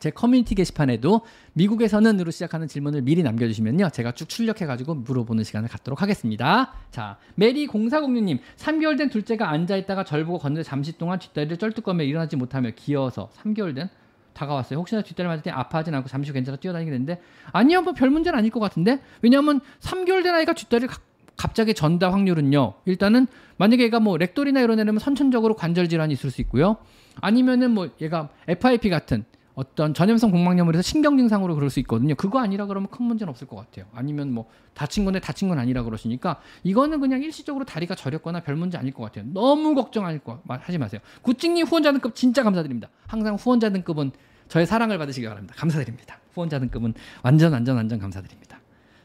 [0.02, 1.22] 제 커뮤니티 게시판에도
[1.54, 3.92] 미국에서는으로 시작하는 질문을 미리 남겨주시면요.
[3.92, 6.74] 제가 쭉 출력해가지고 물어보는 시간을 갖도록 하겠습니다.
[6.90, 8.40] 자, 메리 0406님.
[8.58, 13.76] 3개월 된 둘째가 앉아있다가 절 보고 걷는데 잠시 동안 뒷다리를 쩔뚝거리며 일어나지 못하며 기어서 3개월
[13.76, 13.90] 된
[14.34, 14.80] 다가왔어요.
[14.80, 17.22] 혹시나 뒷다리 맞을 때 아파하진 않고 잠시 괜찮아 뛰어다니게 되는데
[17.52, 20.98] 아니요, 뭐 별 문제는 아닐 것 같은데 왜냐하면 3개월 된 아이가 뒷다리를 가,
[21.38, 22.74] 갑자기 전다 확률은요.
[22.86, 23.28] 일단은
[23.58, 26.78] 만약에 얘가 뭐 Ragdoll이나 이런 애라면 선천적으로 관절 질환이 있을 수 있고요.
[27.20, 29.26] 아니면은 뭐 얘가 FIP 같은
[29.62, 32.16] 어떤 전염성 공막염을 해서 신경 증상으로 그럴 수 있거든요.
[32.16, 33.86] 그거 아니라 그러면 큰 문제는 없을 것 같아요.
[33.94, 38.80] 아니면 뭐 다친 건데 다친 건 아니라 그러시니까 이거는 그냥 일시적으로 다리가 저렸거나 별 문제
[38.80, 39.26] 아닐 것 같아요.
[39.32, 40.06] 너무 걱정
[40.48, 41.00] 하지 마세요.
[41.22, 42.90] 구찡님 후원자 등급 진짜 감사드립니다.
[43.06, 44.12] 항상 후원자 등급은
[44.48, 45.54] 저의 사랑을 받으시기 바랍니다.
[45.56, 46.18] 감사드립니다.
[46.34, 48.60] 후원자 등급은 완전 완전 완전 감사드립니다.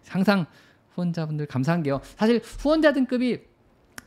[0.09, 0.46] 항상
[0.94, 2.00] 후원자분들 감사한 게요.
[2.16, 3.40] 사실 후원자 등급이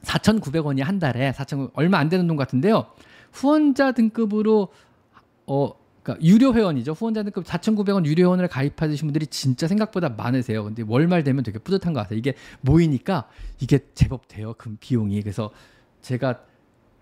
[0.02, 2.88] 4,900원이 한 달에 4,000 얼마 안 되는 돈 같은데요.
[3.32, 4.70] 후원자 등급으로
[5.45, 5.74] 어
[6.10, 6.93] 그러니까 유료 회원이죠.
[6.93, 10.64] 후원자 등급 4,900원 유료 회원을 가입하신 분들이 진짜 생각보다 많으세요.
[10.64, 12.18] 근데 월말 되면 되게 뿌듯한 것 같아요.
[12.18, 13.28] 이게 모이니까
[13.60, 14.55] 이게 제법 돼요.
[14.57, 15.22] 그 비용이.
[15.22, 15.51] 그래서
[16.01, 16.39] 제가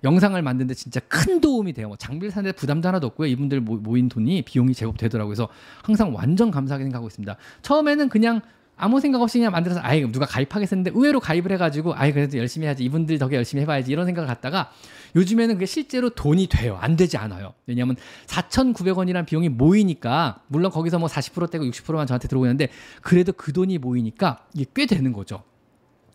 [0.03, 1.87] 영상을 만드는데 진짜 큰 도움이 돼요.
[1.87, 3.27] 뭐 장비를 사는데 부담도 하나도 없고요.
[3.29, 5.29] 이분들 모인 돈이 비용이 제법 되더라고요.
[5.29, 5.49] 그래서
[5.83, 7.35] 항상 완전 감사하게 생각하고 있습니다.
[7.61, 8.41] 처음에는 그냥
[8.77, 12.83] 아무 생각 없이 그냥 만들어서 아예 누가 가입하겠었는데 의외로 가입을 해가지고 아예 그래도 열심히 해야지
[12.83, 14.71] 이분들 덕에 열심히 해봐야지 이런 생각을 갖다가
[15.15, 16.77] 요즘에는 그게 실제로 돈이 돼요.
[16.79, 17.53] 안 되지 않아요.
[17.65, 17.95] 왜냐하면
[18.27, 22.69] 4,900원이라는 비용이 모이니까 물론 거기서 뭐 40% 떼고 60%만 저한테 들어오는데
[23.01, 25.43] 그래도 그 돈이 모이니까 이게 꽤 되는 거죠.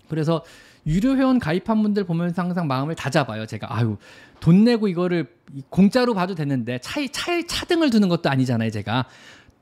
[0.09, 0.45] 그래서
[0.87, 3.77] 유료 회원 가입한 분들 보면서 항상 마음을 다잡아요 제가.
[3.77, 3.97] 아유
[4.41, 5.27] 돈 내고 이거를
[5.69, 9.07] 공짜로 봐도 되는데 차이 차이 차등을 두는 것도 아니잖아요 제가.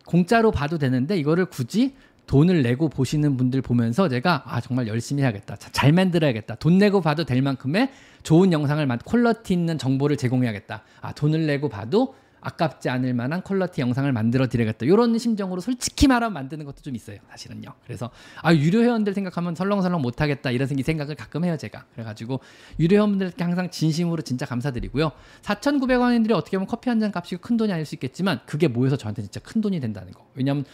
[0.04, 1.94] 공짜로 봐도 되는데 이거를 굳이
[2.30, 5.56] 돈을 내고 보시는 분들 보면서 제가 아 정말 열심히 해야겠다.
[5.56, 6.54] 잘 만들어야겠다.
[6.54, 7.90] 돈 내고 봐도 될 만큼의
[8.22, 10.84] 좋은 영상을 만 퀄러티 있는 정보를 제공해야겠다.
[11.00, 14.86] 아 돈을 내고 봐도 아깝지 않을 만한 퀄러티 영상을 만들어 드려야겠다.
[14.86, 17.68] 이런 심정으로 솔직히 말하면 만드는 것도 좀 있어요 사실은요.
[17.84, 18.10] 그래서
[18.42, 21.84] 아 유료 회원들 생각하면 설렁설렁 못하겠다 이런 생각을 가끔 해요 제가.
[21.94, 22.38] 그래가지고
[22.78, 25.10] 유료 회원분들께 항상 진심으로 진짜 감사드리고요.
[25.42, 29.22] 4,900원인들이 어떻게 보면 커피 한 잔 값이 큰 돈이 아닐 수 있겠지만 그게 모여서 저한테
[29.22, 30.24] 진짜 큰 돈이 된다는 거.
[30.34, 30.64] 왜냐하면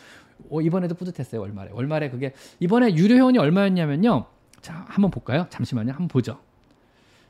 [0.50, 1.72] 어, 이번에도 뿌듯했어요 월말에.
[1.72, 4.26] 월말에 그게 이번에 유료 회원이 얼마였냐면요.
[4.60, 5.46] 자 한번 볼까요?
[5.50, 5.92] 잠시만요.
[5.92, 6.40] 한번 보죠.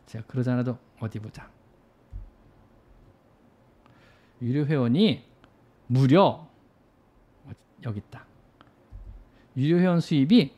[0.06, 1.48] 제가 그러지 않아도 어디 보자.
[4.42, 5.24] 유료 회원이
[5.86, 6.46] 무려
[7.44, 7.50] 어,
[7.84, 8.26] 여기 있다.
[9.56, 10.52] 유료 회원 수입이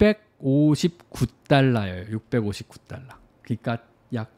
[0.00, 2.10] 659달러예요.
[2.10, 3.16] 659달러.
[3.42, 3.78] 그러니까
[4.14, 4.30] 약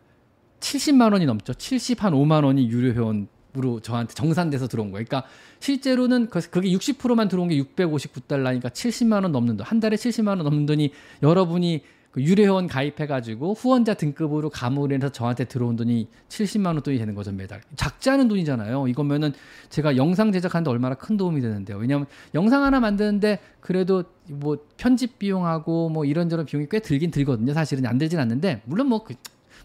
[0.61, 1.55] 70만 원이 넘죠.
[1.55, 5.05] 70 한 5만 원이 유료 회원 으로 저한테 정산돼서 들어온 거예요.
[5.05, 5.29] 그러니까
[5.61, 9.67] 실제로는 그, 그게 60%만 들어온 게 659달러니까 70만 원 넘는 돈.
[9.67, 10.91] 한 달에 70만 원 넘는 돈이
[11.23, 11.83] 여러분이
[12.13, 17.31] 그 유료회원 가입해가지고 후원자 등급으로 가입을 해서 저한테 들어온 돈이 70만 원 돈이 되는 거죠
[17.33, 17.61] 매달.
[17.77, 18.89] 작지 않은 돈이잖아요.
[18.89, 19.35] 이거면은
[19.69, 21.77] 제가 영상 제작하는데 얼마나 큰 도움이 되는데요.
[21.77, 27.53] 왜냐하면 영상 하나 만드는데 그래도 뭐 편집 비용하고 뭐 이런저런 비용이 꽤 들긴 들거든요.
[27.53, 29.15] 사실은 안 들진 않는데 물론 뭐그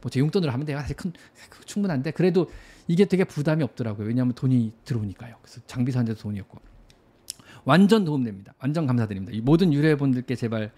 [0.01, 0.77] 뭐제 용돈으로 하면 돼요.
[0.79, 1.11] 사실 큰
[1.65, 2.49] 충분한데 그래도
[2.87, 4.07] 이게 되게 부담이 없더라고요.
[4.07, 5.35] 왜냐하면 돈이 들어오니까요.
[5.41, 6.59] 그래서 장비 사는 데도 돈이 없고
[7.65, 8.53] 완전 도움됩니다.
[8.59, 9.33] 완전 감사드립니다.
[9.35, 10.71] 이 모든 유료분들께 제발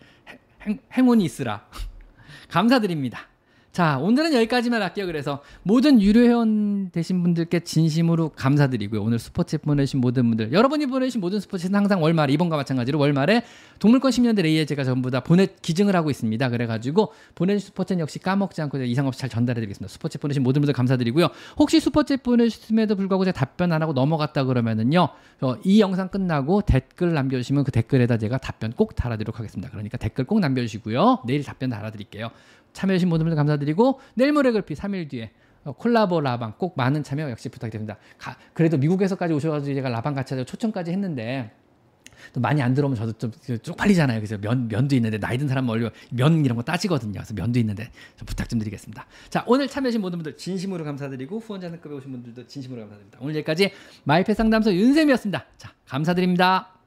[0.62, 1.68] 행, 행운이 있으라.
[2.50, 3.28] 감사드립니다.
[3.72, 5.06] 자, 오늘은 여기까지만 할게요.
[5.06, 9.02] 그래서 모든 유료 회원 되신 분들께 진심으로 감사드리고요.
[9.04, 13.44] 오늘 슈퍼챗 보내신 모든 분들, 여러분이 보내신 모든 슈퍼챗은 항상 월말에 이번과 마찬가지로 월말에
[13.78, 16.50] 동물권 10년대 레이에 제가 전부 다 보내 기증을 하고 있습니다.
[16.50, 19.96] 그래가지고 보내신 슈퍼챗 역시 까먹지 않고 이상 없이 잘 전달해드리겠습니다.
[19.96, 21.28] 슈퍼챗 보내신 모든 분들 감사드리고요.
[21.60, 25.10] 혹시 슈퍼챗 보내셨음에도 불구하고 제가 답변 안 하고 넘어갔다 그러면은요,
[25.42, 29.70] 어, 이 영상 끝나고 댓글 남겨주시면 그 댓글에다 제가 답변 꼭 달아드리도록 하겠습니다.
[29.70, 31.20] 그러니까 댓글 꼭 남겨주시고요.
[31.28, 32.32] 내일 답변 달아드릴게요.
[32.74, 35.32] 참여해주신 모든 분들 감사드리고 내일 모레 글피 3일 뒤에
[35.64, 37.98] 어, 콜라보 라방 꼭 많은 참여 역시 부탁드립니다.
[38.18, 41.52] 가, 그래도 미국에서까지 오셔가지고 제가 라방 같이 하자 초청까지 했는데
[42.34, 44.20] 또 많이 안 들어오면 저도 좀 쪽팔리잖아요.
[44.20, 47.14] 그래서 면, 면도 있는데 나이 든 사람 멀리 면 이런 거 따지거든요.
[47.14, 49.06] 그래서 면도 있는데 좀 부탁 좀 드리겠습니다.
[49.30, 53.20] 자 오늘 참여해주신 모든 분들 진심으로 감사드리고 후원자 등급에 오신 분들도 진심으로 감사드립니다.
[53.22, 53.72] 오늘 여기까지
[54.04, 55.46] 마이펫 상담소 윤쌤이었습니다.
[55.58, 56.79] 자 감사드립니다.